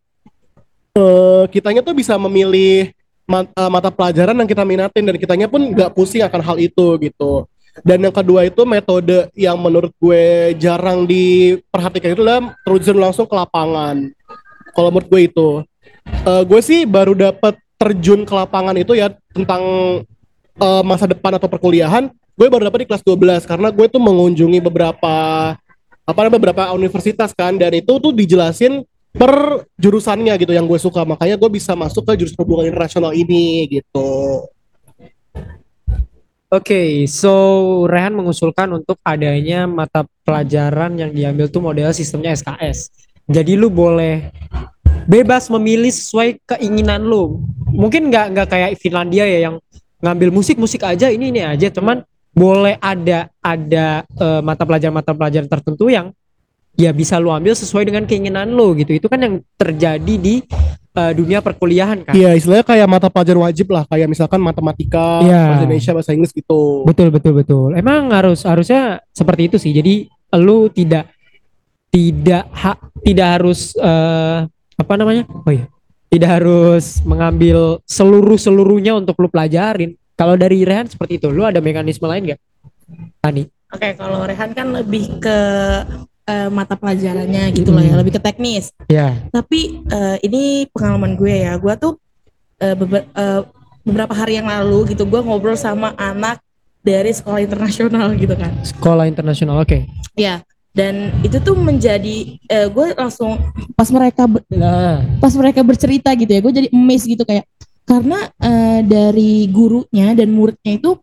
eh 0.95 1.43
kitanya 1.51 1.83
tuh 1.83 1.91
bisa 1.91 2.15
memilih 2.15 2.95
mat- 3.27 3.51
eh, 3.51 3.71
mata 3.71 3.91
pelajaran 3.91 4.39
yang 4.39 4.49
kita 4.49 4.63
minatin. 4.63 5.03
Dan 5.03 5.15
kitanya 5.19 5.47
pun 5.51 5.59
nggak 5.59 5.91
pusing 5.91 6.23
akan 6.23 6.41
hal 6.41 6.57
itu 6.57 6.95
gitu. 7.03 7.45
Dan 7.83 8.07
yang 8.07 8.15
kedua 8.15 8.47
itu 8.47 8.63
metode 8.63 9.27
yang 9.35 9.59
menurut 9.59 9.91
gue 9.99 10.55
jarang 10.55 11.03
diperhatikan 11.03 12.15
itu 12.15 12.23
adalah 12.23 12.55
terjun 12.63 12.95
langsung 12.95 13.27
ke 13.27 13.35
lapangan. 13.35 14.07
Kalau 14.71 14.89
menurut 14.95 15.11
gue 15.11 15.21
itu, 15.27 15.49
Eh, 16.25 16.43
gue 16.45 16.61
sih 16.61 16.85
baru 16.85 17.17
dapat 17.17 17.57
terjun 17.81 18.25
ke 18.25 18.33
lapangan 18.33 18.77
itu 18.77 18.93
ya 18.93 19.13
tentang 19.33 19.61
eh, 20.59 20.83
masa 20.83 21.05
depan 21.09 21.35
atau 21.35 21.47
perkuliahan. 21.51 22.11
Gue 22.35 22.47
baru 22.51 22.67
dapat 22.67 22.83
di 22.83 22.87
kelas 22.91 23.03
12 23.03 23.47
karena 23.47 23.71
gue 23.71 23.87
tuh 23.87 24.01
mengunjungi 24.03 24.59
beberapa 24.59 25.15
apa 26.05 26.19
namanya 26.21 26.35
beberapa 26.37 26.63
universitas 26.75 27.33
kan 27.33 27.57
dan 27.57 27.73
itu 27.73 27.97
tuh 27.97 28.13
dijelasin 28.13 28.85
per 29.15 29.63
jurusannya 29.79 30.35
gitu 30.37 30.51
yang 30.51 30.67
gue 30.67 30.77
suka 30.77 31.07
makanya 31.07 31.39
gue 31.39 31.47
bisa 31.47 31.73
masuk 31.73 32.03
ke 32.03 32.19
jurusan 32.19 32.37
hubungan 32.43 32.69
internasional 32.69 33.15
ini 33.15 33.65
gitu. 33.71 34.43
Oke, 36.51 37.09
so 37.09 37.33
Rehan 37.89 38.13
mengusulkan 38.13 38.69
untuk 38.69 39.01
adanya 39.01 39.65
mata 39.65 40.05
pelajaran 40.21 40.93
yang 40.95 41.11
diambil 41.11 41.49
tuh 41.49 41.59
model 41.59 41.89
sistemnya 41.91 42.37
SKS. 42.37 42.93
Jadi 43.25 43.57
lu 43.57 43.73
boleh 43.73 44.29
bebas 45.09 45.49
memilih 45.49 45.89
sesuai 45.89 46.39
keinginan 46.45 47.01
lu. 47.01 47.41
Mungkin 47.73 48.13
nggak 48.13 48.25
nggak 48.37 48.47
kayak 48.47 48.69
Finlandia 48.77 49.25
ya 49.25 49.49
yang 49.49 49.55
ngambil 49.99 50.29
musik 50.31 50.57
musik 50.57 50.81
aja 50.81 51.07
ini 51.07 51.29
ini 51.29 51.41
aja, 51.41 51.69
cuman 51.69 52.03
boleh 52.31 52.75
ada 52.79 53.31
ada 53.39 54.03
eh, 54.03 54.41
mata 54.43 54.63
pelajaran 54.63 54.91
mata 54.91 55.11
pelajaran 55.11 55.47
tertentu 55.47 55.87
yang 55.87 56.11
ya 56.75 56.91
bisa 56.91 57.15
lu 57.15 57.31
ambil 57.31 57.55
sesuai 57.55 57.87
dengan 57.87 58.03
keinginan 58.03 58.51
lu 58.51 58.75
gitu. 58.75 58.91
Itu 58.91 59.07
kan 59.07 59.23
yang 59.23 59.35
terjadi 59.55 60.13
di 60.19 60.43
eh, 60.91 61.13
dunia 61.15 61.39
perkuliahan 61.39 62.03
kan. 62.03 62.11
Iya 62.11 62.35
istilahnya 62.35 62.67
kayak 62.67 62.87
mata 62.91 63.07
pelajaran 63.07 63.47
wajib 63.47 63.71
lah 63.71 63.87
kayak 63.87 64.11
misalkan 64.11 64.43
matematika, 64.43 65.23
Iya. 65.23 65.31
bahasa 65.47 65.63
Indonesia, 65.63 65.91
bahasa 65.95 66.11
Inggris 66.11 66.33
gitu. 66.35 66.83
Betul 66.83 67.07
betul 67.07 67.33
betul. 67.39 67.69
Emang 67.71 68.11
harus 68.11 68.43
harusnya 68.43 68.99
seperti 69.15 69.47
itu 69.47 69.57
sih. 69.57 69.71
Jadi 69.71 70.11
lu 70.35 70.67
tidak 70.67 71.07
tidak 71.87 72.43
ha- 72.51 72.81
tidak 72.99 73.27
harus 73.39 73.71
eh, 73.79 74.39
apa 74.75 74.93
namanya? 74.99 75.23
Oh 75.31 75.51
iya. 75.55 75.71
Tidak 76.15 76.31
harus 76.31 77.03
mengambil 77.03 77.83
seluruh 77.83 78.39
seluruhnya 78.39 78.95
untuk 78.95 79.19
lu 79.19 79.27
pelajarin. 79.27 79.99
Kalau 80.15 80.39
dari 80.39 80.63
Rehan 80.63 80.87
seperti 80.87 81.19
itu, 81.19 81.27
lu 81.27 81.43
ada 81.43 81.59
mekanisme 81.59 82.07
lain 82.07 82.31
nggak? 82.31 82.39
Tani. 83.19 83.43
Oke, 83.67 83.99
kalau 83.99 84.23
Rehan 84.23 84.55
kan 84.55 84.71
lebih 84.71 85.19
ke 85.19 85.37
eh, 86.25 86.47
mata 86.47 86.79
pelajarannya 86.79 87.51
gitu 87.51 87.75
lah 87.75 87.83
ya, 87.83 87.93
Hmm. 87.93 87.99
lebih 87.99 88.15
ke 88.15 88.21
teknis. 88.23 88.71
Ya. 88.87 89.13
Tapi 89.27 89.83
eh, 89.85 90.17
ini 90.23 90.71
pengalaman 90.71 91.19
gue 91.19 91.35
ya, 91.35 91.59
gue 91.59 91.73
tuh 91.75 91.99
eh, 92.63 92.71
beber- 92.73 93.11
eh, 93.11 93.41
beberapa 93.83 94.15
hari 94.15 94.39
yang 94.39 94.47
lalu 94.47 94.95
gitu, 94.95 95.03
gue 95.03 95.19
ngobrol 95.19 95.53
sama 95.53 95.91
anak 95.99 96.39
dari 96.79 97.11
sekolah 97.11 97.43
internasional 97.43 98.15
gitu 98.15 98.33
kan. 98.33 98.55
Sekolah 98.63 99.05
internasional. 99.05 99.59
Oke. 99.59 99.83
Ya, 100.15 100.41
dan 100.75 101.15
itu 101.23 101.39
tuh 101.39 101.55
menjadi 101.55 102.35
eh, 102.45 102.67
gue 102.67 102.85
langsung 102.93 103.39
pas 103.73 103.87
mereka 103.87 104.27
ber- 104.27 104.43
Nah, 104.51 105.01
pas 105.23 105.31
mereka 105.33 105.63
bercerita 105.63 106.11
gitu 106.13 106.29
ya, 106.29 106.43
gue 106.43 106.53
jadi 106.53 106.67
amazed 106.69 107.07
gitu 107.07 107.23
kayak 107.23 107.47
karena 107.87 108.27
eh, 108.37 108.79
dari 108.83 109.47
gurunya 109.47 110.11
dan 110.11 110.29
muridnya 110.35 110.75
itu 110.75 110.99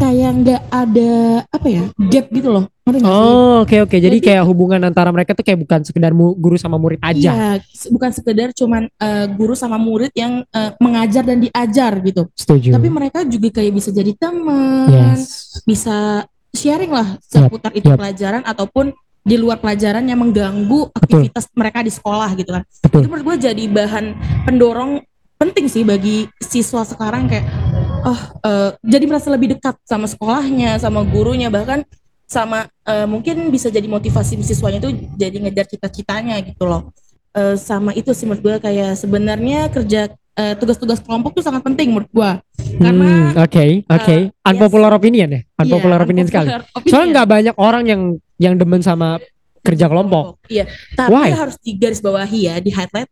kayak 0.00 0.30
nggak 0.44 0.62
ada 0.68 1.12
apa 1.48 1.68
ya 1.68 1.84
gap 2.08 2.26
gitu 2.28 2.48
loh? 2.52 2.64
Oh, 2.82 3.62
oke 3.62 3.86
oke. 3.86 3.94
Jadi, 3.96 4.18
Jadi- 4.18 4.26
kayak 4.26 4.42
hubungan 4.44 4.82
antara 4.84 5.08
mereka 5.14 5.32
tuh 5.38 5.46
kayak 5.46 5.64
bukan 5.64 5.80
sekedar 5.86 6.10
guru 6.12 6.58
sama 6.58 6.76
murid 6.76 6.98
aja. 7.00 7.30
Iya, 7.30 7.48
bukan 7.88 8.10
sekedar 8.10 8.50
cuman 8.52 8.90
eh, 8.90 9.26
guru 9.32 9.54
sama 9.54 9.78
murid 9.78 10.10
yang 10.12 10.42
eh, 10.44 10.70
mengajar 10.82 11.22
dan 11.24 11.38
diajar 11.40 11.92
gitu. 12.02 12.26
Setuju. 12.34 12.74
Tapi 12.74 12.88
mereka 12.90 13.22
juga 13.24 13.48
kayak 13.60 13.72
bisa 13.72 13.88
jadi 13.94 14.12
teman, 14.18 14.90
yes. 14.90 15.62
bisa 15.62 16.26
sharing 16.52 16.92
lah 16.92 17.16
Yap, 17.16 17.48
seputar 17.48 17.72
itu 17.72 17.88
yap. 17.88 17.98
pelajaran 17.98 18.42
ataupun 18.44 18.92
di 19.22 19.36
luar 19.38 19.62
pelajaran 19.62 20.02
yang 20.02 20.18
mengganggu 20.18 20.90
aktivitas 20.92 21.46
mereka 21.54 21.80
di 21.80 21.92
sekolah 21.94 22.30
gitu 22.34 22.50
kan. 22.52 22.62
Betul. 22.82 23.00
Itu 23.02 23.08
menurut 23.08 23.24
gue 23.24 23.36
jadi 23.50 23.64
bahan 23.70 24.04
pendorong 24.50 24.98
penting 25.38 25.66
sih 25.66 25.82
bagi 25.82 26.26
siswa 26.38 26.86
sekarang 26.86 27.26
kayak 27.26 27.46
oh 28.06 28.20
eh, 28.46 28.70
jadi 28.82 29.04
merasa 29.06 29.30
lebih 29.30 29.58
dekat 29.58 29.78
sama 29.86 30.06
sekolahnya, 30.10 30.78
sama 30.78 31.06
gurunya 31.06 31.50
bahkan 31.50 31.86
sama 32.26 32.66
eh, 32.86 33.06
mungkin 33.06 33.50
bisa 33.54 33.70
jadi 33.70 33.86
motivasi 33.86 34.42
siswanya 34.42 34.82
itu 34.82 34.90
jadi 35.14 35.36
ngejar 35.38 35.66
cita-citanya 35.70 36.38
gitu 36.42 36.66
loh. 36.66 36.90
Eh, 37.32 37.56
sama 37.56 37.94
itu 37.94 38.10
sih 38.12 38.26
menurut 38.26 38.42
gue 38.42 38.56
kayak 38.58 38.98
sebenarnya 38.98 39.70
kerja 39.70 40.12
eh, 40.34 40.54
tugas-tugas 40.54 40.98
kelompok 40.98 41.34
tuh 41.34 41.44
sangat 41.44 41.60
penting 41.60 41.90
menurut 41.90 42.08
gue 42.08 42.30
karena 42.74 43.04
Hmm, 43.04 43.36
oke 43.38 43.64
oke. 43.86 44.16
eh, 44.16 44.22
Unpopular 44.42 44.90
opinion 44.90 45.28
ya? 45.28 45.40
Unpopular 45.56 45.98
Iya, 45.98 46.04
opinion 46.04 46.26
sekali. 46.26 46.48
opinion. 46.72 46.88
Soalnya 46.88 47.08
nggak 47.12 47.28
banyak 47.30 47.54
orang 47.56 47.84
yang 47.84 48.02
yang 48.36 48.54
demen 48.56 48.80
sama 48.80 49.20
kerja 49.62 49.86
kelompok. 49.86 50.42
Iya, 50.48 50.66
tapi 50.92 51.12
Why? 51.12 51.30
harus 51.30 51.54
digarisbawahi 51.56 52.40
ya, 52.42 52.58
di 52.58 52.68
highlight 52.68 53.06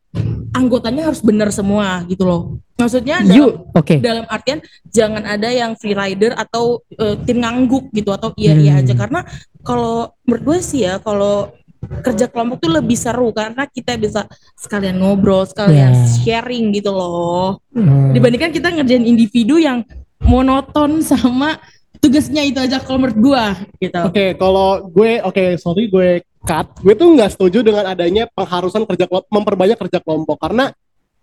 anggotanya 0.50 1.06
harus 1.06 1.22
benar 1.22 1.48
semua 1.50 2.02
gitu 2.04 2.26
loh. 2.26 2.42
Maksudnya 2.74 3.22
dalam, 3.22 3.36
You 3.36 3.46
oke. 3.70 3.94
dalam 4.00 4.24
artian 4.26 4.58
jangan 4.84 5.22
ada 5.22 5.46
yang 5.46 5.78
free 5.78 5.94
rider 5.94 6.34
atau 6.34 6.82
eh, 6.90 7.14
tim 7.22 7.38
ngangguk 7.38 7.92
gitu 7.92 8.10
atau 8.10 8.34
iya 8.34 8.56
iya 8.56 8.72
Hmm. 8.74 8.82
aja 8.82 8.94
karena 8.96 9.20
kalau 9.60 10.10
menurut 10.24 10.42
gue 10.42 10.58
sih 10.60 10.82
ya 10.82 10.98
kalau 10.98 11.54
kerja 11.80 12.28
kelompok 12.28 12.60
tuh 12.60 12.72
lebih 12.76 12.96
seru 12.96 13.32
karena 13.32 13.64
kita 13.64 13.96
bisa 13.96 14.28
sekalian 14.56 15.00
ngobrol, 15.00 15.48
sekalian 15.48 15.96
Ya. 15.96 16.06
sharing 16.20 16.76
gitu 16.76 16.92
loh. 16.92 17.58
Hmm. 17.72 18.12
Dibandingkan 18.12 18.52
kita 18.52 18.68
ngerjain 18.68 19.04
individu 19.04 19.56
yang 19.56 19.82
monoton 20.20 21.00
sama 21.00 21.56
tugasnya 22.00 22.44
itu 22.44 22.60
aja 22.60 22.80
kalau 22.80 23.04
menurut 23.04 23.18
gua 23.20 23.44
gitu. 23.80 24.00
Oke, 24.04 24.36
kalau 24.36 24.88
gue, 24.88 25.20
oke, 25.24 25.44
sorry 25.60 25.88
gue 25.88 26.24
cut. 26.44 26.68
Gue 26.80 26.96
tuh 26.96 27.12
nggak 27.12 27.36
setuju 27.36 27.60
dengan 27.60 27.84
adanya 27.88 28.24
pengharusan 28.32 28.88
kerja 28.88 29.04
kelompok, 29.08 29.28
memperbanyak 29.28 29.76
kerja 29.76 29.98
kelompok 30.00 30.36
karena 30.40 30.72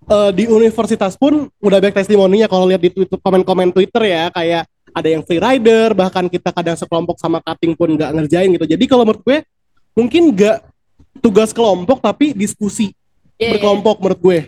eh, 0.07 0.31
di 0.33 0.45
universitas 0.45 1.17
pun 1.17 1.49
udah 1.61 1.77
banyak 1.81 1.97
testimoninya 1.97 2.47
kalau 2.49 2.69
lihat 2.69 2.81
di 2.81 2.93
Twitter, 2.93 3.17
komen-komen 3.17 3.73
Twitter 3.73 4.03
ya, 4.05 4.29
kayak 4.33 4.69
ada 4.93 5.07
yang 5.09 5.21
free 5.25 5.41
rider, 5.41 5.93
bahkan 5.93 6.25
kita 6.29 6.49
kadang 6.49 6.77
sekelompok 6.77 7.21
sama 7.21 7.41
cutting 7.41 7.77
pun 7.77 7.93
nggak 7.93 8.13
ngerjain 8.13 8.49
gitu. 8.53 8.65
Jadi 8.65 8.85
kalau 8.89 9.05
menurut 9.05 9.21
gue 9.25 9.37
mungkin 9.97 10.29
nggak 10.37 10.61
tugas 11.17 11.49
kelompok 11.49 11.97
tapi 11.97 12.37
diskusi 12.37 12.93
Iya, 13.37 13.45
iya. 13.45 13.51
berkelompok 13.53 13.95
menurut 14.01 14.19
gue. 14.19 14.39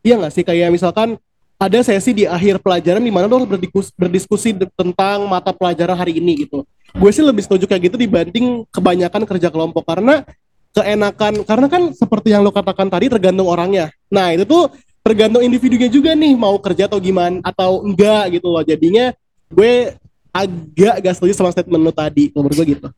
Iya 0.00 0.14
nggak 0.16 0.32
sih 0.32 0.44
kayak 0.44 0.72
misalkan 0.72 1.20
ada 1.60 1.78
sesi 1.84 2.16
di 2.16 2.24
akhir 2.24 2.64
pelajaran 2.64 3.04
di 3.04 3.12
mana 3.12 3.28
lo 3.28 3.36
harus 3.36 3.50
berdiskusi, 3.52 3.90
berdiskusi 3.92 4.48
tentang 4.56 5.28
mata 5.28 5.52
pelajaran 5.52 5.92
hari 5.92 6.16
ini 6.16 6.48
gitu. 6.48 6.64
Gue 6.96 7.12
sih 7.12 7.20
lebih 7.20 7.44
setuju 7.44 7.68
kayak 7.68 7.92
gitu 7.92 7.96
dibanding 8.00 8.64
kebanyakan 8.72 9.28
kerja 9.28 9.52
kelompok 9.52 9.84
karena 9.84 10.24
keenakan 10.72 11.44
karena 11.44 11.66
kan 11.68 11.82
seperti 11.92 12.32
yang 12.32 12.40
lo 12.40 12.48
katakan 12.48 12.88
tadi 12.88 13.12
tergantung 13.12 13.44
orangnya. 13.44 13.92
Nah 14.08 14.32
itu 14.32 14.48
tuh 14.48 14.72
tergantung 15.04 15.44
individunya 15.44 15.92
juga 15.92 16.16
nih 16.16 16.32
mau 16.32 16.56
kerja 16.56 16.88
atau 16.88 16.96
gimana 16.96 17.44
atau 17.44 17.84
enggak 17.84 18.40
gitu 18.40 18.48
loh. 18.48 18.64
Jadinya 18.64 19.12
gue 19.52 20.00
agak 20.30 20.94
gak 21.02 21.14
setuju 21.14 21.32
sama 21.34 21.50
statement 21.50 21.82
lo 21.82 21.92
tadi 21.92 22.30
menurut 22.30 22.54
gue 22.54 22.66
gitu. 22.74 22.88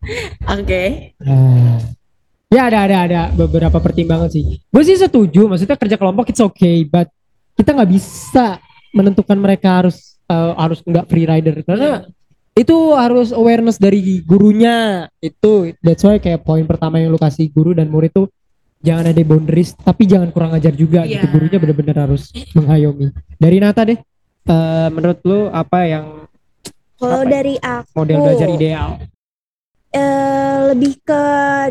Oke. 0.45 1.13
Ah. 1.21 1.81
Ya 2.53 2.69
ada 2.69 2.79
ada 2.85 2.97
ada 3.09 3.23
beberapa 3.33 3.81
pertimbangan 3.81 4.29
sih. 4.29 4.61
Gue 4.69 4.85
sih 4.85 4.97
setuju, 4.97 5.49
maksudnya 5.49 5.75
kerja 5.75 5.97
kelompok 5.97 6.29
it's 6.29 6.43
okay, 6.43 6.85
but 6.85 7.09
kita 7.57 7.73
nggak 7.73 7.91
bisa 7.91 8.61
menentukan 8.93 9.41
mereka 9.41 9.81
harus 9.81 10.21
eh, 10.25 10.53
harus 10.57 10.85
nggak 10.85 11.09
free 11.09 11.25
rider 11.25 11.65
karena 11.65 12.05
itu 12.53 12.77
harus 12.93 13.33
awareness 13.33 13.81
dari 13.81 14.21
gurunya 14.21 15.09
itu 15.19 15.73
that's 15.81 16.05
why 16.05 16.21
kayak 16.21 16.45
poin 16.45 16.69
pertama 16.69 17.01
yang 17.01 17.09
lu 17.09 17.17
kasih 17.17 17.49
guru 17.49 17.73
dan 17.73 17.89
murid 17.89 18.13
tuh 18.13 18.29
jangan 18.85 19.09
ada 19.09 19.23
boundaries 19.25 19.73
tapi 19.73 20.05
jangan 20.05 20.29
kurang 20.29 20.53
ajar 20.53 20.77
juga 20.77 21.09
gitu 21.09 21.25
Iya. 21.25 21.33
gurunya 21.33 21.57
benar-benar 21.57 21.97
harus 22.05 22.29
mengayomi 22.53 23.09
dari 23.41 23.57
Nata 23.57 23.89
deh 23.89 23.97
eh, 24.45 24.89
menurut 24.93 25.25
lu 25.25 25.49
apa 25.49 25.79
yang 25.89 26.22
Kalau 27.03 27.27
Apa? 27.27 27.31
dari 27.35 27.55
aku 27.59 27.91
model 27.99 28.19
belajar 28.23 28.49
ideal 28.49 28.91
eh, 29.91 30.59
lebih 30.71 30.93
ke 31.03 31.23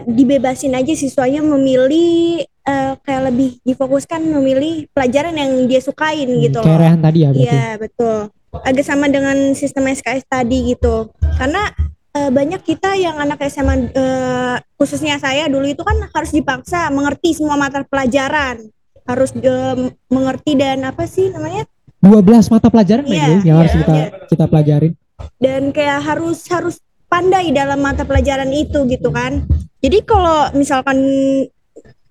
dibebasin 0.06 0.76
aja 0.76 0.94
siswanya 0.94 1.40
memilih 1.42 2.44
eh, 2.44 2.94
kayak 3.02 3.32
lebih 3.32 3.58
difokuskan 3.64 4.22
memilih 4.22 4.86
pelajaran 4.92 5.34
yang 5.34 5.52
dia 5.66 5.80
sukain 5.80 6.28
Hmm, 6.28 6.44
gitu 6.44 6.60
kayak. 6.60 6.80
Rehan 6.84 7.00
tadi 7.00 7.20
ya 7.24 7.30
berarti 7.32 7.48
Iya 7.48 7.68
betul. 7.80 8.18
Agak 8.52 8.84
sama 8.84 9.08
dengan 9.08 9.56
sistem 9.56 9.88
SKS 9.88 10.28
tadi 10.28 10.76
gitu. 10.76 11.10
Karena 11.40 11.72
eh, 12.12 12.30
banyak 12.30 12.62
kita 12.62 12.94
yang 13.00 13.16
anak 13.18 13.40
SMA 13.48 13.90
eh, 13.90 14.56
khususnya 14.76 15.16
saya 15.18 15.48
dulu 15.48 15.66
itu 15.66 15.82
kan 15.82 15.96
harus 16.12 16.30
dipaksa 16.30 16.92
mengerti 16.92 17.34
semua 17.34 17.56
mata 17.56 17.82
pelajaran. 17.88 18.68
Harus 19.08 19.34
eh, 19.34 19.76
mengerti 20.12 20.60
dan 20.60 20.84
apa 20.86 21.08
sih 21.08 21.32
namanya? 21.32 21.64
12 22.02 22.54
mata 22.54 22.68
pelajaran 22.70 23.06
Iya, 23.06 23.26
men, 23.30 23.40
yang 23.46 23.58
harus 23.62 23.74
iya, 23.74 23.80
kita 23.86 23.94
iya. 23.94 24.08
kita 24.26 24.46
pelajarin 24.50 24.94
dan 25.42 25.74
kayak 25.74 26.00
harus 26.04 26.46
harus 26.50 26.80
pandai 27.12 27.52
dalam 27.52 27.82
mata 27.84 28.08
pelajaran 28.08 28.50
itu 28.52 28.88
gitu 28.88 29.12
kan. 29.12 29.44
Jadi 29.82 30.06
kalau 30.06 30.48
misalkan 30.56 30.98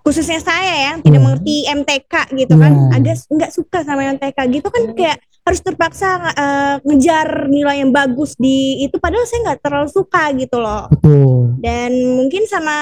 khususnya 0.01 0.41
saya 0.41 0.65
ya 0.65 0.81
yang 0.93 0.99
tidak 1.05 1.21
Hmm. 1.21 1.27
mengerti 1.29 1.57
MTK 1.69 2.15
gitu 2.35 2.55
kan, 2.57 2.73
Hmm. 2.73 2.97
agak 2.97 3.17
nggak 3.29 3.53
suka 3.53 3.79
sama 3.85 4.09
MTK 4.09 4.39
gitu 4.49 4.69
kan 4.73 4.83
kayak 4.97 5.19
harus 5.41 5.61
terpaksa 5.65 6.09
eh, 6.37 6.75
ngejar 6.85 7.49
nilai 7.49 7.81
yang 7.81 7.91
bagus 7.91 8.37
di 8.37 8.85
itu 8.85 9.01
padahal 9.01 9.25
saya 9.25 9.41
nggak 9.51 9.61
terlalu 9.65 9.89
suka 9.89 10.31
gitu 10.37 10.61
loh 10.61 10.87
betul 10.93 11.57
dan 11.65 11.91
mungkin 12.15 12.45
sama 12.45 12.77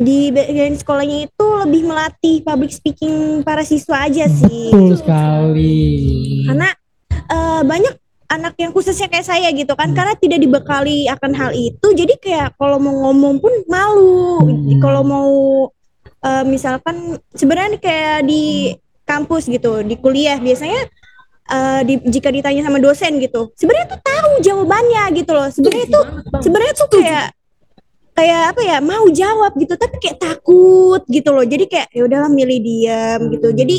di 0.00 0.32
bagian 0.32 0.80
sekolahnya 0.80 1.28
itu 1.28 1.46
lebih 1.68 1.82
melatih 1.84 2.36
public 2.40 2.72
speaking 2.72 3.44
para 3.44 3.60
siswa 3.60 4.08
aja 4.08 4.24
sih 4.26 4.72
betul 4.72 4.96
sekali 4.98 5.84
karena 6.48 6.68
eh, 7.28 7.60
banyak 7.62 7.94
anak 8.30 8.54
yang 8.56 8.70
khususnya 8.70 9.06
kayak 9.06 9.26
saya 9.26 9.50
gitu 9.50 9.74
kan 9.74 9.90
Hmm. 9.90 9.96
karena 9.96 10.14
tidak 10.14 10.38
dibekali 10.38 11.04
akan 11.06 11.32
hal 11.32 11.50
itu 11.50 11.86
jadi 11.90 12.14
kayak 12.16 12.48
kalau 12.54 12.78
mau 12.78 12.94
ngomong 13.04 13.36
pun 13.36 13.50
malu. 13.66 14.38
Hmm. 14.40 14.78
kalau 14.78 15.02
mau 15.02 15.30
eh, 16.20 16.44
misalkan 16.44 16.96
sebenarnya 17.30 17.76
kayak 17.76 18.22
di 18.22 18.70
kampus 19.02 19.44
gitu 19.44 19.82
di 19.82 19.96
kuliah 19.96 20.36
biasanya 20.36 20.86
eh, 21.48 21.80
di- 21.82 22.06
jika 22.06 22.30
ditanya 22.30 22.62
sama 22.62 22.78
dosen 22.78 23.18
gitu 23.18 23.50
sebenarnya 23.52 23.90
tuh 23.90 24.00
tahu 24.00 24.30
jawabannya 24.40 25.04
gitu 25.16 25.30
loh. 25.30 25.48
Sebenarnya 25.48 25.86
tuh 25.88 26.04
sebenarnya 26.40 26.74
tuh 26.76 26.88
kayak 26.92 27.26
kayak 28.12 28.42
apa 28.52 28.60
ya 28.60 28.78
mau 28.78 29.08
jawab 29.08 29.56
gitu 29.56 29.74
tapi 29.74 29.96
kayak 29.98 30.18
takut 30.18 31.02
gitu 31.04 31.30
loh. 31.30 31.42
Jadi 31.42 31.64
kayak 31.66 31.88
ya 31.90 32.02
udahlah 32.04 32.28
milih 32.28 32.58
diam 32.60 33.20
gitu. 33.28 33.48
Jadi 33.50 33.76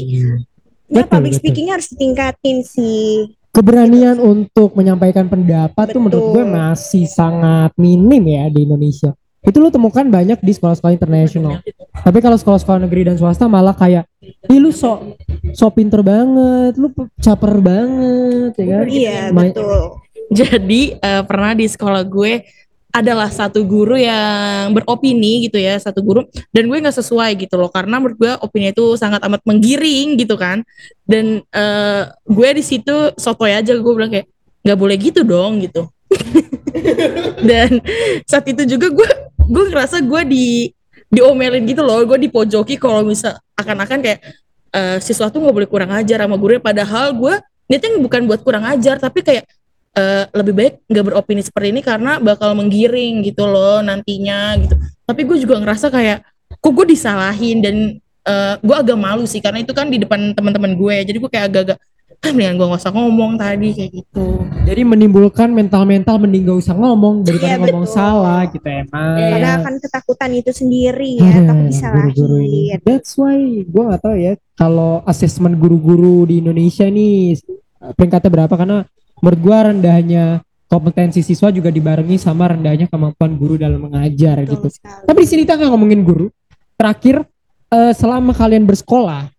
ya 0.91 0.99
Betul, 0.99 1.07
public 1.07 1.31
betul. 1.31 1.39
speakingnya 1.39 1.73
harus 1.77 1.87
ditingkatin 1.87 2.57
sih 2.61 3.31
keberanian 3.51 4.17
untuk 4.17 4.73
menyampaikan 4.79 5.27
pendapat 5.27 5.91
tuh 5.91 6.01
menurut 6.01 6.23
Betul. 6.31 6.33
gue 6.39 6.45
masih 6.47 7.05
sangat 7.05 7.71
minim 7.75 8.23
ya 8.23 8.47
di 8.47 8.63
Indonesia. 8.63 9.11
Itu 9.41 9.57
lo 9.57 9.73
temukan 9.73 10.05
banyak 10.05 10.37
di 10.39 10.53
sekolah-sekolah 10.53 10.93
internasional. 10.95 11.65
Tapi 11.91 12.21
kalau 12.21 12.37
sekolah-sekolah 12.37 12.85
negeri 12.85 13.09
dan 13.09 13.17
swasta 13.17 13.49
malah 13.49 13.73
kayak, 13.73 14.05
ih 14.47 14.59
lu 14.61 14.69
sok 14.69 15.17
sok 15.51 15.81
pinter 15.81 16.05
banget, 16.05 16.77
lu 16.77 16.93
pe- 16.93 17.09
caper 17.17 17.57
banget, 17.57 18.51
ya 18.55 18.65
kan? 18.69 18.85
iya 18.85 19.19
Ma- 19.33 19.49
betul 19.49 19.97
Jadi 20.31 20.95
eh, 20.95 21.23
pernah 21.27 21.51
di 21.57 21.65
sekolah 21.67 22.05
gue 22.07 22.45
adalah 22.91 23.31
satu 23.31 23.63
guru 23.63 23.95
yang 23.95 24.75
beropini 24.75 25.47
gitu 25.47 25.57
ya 25.57 25.79
satu 25.79 26.03
guru 26.03 26.27
dan 26.51 26.67
gue 26.67 26.77
nggak 26.77 26.95
sesuai 26.99 27.39
gitu 27.39 27.55
loh 27.55 27.71
karena 27.71 27.97
menurut 28.03 28.17
gue 28.19 28.31
opini 28.43 28.75
itu 28.75 28.99
sangat 28.99 29.23
amat 29.23 29.41
menggiring 29.47 30.19
gitu 30.19 30.35
kan. 30.35 30.63
Dan 31.07 31.43
eh, 31.51 32.03
gue 32.27 32.49
di 32.55 32.63
situ 32.63 33.15
sotoy 33.15 33.55
aja 33.55 33.71
gue 33.71 33.93
bilang 33.95 34.11
kayak 34.11 34.27
nggak 34.61 34.79
boleh 34.79 34.97
gitu 34.99 35.23
dong 35.23 35.63
gitu. 35.63 35.87
Dan 37.47 37.79
saat 38.27 38.45
itu 38.47 38.67
juga 38.67 38.91
gue 38.91 39.09
gue 39.51 39.63
ngerasa 39.71 40.03
gue 40.03 40.21
di 40.27 40.47
diomelin 41.11 41.67
gitu 41.67 41.83
loh 41.83 41.99
gue 42.07 42.19
dipojoki 42.27 42.79
kalau 42.79 43.03
misal 43.03 43.35
akan-akan 43.59 43.99
kayak 43.99 44.19
eh, 44.71 44.97
siswa 45.03 45.27
tuh 45.27 45.43
nggak 45.43 45.55
boleh 45.55 45.69
kurang 45.69 45.91
ajar 45.91 46.23
sama 46.23 46.39
gurunya 46.39 46.63
padahal 46.63 47.11
gue 47.11 47.35
niatnya 47.67 47.99
bukan 47.99 48.27
buat 48.27 48.41
kurang 48.43 48.63
ajar 48.67 48.99
tapi 48.99 49.19
kayak 49.23 49.43
eh, 49.91 50.23
lebih 50.31 50.53
baik 50.53 50.73
nggak 50.87 51.05
beropini 51.05 51.41
seperti 51.41 51.67
ini 51.69 51.81
karena 51.81 52.17
bakal 52.17 52.55
menggiring 52.55 53.21
gitu 53.21 53.43
loh 53.45 53.79
nantinya 53.79 54.55
gitu. 54.57 54.75
Tapi 55.03 55.21
gue 55.23 55.37
juga 55.39 55.59
ngerasa 55.59 55.91
kayak 55.91 56.23
kok 56.57 56.71
gue 56.71 56.85
disalahin 56.87 57.57
dan 57.59 57.75
eh, 58.23 58.55
gue 58.57 58.75
agak 58.75 58.97
malu 58.97 59.25
sih 59.25 59.39
karena 59.39 59.59
itu 59.59 59.73
kan 59.73 59.87
di 59.87 59.99
depan 59.99 60.31
teman-teman 60.31 60.75
gue. 60.75 60.95
Jadi 61.03 61.17
gue 61.17 61.31
kayak 61.31 61.47
agak-agak 61.51 61.79
ah 62.21 62.29
mendingan 62.29 62.53
gue 62.53 62.69
gak 62.69 62.81
usah 62.85 62.93
ngomong 62.93 63.33
tadi 63.33 63.73
kayak 63.73 63.91
gitu. 63.97 64.45
Jadi 64.61 64.81
menimbulkan 64.85 65.49
mental-mental 65.49 66.21
mending 66.21 66.45
gak 66.45 66.59
usah 66.61 66.77
ngomong 66.77 67.25
daripada 67.25 67.57
Iya, 67.57 67.65
ngomong 67.65 67.85
betul. 67.89 67.97
salah 67.97 68.41
gitu 68.45 68.61
emang. 68.69 69.15
karena 69.17 69.49
akan 69.57 69.73
ketakutan 69.81 70.29
itu 70.37 70.51
sendiri 70.53 71.09
ya 71.17 71.25
Ada 71.25 71.41
takut 71.49 71.65
disalahin. 71.73 72.77
That's 72.85 73.17
why 73.17 73.41
gue 73.65 73.83
gak 73.89 74.01
tahu 74.05 74.15
ya 74.21 74.33
kalau 74.53 75.01
asesmen 75.09 75.57
guru-guru 75.57 76.29
di 76.29 76.45
Indonesia 76.45 76.85
nih 76.85 77.41
peringkatnya 77.97 78.29
berapa? 78.29 78.53
Karena 78.53 78.85
menurut 79.21 79.39
gue 79.39 79.57
rendahnya 79.71 80.25
kompetensi 80.71 81.19
siswa 81.19 81.51
juga 81.51 81.67
dibarengi 81.67 82.15
sama 82.15 82.47
rendahnya 82.51 82.87
kemampuan 82.87 83.35
guru 83.35 83.59
dalam 83.59 83.91
mengajar 83.91 84.41
Betul 84.41 84.55
gitu. 84.55 84.67
sekali. 84.71 85.03
Tapi 85.03 85.19
di 85.19 85.27
sini 85.27 85.41
kita 85.43 85.59
nggak 85.59 85.71
ngomongin 85.71 86.01
guru. 86.01 86.27
Terakhir 86.79 87.27
eh, 87.69 87.93
selama 87.93 88.31
kalian 88.33 88.63
bersekolah, 88.65 89.29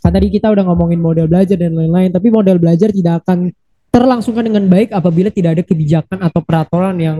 kan 0.00 0.10
tadi 0.10 0.32
kita 0.32 0.48
udah 0.48 0.64
ngomongin 0.64 0.98
model 0.98 1.28
belajar 1.28 1.60
dan 1.60 1.76
lain-lain, 1.76 2.10
tapi 2.10 2.32
model 2.32 2.56
belajar 2.56 2.88
tidak 2.90 3.22
akan 3.22 3.52
terlangsungkan 3.90 4.48
dengan 4.48 4.64
baik 4.66 4.96
apabila 4.96 5.28
tidak 5.28 5.60
ada 5.60 5.62
kebijakan 5.66 6.18
atau 6.24 6.40
peraturan 6.40 6.96
yang 6.96 7.18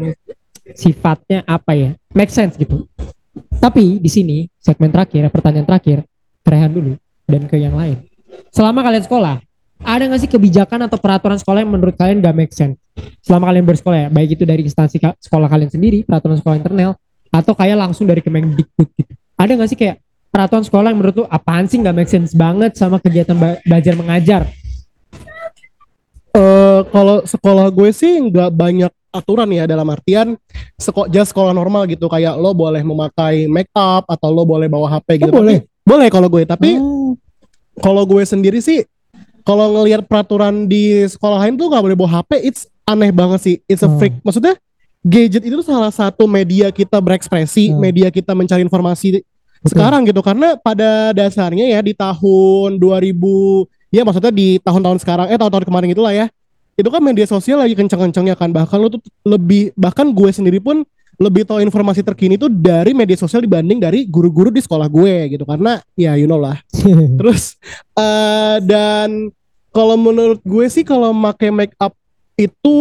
sifatnya 0.72 1.44
apa 1.44 1.76
ya, 1.76 1.90
make 2.16 2.32
sense 2.32 2.56
gitu. 2.56 2.88
Tapi 3.60 4.00
di 4.00 4.10
sini 4.10 4.48
segmen 4.56 4.88
terakhir, 4.88 5.28
pertanyaan 5.28 5.68
terakhir, 5.68 6.08
Rehan 6.40 6.72
dulu 6.72 6.96
dan 7.28 7.44
ke 7.46 7.60
yang 7.60 7.76
lain. 7.76 8.00
Selama 8.50 8.80
kalian 8.80 9.04
sekolah, 9.04 9.36
ada 9.80 10.02
nggak 10.06 10.20
sih 10.20 10.30
kebijakan 10.30 10.86
atau 10.86 11.00
peraturan 11.00 11.40
sekolah 11.40 11.64
yang 11.64 11.72
menurut 11.72 11.96
kalian 11.96 12.20
gak 12.20 12.36
make 12.36 12.52
sense? 12.52 12.76
Selama 13.24 13.48
kalian 13.48 13.64
bersekolah 13.64 13.98
ya, 14.06 14.08
baik 14.12 14.36
itu 14.36 14.44
dari 14.44 14.60
instansi 14.62 15.00
sekolah 15.00 15.48
kalian 15.48 15.72
sendiri, 15.72 16.04
peraturan 16.04 16.36
sekolah 16.36 16.56
internal, 16.60 16.94
atau 17.32 17.52
kayak 17.56 17.76
langsung 17.80 18.04
dari 18.04 18.20
Kemendikbud 18.20 18.88
gitu. 18.92 19.12
Ada 19.40 19.56
nggak 19.56 19.68
sih 19.72 19.78
kayak 19.78 19.96
peraturan 20.28 20.64
sekolah 20.68 20.92
yang 20.92 20.98
menurut 21.00 21.16
lu 21.16 21.24
apaan 21.26 21.64
sih 21.64 21.80
nggak 21.80 21.96
make 21.96 22.10
sense 22.12 22.36
banget 22.36 22.76
sama 22.76 23.00
kegiatan 23.00 23.34
belajar 23.64 23.94
mengajar? 23.96 24.42
Eh 26.30 26.80
kalau 26.92 27.26
sekolah 27.26 27.66
gue 27.72 27.90
sih 27.90 28.20
nggak 28.20 28.50
banyak 28.54 28.92
aturan 29.10 29.50
ya 29.50 29.66
dalam 29.66 29.90
artian 29.90 30.38
seko 30.78 31.10
just 31.10 31.34
sekolah 31.34 31.50
normal 31.50 31.82
gitu 31.90 32.06
kayak 32.06 32.38
lo 32.38 32.54
boleh 32.54 32.78
memakai 32.86 33.50
make 33.50 33.72
up 33.74 34.06
atau 34.06 34.30
lo 34.30 34.46
boleh 34.46 34.70
bawa 34.70 34.86
HP 34.86 35.26
gitu. 35.26 35.32
Oh, 35.34 35.42
boleh? 35.42 35.64
Tapi- 35.64 35.82
boleh 35.82 36.08
kalau 36.12 36.28
gue. 36.30 36.42
Tapi 36.46 36.70
Oh, 36.78 37.18
kalau 37.82 38.06
gue 38.06 38.22
sendiri 38.22 38.62
sih 38.62 38.86
kalau 39.42 39.80
ngelihat 39.80 40.06
peraturan 40.06 40.66
di 40.66 41.04
sekolah 41.06 41.46
lain 41.46 41.56
tuh 41.56 41.68
nggak 41.68 41.82
boleh 41.82 41.96
bawa 41.96 42.20
HP, 42.20 42.30
it's 42.44 42.64
aneh 42.84 43.10
banget 43.10 43.40
sih. 43.40 43.56
It's 43.66 43.82
a 43.82 43.88
Hmm. 43.88 43.98
freak. 43.98 44.14
Maksudnya 44.20 44.54
gadget 45.00 45.42
itu 45.46 45.60
salah 45.62 45.90
satu 45.90 46.28
media 46.28 46.68
kita 46.68 47.00
berekspresi, 47.00 47.72
Hmm. 47.72 47.80
media 47.80 48.08
kita 48.10 48.36
mencari 48.36 48.60
informasi 48.60 49.22
sekarang 49.62 50.04
gitu. 50.08 50.20
Karena 50.20 50.56
pada 50.56 51.12
dasarnya 51.12 51.68
ya 51.68 51.80
di 51.80 51.92
tahun 51.92 52.80
2000 52.80 53.64
ya 53.90 54.06
maksudnya 54.06 54.32
di 54.32 54.56
tahun-tahun 54.62 54.98
sekarang 55.02 55.26
eh 55.28 55.38
tahun-tahun 55.38 55.64
kemarin 55.66 55.90
itulah 55.92 56.12
ya. 56.12 56.26
Itu 56.78 56.88
kan 56.88 57.04
media 57.04 57.28
sosial 57.28 57.60
lagi 57.60 57.76
kencang-kencangnya 57.76 58.36
kan. 58.40 58.52
Bahkan 58.52 58.76
lo 58.80 58.88
tuh 58.88 59.02
lebih 59.26 59.72
bahkan 59.76 60.08
gue 60.10 60.30
sendiri 60.32 60.62
pun 60.64 60.80
lebih 61.20 61.44
tahu 61.44 61.60
informasi 61.60 62.00
terkini 62.00 62.40
tuh 62.40 62.48
dari 62.48 62.96
media 62.96 63.12
sosial 63.12 63.44
dibanding 63.44 63.76
dari 63.76 64.08
guru-guru 64.08 64.48
di 64.48 64.64
sekolah 64.64 64.88
gue 64.88 65.36
gitu. 65.36 65.44
Karena 65.44 65.76
ya 65.92 66.16
you 66.16 66.24
know 66.24 66.40
lah 66.40 66.56
Terus 67.20 67.60
eh 67.92 68.56
dan 68.64 69.28
kalau 69.70 70.00
menurut 70.00 70.40
gue 70.40 70.66
sih 70.72 70.80
kalau 70.80 71.12
pakai 71.12 71.52
make 71.52 71.76
up 71.76 71.92
itu 72.40 72.76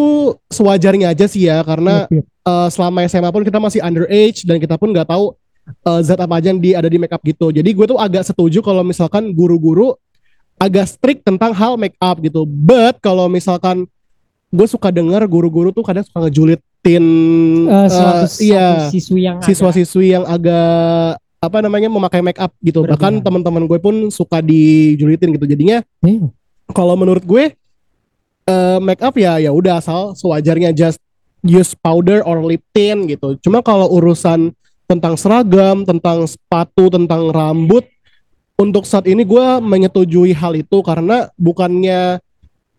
sewajarnya 0.48 1.12
aja 1.12 1.28
sih 1.28 1.52
ya 1.52 1.60
karena 1.68 2.08
Yep, 2.08 2.16
yep. 2.16 2.26
eh, 2.48 2.70
selama 2.72 3.04
SMA 3.12 3.30
pun 3.30 3.44
kita 3.44 3.60
masih 3.60 3.84
underage 3.84 4.48
dan 4.48 4.56
kita 4.56 4.80
pun 4.80 4.96
nggak 4.96 5.12
tahu 5.12 5.36
eh, 5.68 6.00
zat 6.08 6.24
apa 6.24 6.40
aja 6.40 6.56
yang 6.56 6.64
di, 6.64 6.72
ada 6.72 6.88
di 6.88 6.96
make 6.96 7.12
up 7.12 7.20
gitu. 7.28 7.52
Jadi 7.52 7.70
gue 7.76 7.86
tuh 7.92 8.00
agak 8.00 8.24
setuju 8.24 8.64
kalau 8.64 8.88
misalkan 8.88 9.36
guru-guru 9.36 10.00
agak 10.56 10.88
strict 10.88 11.28
tentang 11.28 11.52
hal 11.52 11.76
make 11.76 12.00
up 12.00 12.24
gitu. 12.24 12.48
But 12.48 13.04
kalau 13.04 13.28
misalkan 13.28 13.84
gue 14.48 14.68
suka 14.72 14.96
dengar 14.96 15.28
guru-guru 15.28 15.76
tuh 15.76 15.84
kadang 15.84 16.08
suka 16.08 16.24
ngejulitin 16.24 16.69
Eh, 17.68 17.76
eh, 17.76 17.88
suatu, 17.92 18.26
iya 18.40 18.88
siswi 18.88 19.28
yang 19.28 19.38
siswa-siswi 19.44 20.16
yang 20.16 20.26
agak 20.26 21.20
apa 21.40 21.58
namanya 21.64 21.88
memakai 21.88 22.20
make 22.20 22.40
up 22.40 22.52
gitu. 22.60 22.84
Berlebihan. 22.84 22.96
Bahkan 22.96 23.14
teman-teman 23.24 23.64
gue 23.68 23.80
pun 23.80 23.96
suka 24.12 24.44
dijulitin 24.44 25.36
gitu. 25.36 25.48
Jadinya 25.48 25.84
Eh, 26.04 26.20
kalau 26.76 26.96
menurut 27.00 27.24
gue 27.24 27.56
eh, 28.48 28.80
make 28.84 29.04
up 29.04 29.16
ya 29.16 29.40
ya 29.40 29.52
udah 29.52 29.80
asal 29.80 30.16
sewajarnya 30.16 30.76
just 30.76 31.00
use 31.44 31.72
powder 31.80 32.20
or 32.28 32.44
lip 32.44 32.64
tint 32.76 33.08
gitu. 33.08 33.40
Cuma 33.40 33.64
kalau 33.64 33.88
urusan 33.96 34.52
tentang 34.90 35.16
seragam, 35.16 35.86
tentang 35.86 36.26
sepatu, 36.26 36.90
tentang 36.90 37.30
rambut 37.30 37.86
untuk 38.60 38.84
saat 38.84 39.08
ini 39.08 39.24
gue 39.24 39.46
menyetujui 39.64 40.36
hal 40.36 40.52
itu 40.60 40.84
karena 40.84 41.32
bukannya 41.40 42.20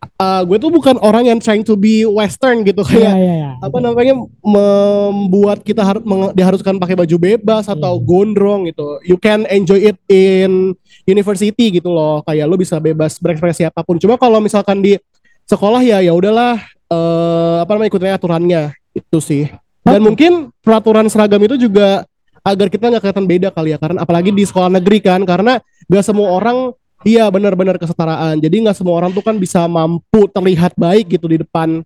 eh, 0.01 0.41
gue 0.45 0.57
tuh 0.57 0.71
bukan 0.73 0.97
orang 1.01 1.29
yang 1.29 1.39
trying 1.41 1.65
to 1.65 1.77
be 1.77 2.05
western 2.05 2.65
gitu 2.65 2.81
kayak 2.81 3.13
iya, 3.13 3.33
iya. 3.37 3.49
apa 3.61 3.77
namanya 3.77 4.17
membuat 4.41 5.61
kita 5.61 5.81
harus 5.85 6.01
diharuskan 6.33 6.81
pakai 6.81 6.97
baju 6.97 7.15
bebas 7.17 7.69
atau 7.69 7.97
Iya. 7.97 8.05
gondrong 8.05 8.61
gitu. 8.69 9.01
You 9.05 9.17
can 9.21 9.45
enjoy 9.49 9.93
it 9.93 9.97
in 10.09 10.73
university 11.05 11.81
gitu 11.81 11.89
loh. 11.89 12.25
Kayak 12.25 12.45
lo 12.49 12.57
bisa 12.57 12.77
bebas 12.81 13.17
berekspresi 13.21 13.65
apa 13.65 13.81
pun. 13.85 14.01
Cuma 14.01 14.17
kalau 14.17 14.41
misalkan 14.41 14.81
di 14.81 14.97
sekolah 15.45 15.81
ya 15.81 16.01
ya 16.01 16.13
udahlah 16.13 16.57
eh 16.91 17.57
apa 17.61 17.71
namanya 17.77 17.89
ikutin 17.93 18.17
aturannya 18.17 18.61
itu 18.93 19.17
sih. 19.21 19.45
Dan 19.81 20.05
mungkin 20.05 20.53
peraturan 20.61 21.09
seragam 21.09 21.41
itu 21.41 21.57
juga 21.57 22.05
agar 22.41 22.67
kita 22.73 22.89
nggak 22.89 23.01
kelihatan 23.05 23.27
beda 23.29 23.49
kali 23.53 23.73
ya 23.73 23.77
karena 23.77 24.01
apalagi 24.01 24.33
di 24.33 24.45
sekolah 24.45 24.69
negeri 24.81 24.97
kan 25.01 25.21
karena 25.29 25.61
gak 25.85 26.03
semua 26.05 26.33
orang 26.33 26.73
iya 27.01 27.27
benar-benar 27.29 27.77
kesetaraan 27.77 28.37
jadi 28.37 28.55
nggak 28.67 28.77
semua 28.77 28.97
orang 29.01 29.11
tuh 29.13 29.23
kan 29.25 29.35
bisa 29.37 29.65
mampu 29.65 30.29
terlihat 30.29 30.73
baik 30.77 31.17
gitu 31.17 31.25
di 31.29 31.41
depan 31.41 31.81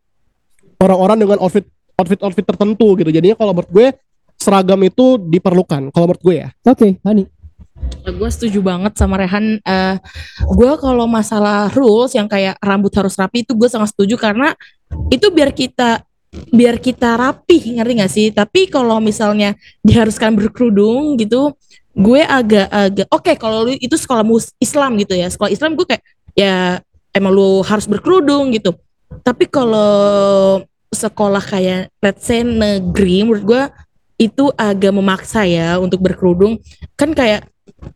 orang-orang 0.79 1.17
dengan 1.23 1.37
outfit 1.39 1.65
outfit 1.95 2.19
outfit 2.23 2.45
tertentu 2.45 2.99
gitu 2.99 3.09
jadinya 3.11 3.35
kalau 3.39 3.55
menurut 3.55 3.71
gue 3.71 3.87
seragam 4.35 4.79
itu 4.83 5.15
diperlukan 5.17 5.89
kalau 5.95 6.05
menurut 6.11 6.23
gue 6.23 6.35
ya 6.43 6.47
Oke, 6.67 6.99
Hani. 7.01 7.23
gue 8.05 8.29
setuju 8.31 8.63
banget 8.65 8.97
sama 8.97 9.19
Rehan. 9.19 9.61
Eh 9.61 9.95
gue 10.41 10.71
kalau 10.79 11.05
masalah 11.05 11.69
rules 11.75 12.15
yang 12.15 12.25
kayak 12.25 12.57
rambut 12.63 12.89
harus 12.95 13.13
rapi 13.19 13.43
itu 13.45 13.53
gue 13.53 13.69
sangat 13.69 13.93
setuju 13.93 14.15
karena 14.17 14.55
itu 15.11 15.27
biar 15.29 15.51
kita 15.51 16.01
biar 16.51 16.79
kita 16.81 17.15
rapi 17.15 17.79
ngerti 17.79 17.93
gak 17.99 18.11
sih? 18.11 18.27
Tapi 18.31 18.67
kalau 18.67 18.99
misalnya 18.99 19.55
diharuskan 19.85 20.35
berkerudung 20.35 21.15
gitu, 21.19 21.55
gue 21.95 22.21
agak-agak 22.21 23.07
oke 23.07 23.31
kalau 23.39 23.71
lu 23.71 23.73
itu 23.79 23.95
sekolah 23.95 24.21
mus 24.27 24.51
Islam 24.59 24.99
gitu 24.99 25.15
ya. 25.15 25.31
Sekolah 25.31 25.51
Islam 25.51 25.79
gue 25.79 25.87
kayak 25.87 26.03
ya 26.35 26.83
emang 27.15 27.31
lu 27.31 27.63
harus 27.63 27.87
berkerudung 27.87 28.51
gitu. 28.51 28.75
Tapi 29.23 29.47
kalau 29.47 30.59
sekolah 30.91 31.43
kayak 31.43 31.91
let's 32.03 32.27
say 32.27 32.43
negeri 32.43 33.23
menurut 33.23 33.43
gue 33.43 33.63
itu 34.15 34.47
agak 34.55 34.95
memaksa 34.95 35.43
ya 35.43 35.75
untuk 35.79 35.99
berkerudung 35.99 36.59
kan 36.95 37.11
kayak 37.11 37.47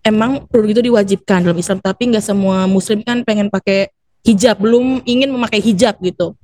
emang 0.03 0.43
kerudung 0.51 0.75
itu 0.75 0.83
diwajibkan 0.91 1.47
dalam 1.47 1.55
Islam 1.55 1.79
tapi 1.79 2.11
nggak 2.11 2.23
semua 2.23 2.67
muslim 2.67 2.99
kan 2.99 3.23
pengen 3.23 3.47
pakai 3.47 3.87
hijab 4.27 4.59
belum 4.59 4.99
ingin 5.07 5.31
memakai 5.31 5.63
hijab 5.63 5.95
gitu 6.03 6.35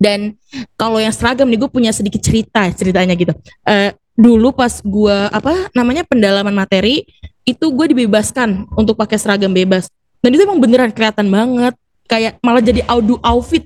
dan 0.00 0.32
kalau 0.80 0.96
yang 0.96 1.12
seragam 1.12 1.44
nih 1.52 1.60
gue 1.60 1.70
punya 1.70 1.92
sedikit 1.92 2.24
cerita 2.24 2.64
ceritanya 2.72 3.12
gitu 3.12 3.36
Eh 3.68 3.92
dulu 4.14 4.54
pas 4.54 4.78
gue 4.78 5.18
apa 5.30 5.70
namanya 5.74 6.06
pendalaman 6.06 6.54
materi 6.54 7.02
itu 7.44 7.66
gue 7.74 7.86
dibebaskan 7.92 8.70
untuk 8.78 8.96
pakai 8.96 9.18
seragam 9.20 9.52
bebas. 9.52 9.90
Dan 10.24 10.32
itu 10.32 10.42
emang 10.48 10.62
beneran 10.62 10.90
kelihatan 10.94 11.28
banget. 11.28 11.74
Kayak 12.04 12.36
malah 12.40 12.60
jadi 12.64 12.84
audu 12.88 13.20
outfit. 13.20 13.64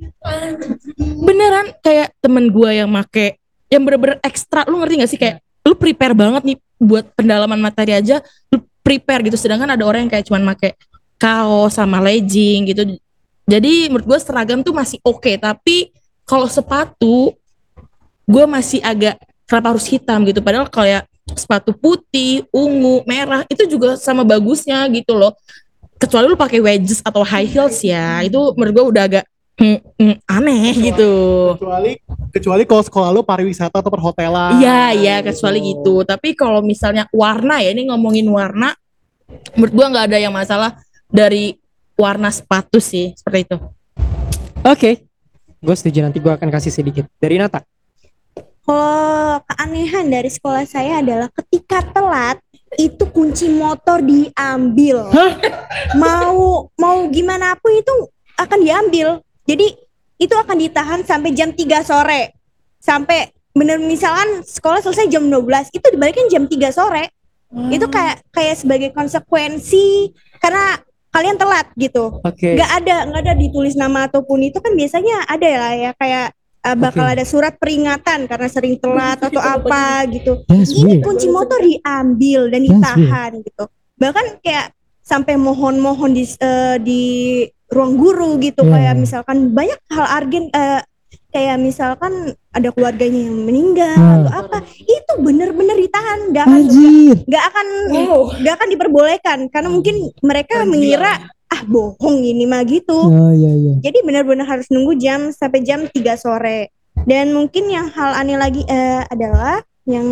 Beneran 0.99 1.75
kayak 1.83 2.15
temen 2.19 2.51
gue 2.51 2.71
yang 2.75 2.91
make 2.91 3.39
yang 3.71 3.83
bener-bener 3.87 4.19
ekstra. 4.25 4.67
Lu 4.67 4.83
ngerti 4.83 4.95
gak 4.99 5.11
sih? 5.11 5.21
Kayak 5.21 5.45
lu 5.63 5.79
prepare 5.79 6.17
banget 6.17 6.43
nih 6.43 6.57
buat 6.81 7.05
pendalaman 7.13 7.61
materi 7.61 7.93
aja 7.95 8.25
lu 8.51 8.65
prepare 8.83 9.23
gitu. 9.29 9.37
Sedangkan 9.39 9.69
ada 9.69 9.85
orang 9.85 10.07
yang 10.07 10.13
kayak 10.17 10.27
cuman 10.27 10.43
make 10.55 10.75
kaos 11.21 11.77
sama 11.77 12.03
legging 12.03 12.73
gitu. 12.73 12.99
Jadi 13.47 13.93
menurut 13.93 14.07
gue 14.07 14.19
seragam 14.19 14.65
tuh 14.65 14.75
masih 14.75 14.99
oke. 15.07 15.31
Tapi 15.39 15.93
kalau 16.27 16.51
sepatu 16.51 17.37
gue 18.27 18.45
masih 18.49 18.83
agak 18.83 19.17
kenapa 19.49 19.75
harus 19.75 19.89
hitam 19.89 20.23
gitu 20.29 20.45
padahal 20.45 20.69
kayak 20.69 21.09
sepatu 21.33 21.73
putih 21.73 22.45
ungu 22.53 23.03
merah 23.09 23.45
itu 23.49 23.65
juga 23.65 23.97
sama 23.97 24.23
bagusnya 24.23 24.85
gitu 24.93 25.17
loh 25.17 25.33
kecuali 25.99 26.29
lu 26.29 26.39
pakai 26.39 26.61
wedges 26.61 27.01
atau 27.01 27.25
high 27.25 27.49
heels 27.49 27.81
ya 27.83 28.23
itu 28.23 28.39
menurut 28.55 28.73
gue 28.77 28.87
udah 28.95 29.03
agak 29.09 29.25
hmm, 29.59 29.79
hmm, 29.99 30.17
aneh 30.29 30.73
gitu 30.93 31.13
kecuali 31.59 31.99
kecuali 32.31 32.63
kalau 32.69 32.85
sekolah 32.85 33.09
lu 33.11 33.25
pariwisata 33.25 33.81
atau 33.81 33.91
perhotelan 33.91 34.61
Iya 34.61 34.83
iya 34.95 35.17
kecuali 35.25 35.75
gitu. 35.75 36.05
Tapi 36.05 36.37
kalau 36.37 36.61
misalnya 36.61 37.09
warna 37.11 37.61
ya 37.65 37.73
ini 37.73 37.89
ngomongin 37.89 38.29
warna, 38.29 38.77
menurut 39.57 39.73
gua 39.75 39.87
nggak 39.91 40.07
ada 40.13 40.19
yang 40.21 40.33
masalah 40.33 40.77
dari 41.09 41.57
warna 41.99 42.31
sepatu 42.31 42.79
sih 42.79 43.17
seperti 43.17 43.49
itu. 43.49 43.57
Oke. 44.63 45.09
Gue 45.59 45.75
setuju 45.75 46.07
nanti 46.07 46.23
gue 46.23 46.31
akan 46.31 46.55
kasih 46.55 46.71
sedikit. 46.71 47.11
Dari 47.19 47.35
Nata. 47.35 47.67
Kalau 48.69 49.41
keanehan 49.49 50.13
dari 50.13 50.29
sekolah 50.29 50.69
saya 50.69 51.01
adalah 51.01 51.33
ketika 51.33 51.81
telat 51.89 52.37
itu 52.77 53.01
kunci 53.09 53.49
motor 53.49 54.05
diambil. 54.05 55.09
Mau 55.97 56.69
mau 56.77 56.99
gimana 57.09 57.57
pun 57.57 57.73
itu 57.73 58.13
akan 58.37 58.61
diambil. 58.61 59.25
Jadi 59.49 59.73
itu 60.21 60.35
akan 60.37 60.57
ditahan 60.61 61.01
sampai 61.01 61.33
jam 61.33 61.49
3 61.57 61.81
sore. 61.81 62.37
Sampai 62.77 63.33
bener 63.57 63.81
misalkan 63.81 64.45
sekolah 64.45 64.85
selesai 64.85 65.09
jam 65.09 65.25
12, 65.25 65.73
itu 65.73 65.87
dibalikin 65.89 66.29
jam 66.29 66.45
3 66.45 66.69
sore. 66.69 67.09
Itu 67.73 67.89
kayak 67.89 68.21
kayak 68.37 68.61
sebagai 68.61 68.93
konsekuensi 68.93 70.13
karena 70.45 70.77
kalian 71.09 71.41
telat 71.41 71.73
gitu. 71.81 72.21
Oke. 72.21 72.53
nggak 72.53 72.71
ada 72.85 72.97
nggak 73.09 73.23
ada 73.25 73.35
ditulis 73.41 73.73
nama 73.81 74.05
ataupun 74.13 74.45
itu 74.45 74.61
kan 74.61 74.77
biasanya 74.77 75.25
ada 75.25 75.47
ya 75.49 75.91
kayak 75.97 76.37
uh, 76.69 76.77
bakal 76.77 77.09
Oke. 77.09 77.13
ada 77.17 77.25
surat 77.25 77.55
peringatan 77.57 78.29
karena 78.29 78.49
sering 78.49 78.77
telat 78.77 79.17
atau 79.19 79.41
apa 79.41 80.05
gitu. 80.13 80.45
That's 80.45 80.71
Ini 80.71 81.01
weird. 81.01 81.05
kunci 81.05 81.27
motor 81.27 81.57
diambil 81.59 82.53
dan 82.53 82.61
ditahan 82.63 83.31
gitu. 83.41 83.65
Bahkan 83.97 84.45
kayak 84.45 84.77
sampai 85.01 85.35
mohon-mohon 85.35 86.13
di 86.13 86.29
eh, 86.39 86.77
di 86.79 87.03
ruang 87.69 87.97
guru 87.97 88.37
gitu 88.37 88.61
Iya, 88.61 88.73
kayak 88.77 88.95
misalkan 88.97 89.37
banyak 89.51 89.81
hal 89.89 90.07
argen 90.07 90.53
eh, 90.53 90.81
kayak 91.29 91.57
misalkan 91.57 92.13
ada 92.53 92.69
keluarganya 92.73 93.21
yang 93.29 93.37
meninggal 93.45 93.97
Hmm. 93.97 94.25
atau 94.25 94.33
apa 94.45 94.59
itu 94.81 95.13
bener-bener 95.21 95.77
ditahan 95.77 96.33
nggak 96.33 96.45
akan 96.45 96.61
Anjir. 96.61 97.17
nggak 97.25 97.45
akan 97.53 97.67
nggak 98.41 98.55
akan 98.57 98.69
diperbolehkan 98.69 99.39
karena 99.49 99.69
mungkin 99.69 99.97
mereka 100.21 100.65
mengira 100.65 101.13
ah 101.49 101.63
bohong 101.65 102.21
ini 102.25 102.45
mah 102.45 102.63
gitu. 102.69 103.09
Oh 103.09 103.33
iya 103.33 103.53
iya. 103.57 103.75
jadi 103.81 104.05
benar-benar 104.05 104.45
harus 104.45 104.69
nunggu 104.69 105.01
jam 105.01 105.33
sampai 105.33 105.65
jam 105.65 105.89
3 105.89 105.97
sore. 106.21 106.73
Dan 107.09 107.33
mungkin 107.33 107.71
yang 107.73 107.89
hal 107.89 108.13
aneh 108.21 108.37
lagi 108.37 108.63
eh, 108.69 109.01
adalah 109.09 109.63
yang 109.89 110.05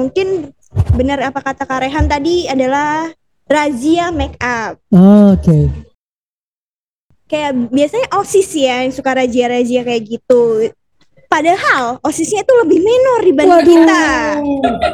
mungkin 0.00 0.54
benar 0.96 1.20
apa 1.20 1.44
kata 1.44 1.68
Karehan 1.68 2.08
tadi 2.08 2.48
adalah 2.48 3.12
razia 3.44 4.08
make 4.08 4.40
up. 4.40 4.80
Oh, 4.94 5.36
Oke. 5.36 5.68
kayak 7.28 7.72
biasanya 7.72 8.12
osis 8.20 8.48
ya 8.52 8.84
yang 8.84 8.92
suka 8.92 9.16
razia-razia 9.16 9.84
kayak 9.84 10.04
gitu. 10.04 10.68
Padahal 11.28 11.96
osisnya 12.04 12.44
itu 12.44 12.52
lebih 12.60 12.80
minor 12.84 13.20
dibanding 13.24 13.56
Waduh. 13.56 13.72
kita. 13.72 14.04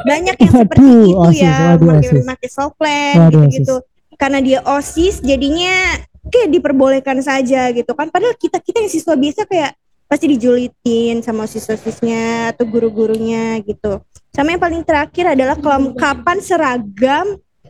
Banyak 0.07 0.37
yang 0.39 0.53
seperti 0.55 0.87
Waduh, 0.87 1.03
itu 1.03 1.19
OSIS, 1.19 1.43
ya 1.43 1.55
waduh, 1.75 1.89
pakai 1.99 2.23
pakai 2.31 2.49
soplen 2.51 3.15
gitu-gitu 3.31 3.77
karena 4.19 4.39
dia 4.43 4.61
osis 4.67 5.23
jadinya 5.23 6.03
kayak 6.29 6.53
diperbolehkan 6.53 7.23
saja 7.23 7.71
gitu 7.73 7.95
kan 7.95 8.11
padahal 8.11 8.35
kita 8.37 8.59
kita 8.61 8.85
yang 8.85 8.91
siswa 8.91 9.15
biasa 9.15 9.47
kayak 9.47 9.73
pasti 10.09 10.27
dijulitin 10.37 11.23
sama 11.23 11.47
osis-osisnya 11.47 12.53
atau 12.53 12.67
guru-gurunya 12.67 13.63
gitu 13.65 14.03
sama 14.35 14.53
yang 14.53 14.61
paling 14.61 14.83
terakhir 14.83 15.33
adalah 15.39 15.57
kelengkapan 15.57 16.37
seragam 16.43 17.27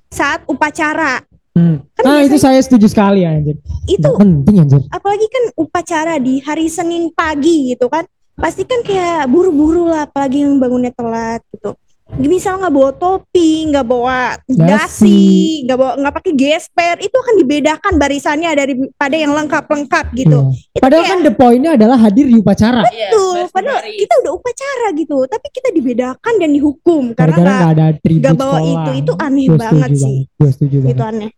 saat 0.09 0.43
upacara 0.49 1.23
Hmm. 1.59 1.83
Kan 1.91 2.03
Ah 2.07 2.23
itu 2.23 2.39
saya 2.39 2.63
setuju 2.63 2.87
sekali 2.87 3.27
anjir. 3.27 3.59
itu 3.91 4.07
penting 4.15 4.63
anjir. 4.63 4.79
apalagi 4.95 5.27
kan 5.27 5.45
upacara 5.59 6.15
di 6.23 6.39
hari 6.39 6.71
Senin 6.71 7.11
pagi 7.11 7.75
gitu 7.75 7.91
kan 7.91 8.07
pasti 8.39 8.63
kan 8.63 8.87
kayak 8.87 9.27
buru-buru 9.27 9.91
lah 9.91 10.07
apalagi 10.07 10.47
yang 10.47 10.63
bangunnya 10.63 10.95
telat 10.95 11.43
gitu 11.51 11.75
misal 12.11 12.57
nggak 12.57 12.73
bawa 12.73 12.91
topi 12.91 13.69
nggak 13.69 13.85
bawa 13.85 14.41
Dasi. 14.49 15.61
nggak 15.63 15.77
bawa 15.77 15.93
nggak 15.95 16.15
pakai 16.15 16.33
gesper 16.33 16.97
itu 16.99 17.13
akan 17.13 17.35
dibedakan 17.37 17.93
barisannya 17.95 18.51
daripada 18.51 19.13
yang 19.13 19.33
lengkap-lengkap 19.35 20.07
gitu 20.17 20.39
Iya. 20.41 20.57
Itu 20.71 20.81
Padahal 20.81 21.03
kayak- 21.03 21.13
kan 21.13 21.21
the 21.21 21.33
point-nya 21.33 21.71
adalah 21.75 21.99
hadir 21.99 22.25
di 22.25 22.37
upacara. 22.37 22.81
Betul, 22.83 23.39
padahal 23.51 23.81
kita 23.85 24.15
udah 24.19 24.33
upacara 24.33 24.87
gitu 24.95 25.19
tapi 25.25 25.47
kita 25.51 25.69
dibedakan 25.71 26.35
dan 26.35 26.51
dihukum 26.51 27.03
karena 27.13 27.37
nggak 27.37 27.71
ada 27.71 27.85
atribut 27.93 28.23
nggak 28.25 28.37
bawa 28.37 28.57
sekolah. 28.57 28.73
itu 28.73 28.91
itu 28.97 29.13
aneh 29.19 29.47
Gua 29.47 29.59
banget 29.59 29.91
sih 29.95 30.19
setuju 30.41 30.77
itu 30.87 31.03
aneh 31.05 31.31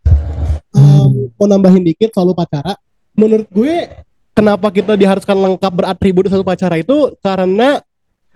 Um, 0.70 1.34
mau 1.34 1.46
nambahin 1.46 1.82
dikit 1.82 2.14
soal 2.14 2.30
upacara. 2.30 2.78
Menurut 3.12 3.50
gue 3.50 3.90
kenapa 4.30 4.70
kita 4.70 4.94
diharuskan 4.94 5.34
lengkap 5.34 5.72
beratribut 5.74 6.30
satu 6.30 6.40
upacara 6.40 6.78
itu 6.78 7.10
karena 7.18 7.82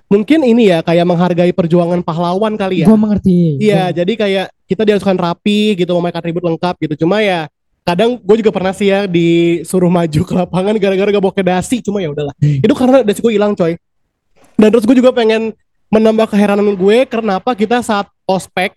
mungkin 0.08 0.40
ini 0.44 0.70
ya 0.70 0.78
kayak 0.84 1.06
menghargai 1.08 1.52
perjuangan 1.52 2.00
pahlawan 2.04 2.54
kali 2.54 2.84
ya. 2.84 2.86
Gue 2.86 2.98
mengerti. 2.98 3.58
Iya, 3.60 3.90
jadi 3.90 4.12
kayak 4.14 4.46
kita 4.68 4.82
diharuskan 4.84 5.16
rapi 5.16 5.74
gitu 5.78 5.92
memakai 5.96 6.20
atribut 6.20 6.44
lengkap 6.44 6.74
gitu. 6.84 7.04
Cuma 7.04 7.24
ya 7.24 7.48
kadang 7.84 8.16
gue 8.16 8.36
juga 8.40 8.50
pernah 8.52 8.72
sih 8.72 8.88
ya 8.88 9.04
disuruh 9.04 9.92
maju 9.92 10.20
ke 10.24 10.32
lapangan 10.32 10.74
gara-gara 10.80 11.08
gak 11.12 11.24
bawa 11.24 11.42
dasi 11.44 11.84
cuma 11.84 12.00
ya 12.00 12.08
udahlah. 12.12 12.34
Hmm. 12.40 12.64
Itu 12.64 12.74
karena 12.76 13.04
dasi 13.04 13.20
gue 13.20 13.32
hilang 13.32 13.52
coy. 13.56 13.76
Dan 14.54 14.68
terus 14.70 14.84
gue 14.86 14.96
juga 14.96 15.10
pengen 15.10 15.52
menambah 15.92 16.30
keheranan 16.30 16.74
gue 16.74 16.98
kenapa 17.06 17.52
kita 17.52 17.82
saat 17.84 18.08
ospek 18.24 18.72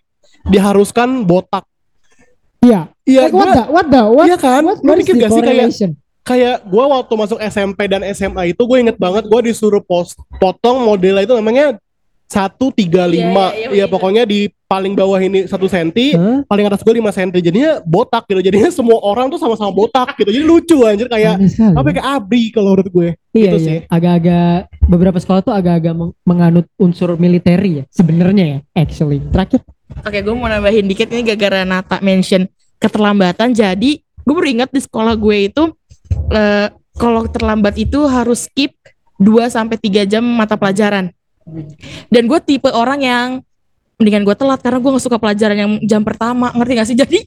diharuskan 0.49 1.23
botak. 1.23 1.63
Iya. 2.61 2.89
Iya, 3.07 3.31
Like, 3.31 3.35
what 3.37 3.47
the 3.47 3.63
what 3.71 3.85
the 3.87 4.03
what? 4.11 4.25
Iya 4.27 4.37
kan? 4.37 4.61
What, 4.65 4.77
what 4.83 4.97
sih 4.99 5.15
kayak 5.15 5.31
correlation? 5.31 5.91
Kayak 6.27 6.61
gue 6.61 6.83
waktu 6.85 7.13
masuk 7.15 7.39
SMP 7.41 7.87
dan 7.87 8.03
SMA 8.11 8.51
itu 8.51 8.59
gue 8.59 8.77
inget 8.77 8.97
banget 8.97 9.23
gue 9.23 9.39
disuruh 9.45 9.79
pos 9.79 10.11
potong 10.35 10.83
modelnya 10.83 11.23
itu 11.23 11.31
namanya 11.31 11.79
135 12.27 12.75
Iya, 13.07 13.15
iya, 13.15 13.47
iya, 13.55 13.69
ya 13.73 13.85
pokoknya 13.87 14.23
di 14.23 14.51
paling 14.67 14.91
bawah 14.91 15.15
ini 15.15 15.47
satu 15.47 15.63
senti 15.65 16.11
Hah? 16.11 16.43
paling 16.43 16.67
atas 16.67 16.83
gue 16.83 16.91
5 16.91 17.07
senti 17.09 17.39
jadinya 17.39 17.79
botak 17.81 18.27
gitu 18.27 18.43
jadinya 18.43 18.67
semua 18.67 18.99
orang 18.99 19.31
tuh 19.31 19.39
sama-sama 19.39 19.71
botak 19.71 20.11
gitu 20.13 20.27
jadi 20.27 20.43
lucu 20.43 20.83
anjir 20.83 21.07
kayak 21.07 21.39
apa 21.71 21.87
ya, 21.87 21.93
kayak 21.93 22.07
abri 22.13 22.43
kalau 22.51 22.75
menurut 22.75 22.89
gue 22.89 23.09
Iya, 23.31 23.43
gitu 23.45 23.57
iya. 23.57 23.63
sih. 23.63 23.77
Agak-agak 23.87 24.57
beberapa 24.83 25.15
sekolah 25.15 25.39
tuh 25.41 25.53
agak-agak 25.53 25.93
meng- 25.93 26.15
menganut 26.21 26.67
unsur 26.75 27.15
militeri 27.15 27.79
ya 27.79 27.83
sebenarnya 27.87 28.45
ya 28.45 28.57
actually. 28.75 29.23
Terakhir 29.23 29.63
Oke, 30.03 30.19
gue 30.19 30.35
mau 30.35 30.51
nambahin 30.51 30.83
dikit 30.83 31.07
ini 31.07 31.23
gara-gara 31.23 31.63
Nata 31.63 31.97
mention 32.01 32.43
keterlambatan. 32.75 33.55
Jadi 33.55 34.03
gue 34.03 34.33
baru 34.35 34.47
ingat 34.51 34.69
di 34.69 34.83
sekolah 34.83 35.15
gue 35.15 35.47
itu 35.47 35.63
eh, 36.31 36.67
kalau 36.97 37.29
terlambat 37.29 37.77
itu 37.77 38.03
harus 38.09 38.49
skip 38.49 38.73
2 39.21 39.49
sampai 39.49 39.77
3 39.77 40.05
jam 40.09 40.23
mata 40.25 40.57
pelajaran. 40.57 41.13
Dan 42.09 42.23
gue 42.27 42.39
tipe 42.43 42.69
orang 42.69 42.99
yang 43.01 43.29
mendingan 43.97 44.29
gue 44.29 44.35
telat 44.37 44.61
karena 44.61 44.77
gue 44.77 44.91
gak 44.93 45.05
suka 45.09 45.17
pelajaran 45.17 45.57
yang 45.57 45.71
jam 45.85 46.01
pertama 46.05 46.53
ngerti 46.53 46.73
gak 46.77 46.87
sih? 46.89 46.97
Jadi 47.01 47.19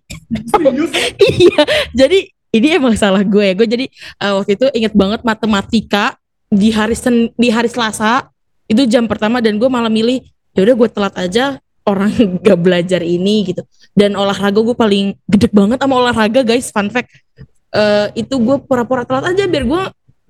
iya 1.18 1.62
jadi 1.90 2.18
ini 2.50 2.68
emang 2.78 2.94
salah 2.94 3.22
gue 3.26 3.42
ya. 3.42 3.54
Gue 3.54 3.66
jadi 3.66 3.86
eh, 3.90 4.32
waktu 4.34 4.58
itu 4.58 4.66
inget 4.74 4.94
banget 4.94 5.22
matematika 5.22 6.18
di 6.50 6.74
hari 6.74 6.98
Sen 6.98 7.30
di 7.38 7.48
hari 7.50 7.70
Selasa 7.70 8.26
itu 8.66 8.86
jam 8.86 9.06
pertama 9.06 9.38
dan 9.42 9.58
gue 9.58 9.66
malah 9.70 9.90
milih 9.90 10.22
ya 10.54 10.66
udah 10.66 10.74
gue 10.78 10.88
telat 10.90 11.14
aja 11.18 11.58
orang 11.86 12.10
gak 12.46 12.58
belajar 12.58 13.02
ini 13.02 13.54
gitu. 13.54 13.62
Dan 13.94 14.14
olahraga 14.14 14.62
gue 14.62 14.76
paling 14.78 15.14
gede 15.26 15.50
banget 15.50 15.78
sama 15.82 15.94
olahraga 15.98 16.42
guys. 16.46 16.70
Fun 16.70 16.90
fact 16.90 17.10
Eh, 17.70 18.26
itu 18.26 18.34
gue 18.34 18.56
pura-pura 18.66 19.06
telat 19.06 19.30
aja 19.30 19.46
biar 19.46 19.62
gue 19.62 19.82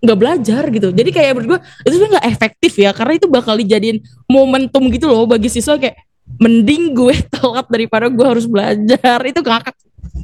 nggak 0.04 0.18
belajar 0.20 0.62
gitu 0.68 0.92
jadi 0.92 1.08
kayak 1.08 1.32
menurut 1.32 1.48
gue 1.56 1.60
itu 1.88 1.92
sebenarnya 1.96 2.12
nggak 2.20 2.28
efektif 2.36 2.72
ya 2.76 2.92
karena 2.92 3.16
itu 3.16 3.26
bakal 3.32 3.56
dijadiin 3.56 4.04
momentum 4.28 4.84
gitu 4.92 5.08
loh 5.08 5.24
bagi 5.24 5.48
siswa 5.48 5.80
kayak 5.80 5.96
mending 6.36 6.92
gue 6.92 7.16
telat 7.32 7.64
daripada 7.72 8.12
gue 8.12 8.26
harus 8.28 8.44
belajar 8.44 9.18
itu 9.24 9.40
ngakak 9.40 9.72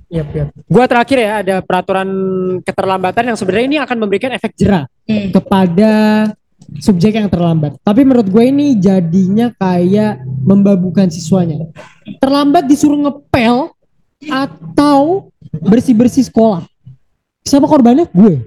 Yap, 0.07 0.29
yap. 0.39 0.49
Gua 0.71 0.87
terakhir 0.87 1.19
ya 1.19 1.33
ada 1.43 1.57
peraturan 1.67 2.09
keterlambatan 2.63 3.27
yang 3.27 3.39
sebenarnya 3.39 3.67
ini 3.67 3.79
akan 3.83 3.97
memberikan 4.07 4.31
efek 4.35 4.55
jerah. 4.55 4.87
Hmm. 5.03 5.35
kepada 5.35 5.93
subjek 6.79 7.19
yang 7.19 7.27
terlambat. 7.27 7.75
Tapi 7.83 8.07
menurut 8.07 8.31
gue 8.31 8.45
ini 8.47 8.79
jadinya 8.79 9.51
kayak 9.55 10.23
membabukan 10.47 11.11
siswanya. 11.11 11.71
Terlambat 12.23 12.71
disuruh 12.71 12.99
ngepel 13.03 13.75
atau 14.31 15.31
bersih-bersih 15.59 16.27
sekolah. 16.31 16.67
Siapa 17.47 17.71
korbannya? 17.71 18.11
Gue. 18.11 18.43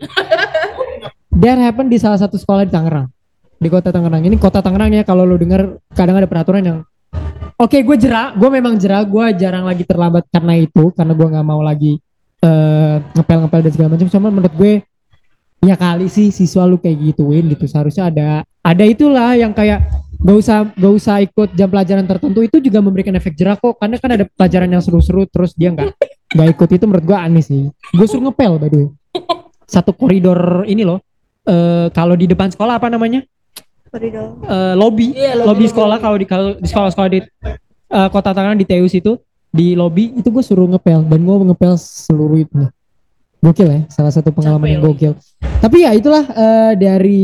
That 1.39 1.55
happen 1.55 1.87
di 1.87 1.95
salah 1.95 2.19
satu 2.19 2.35
sekolah 2.35 2.67
di 2.67 2.71
Tangerang. 2.75 3.07
Di 3.55 3.71
kota 3.71 3.95
Tangerang. 3.95 4.27
Ini 4.27 4.35
kota 4.35 4.59
Tangerang 4.59 4.91
ya 4.91 5.07
kalau 5.07 5.23
lo 5.23 5.39
dengar 5.39 5.79
kadang 5.95 6.19
ada 6.19 6.27
peraturan 6.27 6.63
yang 6.63 6.79
Oke, 7.59 7.83
gue 7.83 7.97
jerah, 7.99 8.31
gue 8.39 8.47
memang 8.47 8.79
jerah, 8.79 9.03
gue 9.03 9.25
jarang 9.35 9.67
lagi 9.67 9.83
terlambat 9.83 10.31
karena 10.31 10.55
itu, 10.55 10.95
karena 10.95 11.11
gue 11.11 11.27
nggak 11.27 11.43
mau 11.43 11.59
lagi 11.59 11.99
eh, 12.39 12.95
ngepel-ngepel 13.19 13.59
dan 13.67 13.71
segala 13.75 13.89
macam. 13.91 14.07
Cuma 14.07 14.31
menurut 14.31 14.53
gue 14.55 14.73
ya 15.59 15.75
kali 15.75 16.07
sih 16.07 16.31
siswa 16.31 16.63
lu 16.63 16.79
kayak 16.79 17.11
gituin 17.11 17.51
gitu 17.51 17.67
seharusnya 17.67 18.07
ada 18.07 18.29
ada 18.63 18.83
itulah 18.87 19.35
yang 19.35 19.51
kayak 19.51 19.83
gak 20.19 20.37
usah 20.39 20.57
gak 20.71 20.93
usah 20.95 21.15
ikut 21.23 21.49
jam 21.55 21.67
pelajaran 21.67 22.07
tertentu 22.07 22.39
itu 22.43 22.63
juga 22.63 22.79
memberikan 22.79 23.11
efek 23.19 23.35
jerah 23.35 23.59
kok 23.59 23.75
karena 23.75 23.95
kan 23.99 24.11
ada 24.15 24.25
pelajaran 24.27 24.69
yang 24.71 24.83
seru-seru 24.83 25.27
terus 25.27 25.51
dia 25.55 25.71
nggak 25.71 25.95
nggak 26.29 26.47
ikut 26.53 26.69
itu 26.77 26.85
menurut 26.85 27.05
gua 27.05 27.25
aneh 27.25 27.41
sih. 27.41 27.73
Gue 27.93 28.05
suruh 28.05 28.29
ngepel 28.29 28.61
by 28.61 28.69
the 28.69 28.77
way. 28.85 28.89
Satu 29.73 29.93
koridor 29.93 30.65
ini 30.69 30.85
loh. 30.85 31.01
Eh 31.45 31.89
kalau 31.93 32.13
di 32.13 32.29
depan 32.29 32.53
sekolah 32.53 32.77
apa 32.77 32.89
namanya? 32.89 33.25
Koridor. 33.89 34.37
Eh, 34.45 34.73
lobby. 34.77 35.17
Iya, 35.17 35.41
lobby 35.41 35.65
sekolah 35.65 35.97
kalau 35.97 36.17
di 36.21 36.25
kalau 36.29 36.53
di 36.61 36.67
sekolah-sekolah 36.69 37.09
di 37.09 37.19
eh, 37.89 38.09
kota 38.13 38.29
Tangerang 38.37 38.61
di 38.61 38.65
Teus 38.69 38.93
itu 38.93 39.17
di 39.49 39.73
lobby 39.73 40.13
itu 40.13 40.29
gue 40.29 40.43
suruh 40.45 40.69
ngepel. 40.69 41.09
Dan 41.09 41.25
gue 41.25 41.35
ngepel 41.53 41.73
seluruh 41.77 42.37
itu. 42.37 42.69
Gokil 43.39 43.71
ya 43.71 43.81
salah 43.87 44.11
satu 44.11 44.35
pengalaman 44.35 44.67
Capek 44.67 44.73
yang 44.75 44.83
gokil. 44.83 45.13
Tapi 45.41 45.77
ya 45.87 45.91
itulah 45.95 46.23
eh, 46.27 46.73
dari 46.75 47.23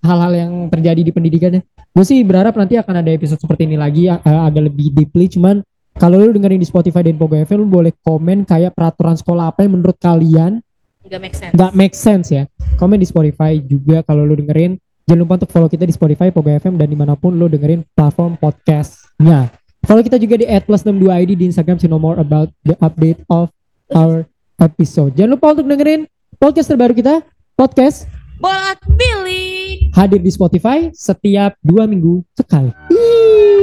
hal-hal 0.00 0.32
yang 0.32 0.52
terjadi 0.72 1.00
di 1.04 1.12
pendidikan 1.12 1.60
ya. 1.60 1.62
Gue 1.92 2.04
sih 2.08 2.24
berharap 2.24 2.56
nanti 2.56 2.80
akan 2.80 3.04
ada 3.04 3.10
episode 3.12 3.38
seperti 3.38 3.68
ini 3.68 3.76
lagi 3.76 4.08
eh, 4.08 4.16
agak 4.18 4.72
lebih 4.72 4.90
deeply 4.90 5.28
cuman 5.28 5.62
kalau 6.00 6.16
lu 6.16 6.32
dengerin 6.32 6.56
di 6.56 6.64
Spotify 6.64 7.04
dan 7.04 7.20
Pogo 7.20 7.36
FM 7.36 7.60
lu 7.60 7.68
boleh 7.68 7.92
komen 8.00 8.48
kayak 8.48 8.72
peraturan 8.72 9.20
sekolah 9.20 9.52
apa 9.52 9.68
yang 9.68 9.76
menurut 9.76 10.00
kalian 10.00 10.64
nggak 11.04 11.20
make 11.20 11.36
sense. 11.36 11.52
nggak 11.52 11.72
make 11.76 11.96
sense 11.96 12.26
ya. 12.32 12.48
Komen 12.80 12.96
di 12.96 13.04
Spotify 13.04 13.60
juga 13.60 14.00
kalau 14.00 14.24
lu 14.24 14.32
dengerin. 14.40 14.80
Jangan 15.04 15.20
lupa 15.20 15.36
untuk 15.42 15.50
follow 15.52 15.68
kita 15.68 15.84
di 15.84 15.92
Spotify 15.92 16.32
Pogo 16.32 16.48
FM 16.48 16.80
dan 16.80 16.88
di 16.88 16.96
mana 16.96 17.18
pun 17.20 17.36
lu 17.36 17.52
dengerin 17.52 17.84
platform 17.92 18.40
podcastnya. 18.40 19.52
Follow 19.84 20.00
kita 20.00 20.16
juga 20.16 20.40
di 20.40 20.46
@plus62id 20.48 21.30
di 21.36 21.44
Instagram 21.52 21.76
to 21.76 21.90
know 21.90 22.00
more 22.00 22.16
about 22.16 22.48
the 22.64 22.78
update 22.80 23.20
of 23.28 23.52
our 23.92 24.24
episode. 24.56 25.12
Jangan 25.18 25.36
lupa 25.36 25.52
untuk 25.52 25.68
dengerin 25.68 26.08
podcast 26.40 26.68
terbaru 26.72 26.96
kita 26.96 27.20
podcast 27.58 28.08
bolak 28.40 28.80
balik 28.96 29.92
hadir 29.92 30.20
di 30.22 30.32
Spotify 30.32 30.88
setiap 30.96 31.58
dua 31.60 31.84
minggu 31.84 32.24
sekali. 32.32 32.72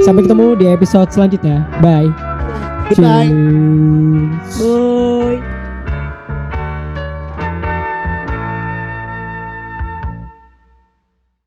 Sampai 0.06 0.22
ketemu 0.22 0.54
di 0.54 0.66
episode 0.70 1.10
selanjutnya. 1.10 1.66
Bye 1.82 2.27
Goodbye. 2.88 3.28
Bye. 4.58 5.57